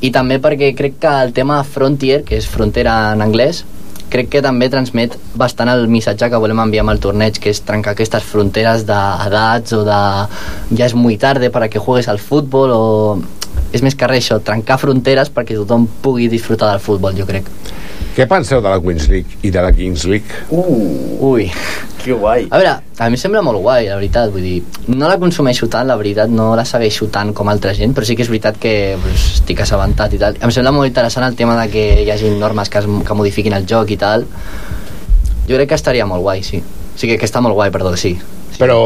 I 0.00 0.10
també 0.14 0.38
perquè 0.40 0.72
crec 0.76 0.96
que 1.02 1.10
el 1.26 1.34
tema 1.36 1.60
Frontier, 1.64 2.22
que 2.24 2.38
és 2.40 2.48
frontera 2.48 3.12
en 3.12 3.20
anglès, 3.20 3.64
crec 4.10 4.30
que 4.32 4.42
també 4.42 4.68
transmet 4.72 5.14
bastant 5.38 5.70
el 5.70 5.86
missatge 5.88 6.30
que 6.30 6.40
volem 6.42 6.62
enviar 6.64 6.82
amb 6.84 6.94
el 6.94 7.02
torneig, 7.02 7.38
que 7.38 7.52
és 7.52 7.60
trencar 7.66 7.94
aquestes 7.94 8.26
fronteres 8.26 8.86
d'edats 8.88 9.76
o 9.76 9.84
de 9.86 10.00
ja 10.78 10.88
és 10.88 10.96
muy 10.96 11.18
tarde 11.20 11.50
para 11.50 11.68
que 11.68 11.82
juegues 11.82 12.08
al 12.08 12.18
futbol 12.18 12.74
o 12.74 12.82
és 13.70 13.84
més 13.86 13.94
que 13.94 14.08
res 14.10 14.24
això, 14.24 14.40
trencar 14.42 14.80
fronteres 14.82 15.30
perquè 15.30 15.54
tothom 15.58 15.86
pugui 16.02 16.26
disfrutar 16.32 16.72
del 16.72 16.82
futbol, 16.82 17.14
jo 17.14 17.26
crec. 17.28 17.46
Què 18.16 18.26
penseu 18.26 18.58
de 18.58 18.70
la 18.72 18.80
Queens 18.82 19.06
League 19.10 19.38
i 19.46 19.52
de 19.54 19.62
la 19.62 19.70
Kings 19.74 20.04
League? 20.10 20.40
Uh, 20.50 21.30
Ui. 21.30 21.46
Que 22.00 22.16
guai. 22.16 22.46
A 22.50 22.58
veure, 22.58 22.72
a 22.80 23.08
mi 23.12 23.18
em 23.18 23.20
sembla 23.20 23.42
molt 23.44 23.60
guai, 23.62 23.86
la 23.86 23.98
veritat, 24.00 24.32
vull 24.34 24.42
dir, 24.42 24.56
no 24.88 25.06
la 25.06 25.18
consumeixo 25.20 25.68
tant, 25.70 25.86
la 25.86 25.98
veritat, 26.00 26.32
no 26.32 26.48
la 26.58 26.64
segueixo 26.66 27.10
tant 27.12 27.30
com 27.36 27.50
altra 27.52 27.74
gent, 27.76 27.94
però 27.94 28.08
sí 28.08 28.16
que 28.18 28.24
és 28.24 28.32
veritat 28.32 28.58
que 28.58 28.74
pues, 29.02 29.26
estic 29.36 29.62
assabentat 29.62 30.16
i 30.16 30.20
tal. 30.22 30.40
Em 30.42 30.54
sembla 30.54 30.72
molt 30.74 30.90
interessant 30.90 31.28
el 31.28 31.38
tema 31.38 31.54
de 31.60 31.68
que 31.70 31.86
hi 32.02 32.10
hagi 32.10 32.34
normes 32.40 32.72
que, 32.72 32.82
es, 32.82 32.90
que 33.06 33.18
modifiquin 33.20 33.54
el 33.58 33.68
joc 33.68 33.94
i 33.94 34.00
tal. 34.00 34.26
Jo 35.46 35.56
crec 35.58 35.70
que 35.70 35.78
estaria 35.78 36.08
molt 36.08 36.24
guai, 36.26 36.42
sí. 36.46 36.62
O 36.64 36.98
sigui, 36.98 37.18
que 37.20 37.28
està 37.28 37.42
molt 37.44 37.54
guai, 37.58 37.70
perdó, 37.74 37.94
sí. 38.00 38.16
Però 38.60 38.80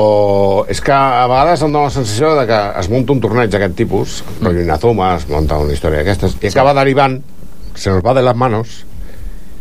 és 0.71 0.79
que 0.85 0.95
a 0.95 1.25
vegades 1.31 1.63
em 1.65 1.73
dóna 1.73 1.89
la 1.89 1.95
sensació 1.95 2.37
de 2.39 2.45
que 2.51 2.59
es 2.83 2.91
munta 2.93 3.15
un 3.15 3.23
torneig 3.25 3.51
d'aquest 3.51 3.79
tipus, 3.79 4.21
mm. 4.23 4.45
rotllo 4.45 4.67
Inazuma, 4.69 5.15
es 5.17 5.25
munta 5.31 5.59
una 5.59 5.75
història 5.75 6.03
d'aquestes, 6.03 6.37
i 6.43 6.51
acaba 6.53 6.77
derivant, 6.77 7.23
se 7.75 7.91
nos 7.91 8.05
va 8.05 8.15
de 8.15 8.23
les 8.23 8.39
manos, 8.39 8.83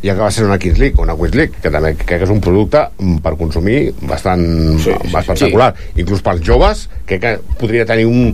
i 0.04 0.10
acaba 0.12 0.30
sent 0.36 0.46
una 0.50 0.58
Kings 0.60 0.80
League, 0.82 1.00
una 1.00 1.16
Queens 1.16 1.36
League, 1.40 1.54
que 1.64 1.70
també 1.72 1.94
crec 1.96 2.20
que 2.20 2.26
és 2.28 2.32
un 2.34 2.42
producte 2.44 2.82
per 3.24 3.32
consumir 3.40 3.94
bastant 4.04 4.44
sí, 4.84 4.92
sí, 4.92 4.96
espectacular. 5.16 5.70
Sí. 5.78 6.02
Inclús 6.04 6.22
pels 6.26 6.42
joves, 6.44 6.82
crec 7.08 7.22
que 7.24 7.32
podria 7.62 7.86
tenir 7.88 8.06
un, 8.10 8.34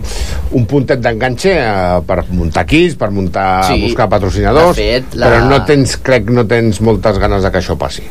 un 0.58 0.66
puntet 0.66 0.98
d'enganxe 1.04 1.52
eh, 1.62 2.00
per 2.08 2.24
muntar 2.34 2.64
equips, 2.66 2.96
per 2.98 3.10
muntar, 3.14 3.46
Sí. 3.70 3.78
buscar 3.86 4.08
patrocinadors, 4.10 4.74
fet, 4.76 5.14
la- 5.14 5.30
però 5.30 5.44
no 5.48 5.60
tens, 5.68 5.94
crec, 6.02 6.26
no 6.34 6.42
tens 6.50 6.80
moltes 6.82 7.18
ganes 7.22 7.46
de 7.46 7.50
que 7.54 7.62
això 7.62 7.78
passi. 7.78 8.02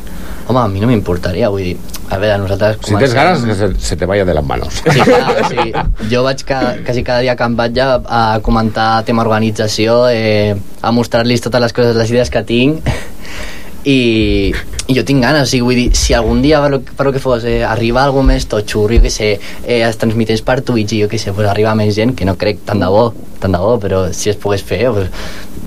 Home, 0.50 0.64
a 0.64 0.68
mi 0.68 0.80
no 0.82 0.88
m'importaria, 0.90 1.48
vull 1.52 1.62
dir, 1.62 1.76
a 2.10 2.16
veure, 2.18 2.40
nosaltres... 2.42 2.80
Si 2.82 2.96
tens 2.98 3.12
ganes, 3.14 3.44
que 3.46 3.54
se, 3.54 3.68
se 3.78 3.96
te 3.96 4.06
vaya 4.10 4.24
de 4.26 4.34
les 4.34 4.42
manos. 4.42 4.80
Sí, 4.82 5.04
clar, 5.06 5.44
sí. 5.46 5.68
Jo 6.10 6.24
vaig 6.26 6.42
ca, 6.48 6.58
quasi 6.82 7.04
cada 7.06 7.22
dia 7.22 7.36
que 7.38 7.46
em 7.46 7.54
vaig 7.54 7.78
a, 7.78 7.92
a 8.02 8.22
comentar 8.42 8.88
tema 9.06 9.22
organització, 9.22 10.02
eh, 10.10 10.56
a 10.82 10.90
mostrar-los 10.90 11.46
totes 11.46 11.62
les 11.62 11.76
coses, 11.76 11.94
les 11.94 12.10
idees 12.10 12.34
que 12.34 12.42
tinc, 12.48 12.90
i, 13.84 14.52
i 14.90 14.94
jo 14.96 15.04
tinc 15.06 15.22
ganes, 15.24 15.46
o 15.46 15.50
sigui, 15.50 15.62
vull 15.64 15.78
dir, 15.78 15.88
si 15.96 16.12
algun 16.16 16.42
dia 16.42 16.60
per 16.60 16.70
lo, 16.74 16.80
per 16.82 17.06
lo 17.06 17.12
que 17.14 17.22
fos 17.22 17.44
eh, 17.48 17.62
arriba 17.64 18.02
algú 18.04 18.22
més 18.26 18.46
totxur, 18.50 18.90
jo 18.96 19.00
què 19.04 19.10
sé, 19.12 19.30
eh, 19.64 19.80
es 19.86 19.96
transmiteix 20.00 20.42
per 20.44 20.60
Twitch 20.66 20.92
i 20.96 21.02
jo 21.04 21.08
què 21.08 21.18
sé, 21.20 21.32
pues 21.36 21.48
arriba 21.48 21.74
més 21.78 21.94
gent, 21.96 22.14
que 22.18 22.26
no 22.28 22.36
crec 22.40 22.64
tant 22.68 22.80
de 22.82 22.90
bo, 22.92 23.06
tant 23.40 23.52
de 23.56 23.60
bo, 23.62 23.78
però 23.80 24.06
si 24.12 24.28
es 24.32 24.36
pogués 24.36 24.62
fer, 24.66 24.82
pues, 24.92 25.08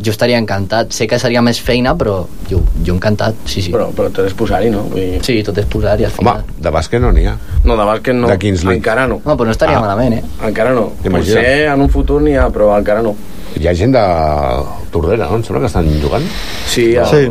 jo 0.04 0.12
estaria 0.12 0.38
encantat. 0.38 0.92
Sé 0.92 1.08
que 1.08 1.16
seria 1.18 1.42
més 1.42 1.62
feina, 1.64 1.94
però 1.98 2.26
jo, 2.50 2.60
jo 2.86 2.94
encantat, 2.98 3.38
sí, 3.48 3.62
sí. 3.64 3.72
Però, 3.72 3.88
però 3.96 4.10
tot 4.12 4.28
és 4.28 4.34
posar-hi, 4.38 4.70
no? 4.74 4.84
Vull 4.92 5.00
dir... 5.00 5.22
Sí, 5.24 5.38
tot 5.48 5.58
és 5.62 5.66
posar-hi 5.72 6.04
al 6.06 6.12
final. 6.12 6.42
Home, 6.44 6.58
de 6.66 6.74
bàsquet 6.76 7.02
no 7.02 7.14
n'hi 7.16 7.24
ha. 7.32 7.38
No, 7.64 7.78
de 7.80 7.86
bàsquet 7.88 8.18
no. 8.20 8.28
De 8.28 8.36
Kings 8.42 8.66
League. 8.68 8.82
Encara 8.84 9.08
no. 9.08 9.22
No, 9.24 9.38
però 9.40 9.48
no 9.48 9.56
estaria 9.56 9.78
Ah. 9.80 9.86
malament, 9.86 10.18
eh? 10.20 10.24
Encara 10.50 10.74
no. 10.76 10.90
Imagina't. 11.06 11.40
Potser 11.40 11.70
en 11.72 11.82
un 11.88 11.90
futur 11.90 12.20
n'hi 12.22 12.36
ha, 12.36 12.50
però 12.54 12.74
encara 12.78 13.02
no. 13.06 13.16
Hi 13.56 13.68
ha 13.70 13.74
gent 13.78 13.94
de 13.96 14.04
Tordera, 14.92 15.30
no? 15.30 15.38
Em 15.40 15.44
sembla 15.46 15.62
que 15.64 15.72
estan 15.72 15.88
jugant. 16.04 16.26
Sí, 16.68 16.90
El- 16.96 17.06
sí. 17.08 17.24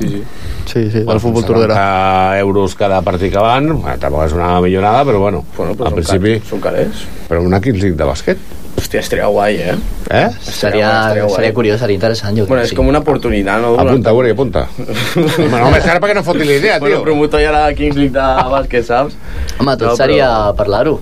Sí, 0.00 0.08
sí. 0.08 0.22
Sí, 0.66 0.90
sí, 0.90 0.98
Bueno, 1.00 1.12
el 1.14 1.20
futbol 1.20 1.42
70 1.42 1.46
Tordera. 1.52 2.38
euros 2.38 2.74
cada 2.74 3.02
partit 3.02 3.32
que 3.32 3.38
van, 3.38 3.66
bueno, 3.80 3.96
tampoc 3.98 4.24
és 4.26 4.32
una 4.32 4.60
millonada, 4.60 5.04
però 5.04 5.18
bueno, 5.18 5.44
Bueno, 5.56 5.74
però 5.74 5.88
al 5.88 5.92
són 5.92 5.98
principi... 6.00 6.38
car- 6.38 6.48
són 6.48 6.60
carers. 6.60 7.04
Però 7.28 7.42
una 7.42 7.60
Kings 7.60 7.82
League 7.82 7.96
de 7.98 8.04
bàsquet, 8.06 8.38
Hòstia, 8.80 9.00
estaria 9.02 9.26
guai, 9.26 9.56
eh? 9.56 9.74
eh? 10.08 10.28
Seria, 10.40 10.86
estaria 10.88 11.24
guai. 11.24 11.34
seria 11.34 11.52
curiós, 11.52 11.80
seria 11.80 11.94
interessant, 11.98 12.32
jo 12.38 12.44
crec. 12.44 12.48
Bueno, 12.48 12.62
és 12.62 12.70
sí. 12.70 12.76
com 12.78 12.88
una 12.88 13.00
oportunitat, 13.02 13.60
no? 13.60 13.74
Apunta, 13.78 14.12
Uri, 14.14 14.30
apunta. 14.30 14.62
Home, 14.78 15.50
no 15.50 15.66
ara 15.74 16.00
perquè 16.00 16.14
no 16.14 16.22
foti 16.24 16.46
la 16.46 16.54
idea, 16.56 16.78
Bueno, 16.78 16.96
tio. 16.96 17.04
promotor 17.04 17.42
ja 17.42 17.50
la 17.52 17.74
Kings 17.74 17.96
League 17.96 18.14
de 18.14 18.48
bàsquet, 18.54 18.86
saps? 18.86 19.16
Home, 19.58 19.74
tot 19.76 19.88
No, 19.88 19.92
però- 19.92 19.96
seria 19.96 20.30
parlar-ho. 20.56 21.00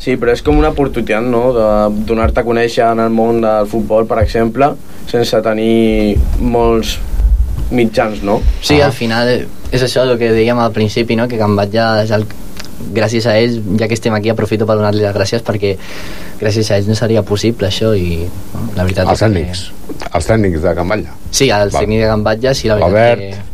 Sí, 0.00 0.16
però 0.16 0.32
és 0.32 0.40
com 0.42 0.56
una 0.58 0.70
oportunitat, 0.72 1.22
no?, 1.22 1.52
de 1.52 2.04
donar-te 2.08 2.40
a 2.40 2.44
conèixer 2.44 2.86
en 2.90 3.00
el 3.04 3.10
món 3.12 3.42
del 3.44 3.66
futbol, 3.68 4.06
per 4.08 4.22
exemple, 4.24 4.72
sense 5.06 5.40
tenir 5.44 6.16
molts 6.40 6.96
mitjans, 7.70 8.22
no? 8.22 8.40
Sí, 8.62 8.80
al 8.80 8.92
final 8.92 9.46
és 9.72 9.82
això 9.82 10.02
el 10.04 10.16
que 10.20 10.30
dèiem 10.32 10.58
al 10.62 10.72
principi, 10.72 11.16
no? 11.16 11.26
que 11.28 11.38
Can 11.40 11.56
Batlle 11.56 12.04
és 12.04 12.10
el 12.14 12.26
gràcies 12.94 13.24
a 13.30 13.36
ells, 13.38 13.60
ja 13.80 13.86
que 13.88 13.94
estem 13.96 14.14
aquí 14.14 14.28
aprofito 14.30 14.66
per 14.66 14.76
donar-li 14.76 15.00
les 15.02 15.14
gràcies 15.14 15.42
perquè 15.46 15.76
gràcies 16.40 16.70
a 16.70 16.76
ells 16.78 16.88
no 16.90 16.94
seria 16.98 17.22
possible 17.22 17.68
això 17.70 17.94
i 17.96 18.26
no, 18.26 18.64
la 18.76 18.84
veritat 18.84 19.08
Els 19.08 19.14
és 19.14 19.20
que- 19.20 19.32
tècnics. 19.32 19.64
Els 20.12 20.26
tècnics 20.28 20.62
de 20.62 20.74
Can 20.74 20.88
Batlle. 20.92 21.14
Sí, 21.30 21.48
els 21.50 21.74
tècnics 21.74 22.02
de 22.04 22.08
Can 22.12 22.22
Batlle, 22.26 22.54
sí, 22.54 22.68
la 22.68 22.74
veritat 22.76 22.92
Albert. 22.92 23.20
que... 23.20 23.52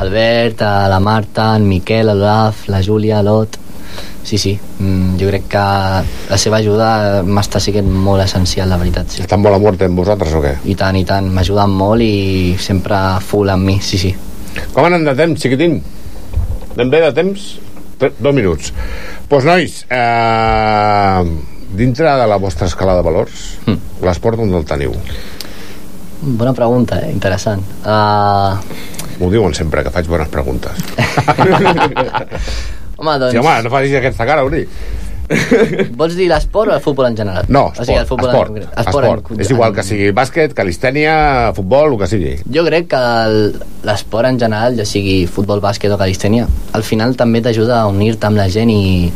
Albert, 0.00 0.62
a 0.64 0.88
la 0.88 0.98
Marta, 1.00 1.50
en 1.56 1.68
Miquel, 1.68 2.06
l'Olaf, 2.08 2.66
la 2.72 2.80
Júlia, 2.82 3.20
l'Ot... 3.22 3.59
Sí, 4.22 4.36
sí, 4.38 4.52
mm, 4.78 5.16
jo 5.18 5.26
crec 5.30 5.46
que 5.48 5.58
la 6.30 6.36
seva 6.38 6.58
ajuda 6.60 7.22
m'està 7.26 7.58
sent 7.58 7.88
molt 7.90 8.22
essencial, 8.22 8.68
la 8.68 8.76
veritat, 8.78 9.08
sí. 9.10 9.22
Estan 9.24 9.40
molt 9.42 9.56
a 9.56 9.58
mort 9.58 9.80
amb 9.82 9.96
vosaltres 9.98 10.34
o 10.36 10.42
què? 10.44 10.52
I 10.70 10.74
tant, 10.78 10.94
i 11.00 11.04
tant, 11.08 11.26
m'ajuden 11.34 11.70
molt 11.72 12.02
i 12.04 12.54
sempre 12.60 12.96
full 13.26 13.48
amb 13.50 13.64
mi, 13.66 13.78
sí, 13.80 13.98
sí. 13.98 14.12
Com 14.74 14.84
anem 14.84 15.04
de 15.08 15.14
temps, 15.18 15.40
xiquitín? 15.40 15.80
Anem 16.76 16.90
bé 16.92 17.00
de 17.06 17.12
temps? 17.16 17.48
Tre- 17.98 18.12
Dos 18.18 18.34
minuts. 18.34 18.70
Doncs, 18.70 19.26
pues, 19.28 19.44
nois, 19.44 19.86
eh, 19.90 21.24
dintre 21.76 22.10
de 22.20 22.26
la 22.26 22.36
vostra 22.36 22.66
escala 22.66 22.94
de 22.96 23.02
valors, 23.02 23.58
Mm. 23.66 23.78
l'esport 24.04 24.38
on 24.38 24.54
el 24.54 24.64
teniu? 24.64 24.92
Bona 26.22 26.52
pregunta, 26.52 27.00
eh? 27.00 27.10
interessant. 27.12 27.62
Uh, 27.84 28.56
M'ho 29.20 29.30
diuen 29.30 29.54
sempre, 29.54 29.82
que 29.82 29.90
faig 29.90 30.06
bones 30.06 30.28
preguntes. 30.28 30.72
home, 33.00 33.18
doncs, 33.18 33.32
Sí, 33.32 33.38
home, 33.42 33.62
no 33.64 33.70
facis 33.72 33.96
aquesta 33.98 34.26
cara, 34.28 34.44
Uri. 34.44 34.66
vols 35.94 36.16
dir 36.18 36.26
l'esport 36.30 36.72
o 36.72 36.74
el 36.74 36.80
futbol 36.82 37.06
en 37.06 37.16
general? 37.16 37.44
No, 37.48 37.68
esport, 37.68 37.80
o 37.80 37.84
sigui, 37.86 37.98
el 38.00 38.06
futbol 38.08 38.30
esport, 38.30 38.48
en 38.50 38.54
concret. 38.56 38.78
esport. 38.82 39.30
en- 39.30 39.40
És 39.44 39.50
igual 39.54 39.74
que 39.76 39.82
sigui 39.86 40.08
bàsquet, 40.16 40.54
calistènia, 40.58 41.52
futbol, 41.54 41.92
el 41.92 41.98
que 42.00 42.08
sigui. 42.10 42.32
Jo 42.52 42.64
crec 42.66 42.88
que 42.90 43.02
l'esport 43.86 44.26
en 44.28 44.40
general, 44.40 44.74
ja 44.76 44.84
sigui 44.84 45.26
futbol, 45.30 45.60
bàsquet 45.62 45.92
o 45.94 45.98
calistènia, 45.98 46.48
al 46.72 46.82
final 46.82 47.14
també 47.16 47.40
t'ajuda 47.42 47.80
a 47.82 47.86
unir-te 47.86 48.26
amb 48.26 48.36
la 48.42 48.48
gent 48.50 48.70
i 48.74 49.12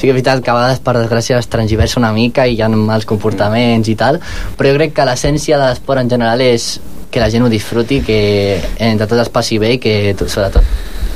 sí 0.00 0.06
que 0.06 0.12
és 0.12 0.14
veritat 0.16 0.42
que 0.44 0.50
a 0.50 0.54
vegades 0.54 0.78
per 0.80 0.94
desgràcia 0.96 1.38
es 1.38 1.48
transgiversa 1.48 1.98
una 2.00 2.12
mica 2.12 2.46
i 2.46 2.54
hi 2.56 2.62
ha 2.62 2.68
mals 2.68 3.04
comportaments 3.08 3.88
i 3.88 3.94
tal, 3.96 4.20
però 4.56 4.70
jo 4.72 4.76
crec 4.78 4.94
que 4.96 5.04
l'essència 5.04 5.58
de 5.58 5.66
l'esport 5.68 6.00
en 6.00 6.08
general 6.08 6.40
és 6.40 6.80
que 7.10 7.18
la 7.20 7.28
gent 7.30 7.42
ho 7.44 7.48
disfruti, 7.48 8.00
que 8.02 8.60
entre 8.78 9.06
tots 9.06 9.22
es 9.22 9.28
passi 9.28 9.58
bé 9.58 9.72
i 9.74 9.78
que 9.78 10.14
to- 10.16 10.28
sobretot 10.28 10.62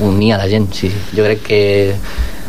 unir 0.01 0.35
a 0.35 0.39
la 0.39 0.49
gent, 0.49 0.73
sí, 0.73 0.89
sí. 0.91 1.17
Jo 1.17 1.27
crec 1.27 1.43
que 1.47 1.63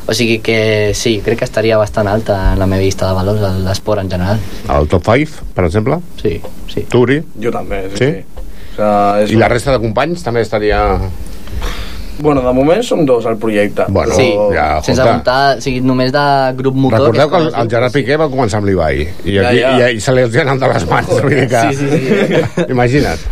o 0.07 0.13
sigui 0.13 0.37
que 0.39 0.93
sí, 0.93 1.19
crec 1.25 1.39
que 1.39 1.45
estaria 1.45 1.77
bastant 1.81 2.07
alta 2.07 2.53
en 2.53 2.59
la 2.61 2.67
meva 2.69 2.83
llista 2.83 3.07
de 3.09 3.17
valors 3.17 3.41
l'esport 3.65 4.03
en 4.03 4.11
general. 4.11 4.41
El 4.69 4.87
top 4.87 5.09
5, 5.09 5.49
per 5.55 5.65
exemple? 5.65 5.99
Sí, 6.21 6.37
sí. 6.69 6.85
Tu, 6.89 7.01
Uri? 7.01 7.21
Jo 7.41 7.53
també, 7.53 7.87
sí. 7.89 7.97
Sí? 7.97 8.11
sí. 8.11 8.35
O 8.75 8.83
sigui, 8.83 9.23
és 9.23 9.31
I 9.33 9.39
la 9.39 9.49
resta 9.49 9.73
de 9.73 9.81
companys 9.81 10.23
també 10.25 10.43
estaria... 10.45 10.81
Bueno, 12.15 12.39
de 12.45 12.51
moment 12.55 12.79
som 12.85 13.01
dos 13.03 13.25
al 13.27 13.35
projecte. 13.35 13.83
Bueno, 13.89 14.15
sí, 14.15 14.29
ja, 14.53 14.79
sense 14.85 15.03
comptar, 15.03 15.57
o 15.57 15.63
sigui, 15.63 15.81
només 15.83 16.13
de 16.15 16.23
grup 16.55 16.77
motor... 16.77 17.09
Recordeu 17.09 17.31
que 17.31 17.41
és 17.41 17.49
el, 17.49 17.57
el 17.63 17.71
Gerard 17.73 17.95
Piqué 17.97 18.19
va 18.21 18.29
començar 18.31 18.61
amb 18.61 18.69
l'Ibai 18.69 19.01
i, 19.01 19.33
Ja, 19.33 19.49
aquí, 19.49 19.59
ja. 19.59 19.73
i, 19.89 19.97
i 19.97 20.03
se 20.03 20.15
li 20.15 20.23
els 20.23 20.37
anat 20.45 20.61
de 20.63 20.69
les 20.71 20.87
mans 20.91 21.11
vull 21.11 21.33
dir 21.33 21.49
que... 21.51 21.65
Sí, 21.73 21.81
sí, 21.81 21.99
sí. 22.05 22.67
imagina't 22.75 23.25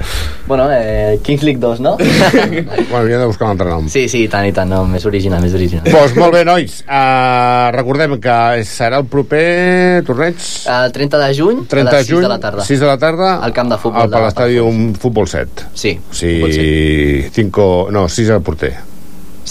Bueno, 0.45 0.67
eh, 0.71 1.19
Kings 1.23 1.43
League 1.43 1.59
2, 1.59 1.79
no? 1.79 1.97
bueno, 1.97 2.97
hauríem 2.97 3.19
de 3.21 3.25
buscar 3.25 3.47
un 3.47 3.51
altre 3.53 3.69
nom 3.69 3.87
sí, 3.89 4.09
sí, 4.11 4.25
i 4.25 4.27
tant, 4.31 4.45
i 4.47 4.51
tant, 4.55 4.69
no, 4.69 4.83
més 4.89 5.05
original, 5.07 5.41
més 5.43 5.55
original. 5.55 5.87
Doncs 5.87 6.15
molt 6.19 6.35
bé, 6.35 6.43
nois. 6.47 6.81
Uh, 6.83 7.71
recordem 7.75 8.17
que 8.23 8.37
serà 8.67 8.99
el 8.99 9.07
proper 9.11 10.03
torneig... 10.07 10.39
El 10.73 10.95
30 10.95 11.21
de 11.23 11.29
juny, 11.39 11.65
30 11.71 11.89
a 11.89 11.97
les 11.97 12.07
6 12.07 12.15
juny, 12.15 12.25
de 12.27 12.31
la 12.35 12.39
tarda. 12.43 12.67
6 12.67 12.79
de 12.83 12.89
la 12.91 12.97
tarda, 12.99 13.35
al 13.43 13.55
camp 13.55 13.71
de 13.71 13.79
futbol. 13.79 14.03
al 14.03 14.11
de 14.11 14.19
Palestàdium 14.19 14.81
Futbol 14.99 15.29
7. 15.31 15.69
Sí, 15.73 15.97
Sí, 16.11 16.33
Futbol 16.41 17.31
cinco, 17.33 17.69
no, 17.91 18.07
6 18.09 18.35
al 18.35 18.43
porter. 18.43 18.73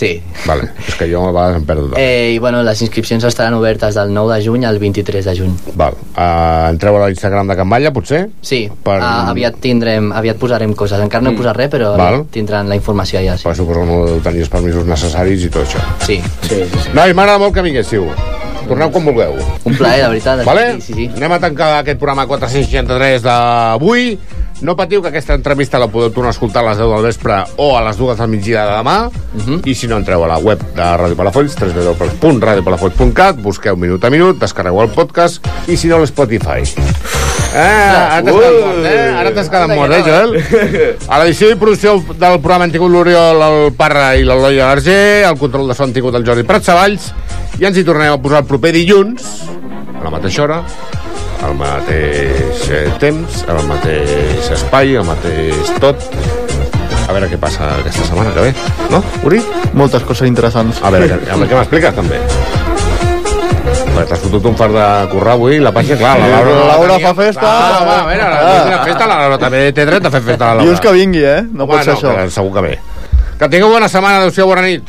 Sí. 0.03 0.17
Vale, 0.49 0.65
és 0.83 0.97
que 0.99 1.07
jo 1.07 1.21
a 1.23 1.31
vegades 1.31 1.61
em 1.61 1.65
perdo. 1.67 1.93
Eh. 1.97 2.33
I 2.35 2.39
bueno, 2.43 2.65
les 2.67 2.81
inscripcions 2.83 3.23
estaran 3.29 3.55
obertes 3.55 3.95
del 3.95 4.11
9 4.13 4.35
de 4.35 4.47
juny 4.49 4.65
al 4.67 4.81
23 4.83 5.25
de 5.31 5.35
juny. 5.39 5.53
Val. 5.79 5.95
Uh, 6.17 6.73
entreu 6.73 6.97
a 6.99 7.07
l'Instagram 7.07 7.47
de 7.47 7.57
Can 7.61 7.69
Malla, 7.71 7.93
potser? 7.95 8.25
Sí, 8.43 8.65
Per- 8.83 8.99
uh, 8.99 9.31
aviat 9.31 9.61
tindrem, 9.63 10.11
aviat 10.11 10.41
posarem 10.43 10.75
coses. 10.75 10.99
Encara 11.05 11.23
no 11.23 11.31
he 11.31 11.39
posat 11.39 11.57
res, 11.61 11.71
però 11.71 11.95
Val. 11.97 12.25
tindran 12.35 12.69
la 12.69 12.75
informació 12.81 13.21
allà. 13.23 13.39
Sí. 13.39 13.47
Per 13.47 13.55
suposo 13.55 13.85
que 13.85 13.87
no 13.93 14.03
deu 14.11 14.21
tenir 14.27 14.43
els 14.43 14.51
permisos 14.51 14.87
necessaris 14.91 15.47
i 15.47 15.51
tot 15.55 15.63
això. 15.69 15.79
Sí. 16.03 16.19
sí, 16.49 16.65
sí, 16.67 16.79
sí. 16.89 16.97
Noi, 16.99 17.15
m'agrada 17.15 17.39
molt 17.39 17.55
que 17.55 17.63
vinguéssiu. 17.63 18.11
Torneu 18.67 18.91
quan 18.95 19.05
vulgueu. 19.05 19.39
Un 19.67 19.75
plaer, 19.77 20.03
de 20.05 20.09
veritat. 20.17 20.45
Vale? 20.47 20.67
Sí, 20.81 20.93
sí, 20.93 20.95
sí. 20.99 21.11
Anem 21.17 21.33
a 21.35 21.41
tancar 21.43 21.73
aquest 21.81 21.99
programa 22.03 22.27
463 22.31 23.23
d'avui. 23.23 24.17
No 24.61 24.77
patiu 24.77 25.03
que 25.03 25.09
aquesta 25.09 25.35
entrevista 25.35 25.79
la 25.79 25.89
podeu 25.91 26.11
tornar 26.15 26.29
a 26.31 26.37
escoltar 26.37 26.63
a 26.63 26.69
les 26.69 26.79
10 26.79 26.89
del 26.93 27.03
vespre 27.03 27.35
o 27.57 27.73
a 27.77 27.81
les 27.83 27.97
2 27.99 28.17
del 28.19 28.29
migdia 28.29 28.65
de 28.67 28.77
demà. 28.77 29.09
Uh 29.09 29.13
Mhm. 29.35 29.55
-huh. 29.59 29.61
I 29.67 29.75
si 29.75 29.87
no, 29.89 29.97
entreu 29.97 30.23
a 30.25 30.29
la 30.29 30.39
web 30.39 30.61
de 30.75 30.83
Ràdio 30.83 31.17
Palafolls, 31.17 31.57
www.radiopalafolls.cat, 31.59 33.37
busqueu 33.41 33.77
minut 33.77 34.05
a 34.05 34.11
minut, 34.11 34.39
descarregueu 34.39 34.83
el 34.83 34.91
podcast 34.91 35.45
i 35.67 35.77
si 35.77 35.89
no, 35.89 35.99
l'Spotify. 35.99 36.63
Eh, 37.55 37.59
ara 37.59 38.23
t'has 38.23 38.33
quedat 38.33 38.61
mort, 38.65 38.85
eh? 38.87 39.15
Ara 39.19 39.31
t'has 39.35 39.49
quedat 39.49 39.69
mort, 39.75 39.93
eh, 39.93 40.03
Joel? 40.07 40.45
A 41.09 41.19
l'edició 41.19 41.51
i 41.51 41.55
producció 41.57 41.99
del 42.19 42.39
programa 42.41 42.65
han 42.65 42.73
tingut 42.73 42.91
l'Oriol, 42.91 43.43
el 43.43 43.73
Parra 43.77 44.15
i 44.17 44.23
l'Eloi 44.25 44.61
Arger, 44.61 45.25
el 45.29 45.37
control 45.39 45.69
de 45.69 45.75
so 45.75 45.85
han 45.85 45.93
tingut 45.93 46.15
el 46.15 46.25
Jordi 46.25 46.45
Pratsavalls, 46.45 47.13
i 47.59 47.65
ens 47.69 47.77
hi 47.77 47.85
tornem 47.85 48.13
a 48.13 48.19
posar 48.23 48.39
el 48.39 48.47
proper 48.47 48.73
dilluns, 48.73 49.23
a 50.01 50.05
la 50.05 50.11
mateixa 50.11 50.43
hora, 50.45 50.63
al 51.43 51.55
mateix 51.59 52.65
eh, 52.71 52.87
temps, 53.03 53.43
al 53.51 53.63
mateix 53.69 54.51
espai, 54.55 54.97
al 54.99 55.07
mateix 55.09 55.73
tot. 55.83 56.07
A 57.03 57.13
veure 57.13 57.29
què 57.29 57.39
passa 57.41 57.67
aquesta 57.81 58.07
setmana 58.07 58.33
que 58.33 58.47
ve, 58.47 58.53
no, 58.93 59.03
Uri? 59.27 59.43
Moltes 59.77 60.05
coses 60.09 60.29
interessants. 60.31 60.81
A 60.83 60.93
veure, 60.95 61.19
a 61.19 61.37
veure 61.37 61.51
què 61.51 61.59
m'expliques, 61.59 61.97
també. 61.99 62.21
T'has 63.93 64.23
fotut 64.23 64.47
un 64.49 64.55
fart 64.57 64.73
de 64.75 64.87
currar 65.13 65.35
avui, 65.37 65.59
la 65.63 65.71
pàgina, 65.75 65.99
clar, 66.01 66.15
la 66.19 66.31
Laura... 66.33 66.55
La 66.57 66.77
Laura 66.81 66.97
fa 67.03 67.13
festa. 67.19 67.45
Ah, 67.45 67.83
va, 67.85 67.97
a 68.01 68.07
veure, 68.09 68.31
la, 68.33 68.79
festa, 68.87 69.07
la 69.07 69.19
Laura 69.21 69.39
també 69.43 69.61
té 69.77 69.85
dret 69.87 70.09
a 70.09 70.11
fer 70.15 70.23
festa, 70.25 70.49
la 70.49 70.57
Laura. 70.59 70.71
Dius 70.71 70.83
que 70.83 70.95
vingui, 70.97 71.23
eh? 71.29 71.41
No 71.53 71.69
pot 71.71 71.85
ser 71.85 71.95
això. 71.99 72.15
Segur 72.33 72.55
que 72.57 72.65
bé. 72.65 72.75
Que 73.39 73.51
tingueu 73.53 73.71
bona 73.75 73.91
setmana, 73.93 74.23
adéu-siau, 74.23 74.49
bona 74.49 74.65
nit. 74.65 74.89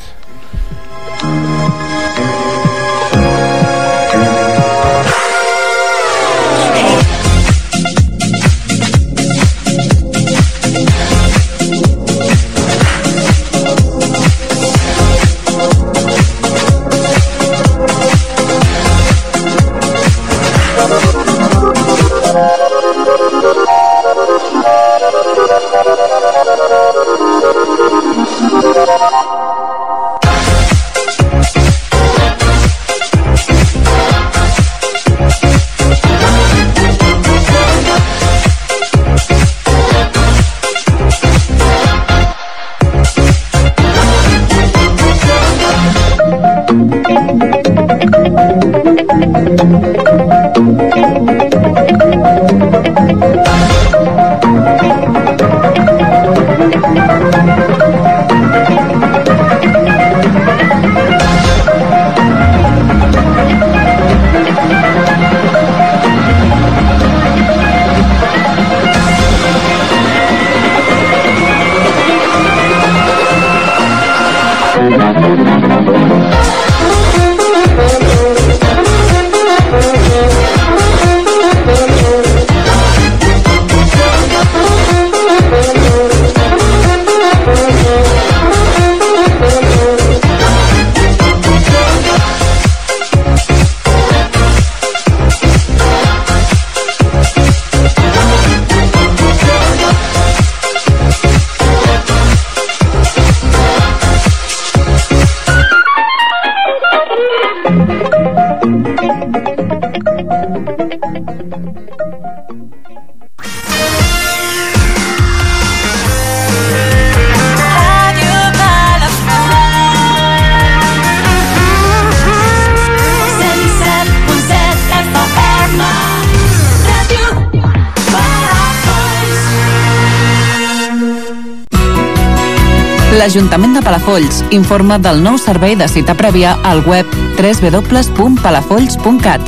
L'Ajuntament 133.23 133.71
de 133.71 133.79
Palafolls 133.79 134.43
informa 134.51 134.97
del 134.99 135.21
nou 135.23 135.39
servei 135.39 135.79
de 135.79 135.87
cita 135.87 136.11
prèvia 136.11 136.59
al 136.67 136.83
web 136.83 137.07
www.palafolls.cat. 137.37 139.39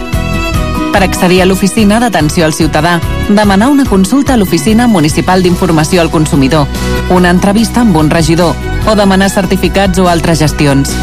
Per 0.93 1.01
accedir 1.03 1.41
a 1.43 1.47
l'oficina 1.49 1.99
d'atenció 1.99 2.45
al 2.47 2.55
ciutadà, 2.55 3.03
demanar 3.27 3.67
una 3.73 3.83
consulta 3.83 4.31
a 4.33 4.37
l'Oficina 4.39 4.87
Municipal 4.87 5.43
d'Informació 5.43 5.99
al 5.99 6.07
Consumidor, 6.13 6.71
una 7.11 7.35
entrevista 7.35 7.83
amb 7.83 7.99
un 7.99 8.07
regidor 8.09 8.55
o 8.87 8.95
demanar 8.95 9.27
certificats 9.33 9.99
o 9.99 10.07
altres 10.07 10.39
gestions. 10.39 10.95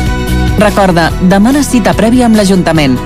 Recorda, 0.57 1.13
demana 1.29 1.61
cita 1.69 1.93
prèvia 1.93 2.25
amb 2.31 2.41
l'Ajuntament 2.41 2.97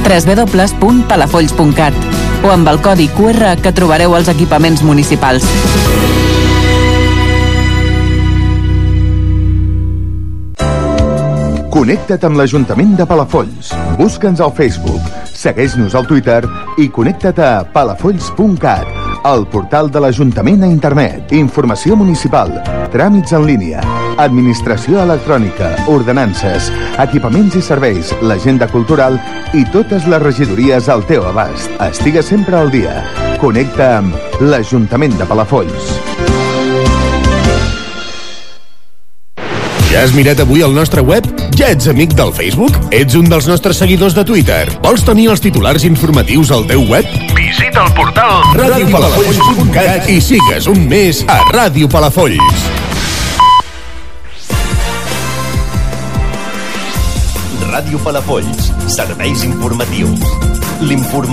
www.palafolls.cat 0.00 1.92
o 2.40 2.56
amb 2.56 2.72
el 2.72 2.80
codi 2.80 3.12
QR 3.12 3.60
que 3.60 3.76
trobareu 3.76 4.16
als 4.16 4.32
equipaments 4.32 4.80
municipals. 4.80 5.44
Connecta't 11.70 12.24
amb 12.26 12.34
l'Ajuntament 12.34 12.96
de 12.98 13.04
Palafolls. 13.06 13.68
Busca'ns 13.94 14.40
al 14.42 14.50
Facebook, 14.56 15.04
segueix-nos 15.30 15.94
al 15.94 16.08
Twitter 16.08 16.40
i 16.82 16.88
connecta't 16.90 17.38
a 17.46 17.50
palafolls.cat, 17.70 18.90
el 19.30 19.46
portal 19.52 19.92
de 19.94 20.02
l'Ajuntament 20.02 20.66
a 20.66 20.72
internet, 20.72 21.30
informació 21.38 21.94
municipal, 22.00 22.50
tràmits 22.90 23.36
en 23.38 23.46
línia, 23.46 23.86
administració 24.18 24.98
electrònica, 25.04 25.70
ordenances, 25.94 26.72
equipaments 26.98 27.54
i 27.54 27.62
serveis, 27.62 28.10
l'agenda 28.18 28.66
cultural 28.74 29.20
i 29.54 29.62
totes 29.70 30.10
les 30.10 30.26
regidories 30.26 30.90
al 30.90 31.06
teu 31.06 31.22
abast. 31.30 31.70
Estigues 31.86 32.34
sempre 32.34 32.58
al 32.58 32.74
dia. 32.74 32.98
Connecta 33.38 33.92
amb 34.02 34.42
l'Ajuntament 34.42 35.14
de 35.22 35.30
Palafolls. 35.30 36.09
Ja 40.00 40.06
has 40.06 40.14
mirat 40.16 40.38
avui 40.40 40.62
el 40.64 40.72
nostre 40.72 41.02
web? 41.04 41.26
Ja 41.58 41.66
ets 41.74 41.84
amic 41.90 42.14
del 42.16 42.30
Facebook? 42.32 42.72
Ets 42.96 43.12
un 43.18 43.26
dels 43.28 43.44
nostres 43.44 43.76
seguidors 43.82 44.14
de 44.16 44.22
Twitter? 44.24 44.62
Vols 44.80 45.02
tenir 45.04 45.26
els 45.28 45.42
titulars 45.44 45.84
informatius 45.84 46.48
al 46.56 46.64
teu 46.70 46.86
web? 46.88 47.04
Visita 47.36 47.82
el 47.84 47.92
portal 47.98 48.40
radiopalafolls.cat 48.56 50.08
i 50.08 50.16
sigues 50.24 50.70
un 50.72 50.86
mes 50.88 51.20
a 51.28 51.36
Ràdio 51.52 51.90
Palafolls. 51.92 52.64
Ràdio 57.68 58.00
Palafolls, 58.00 58.72
serveis 58.88 59.44
informatius. 59.44 60.24
L'informació 60.80 61.20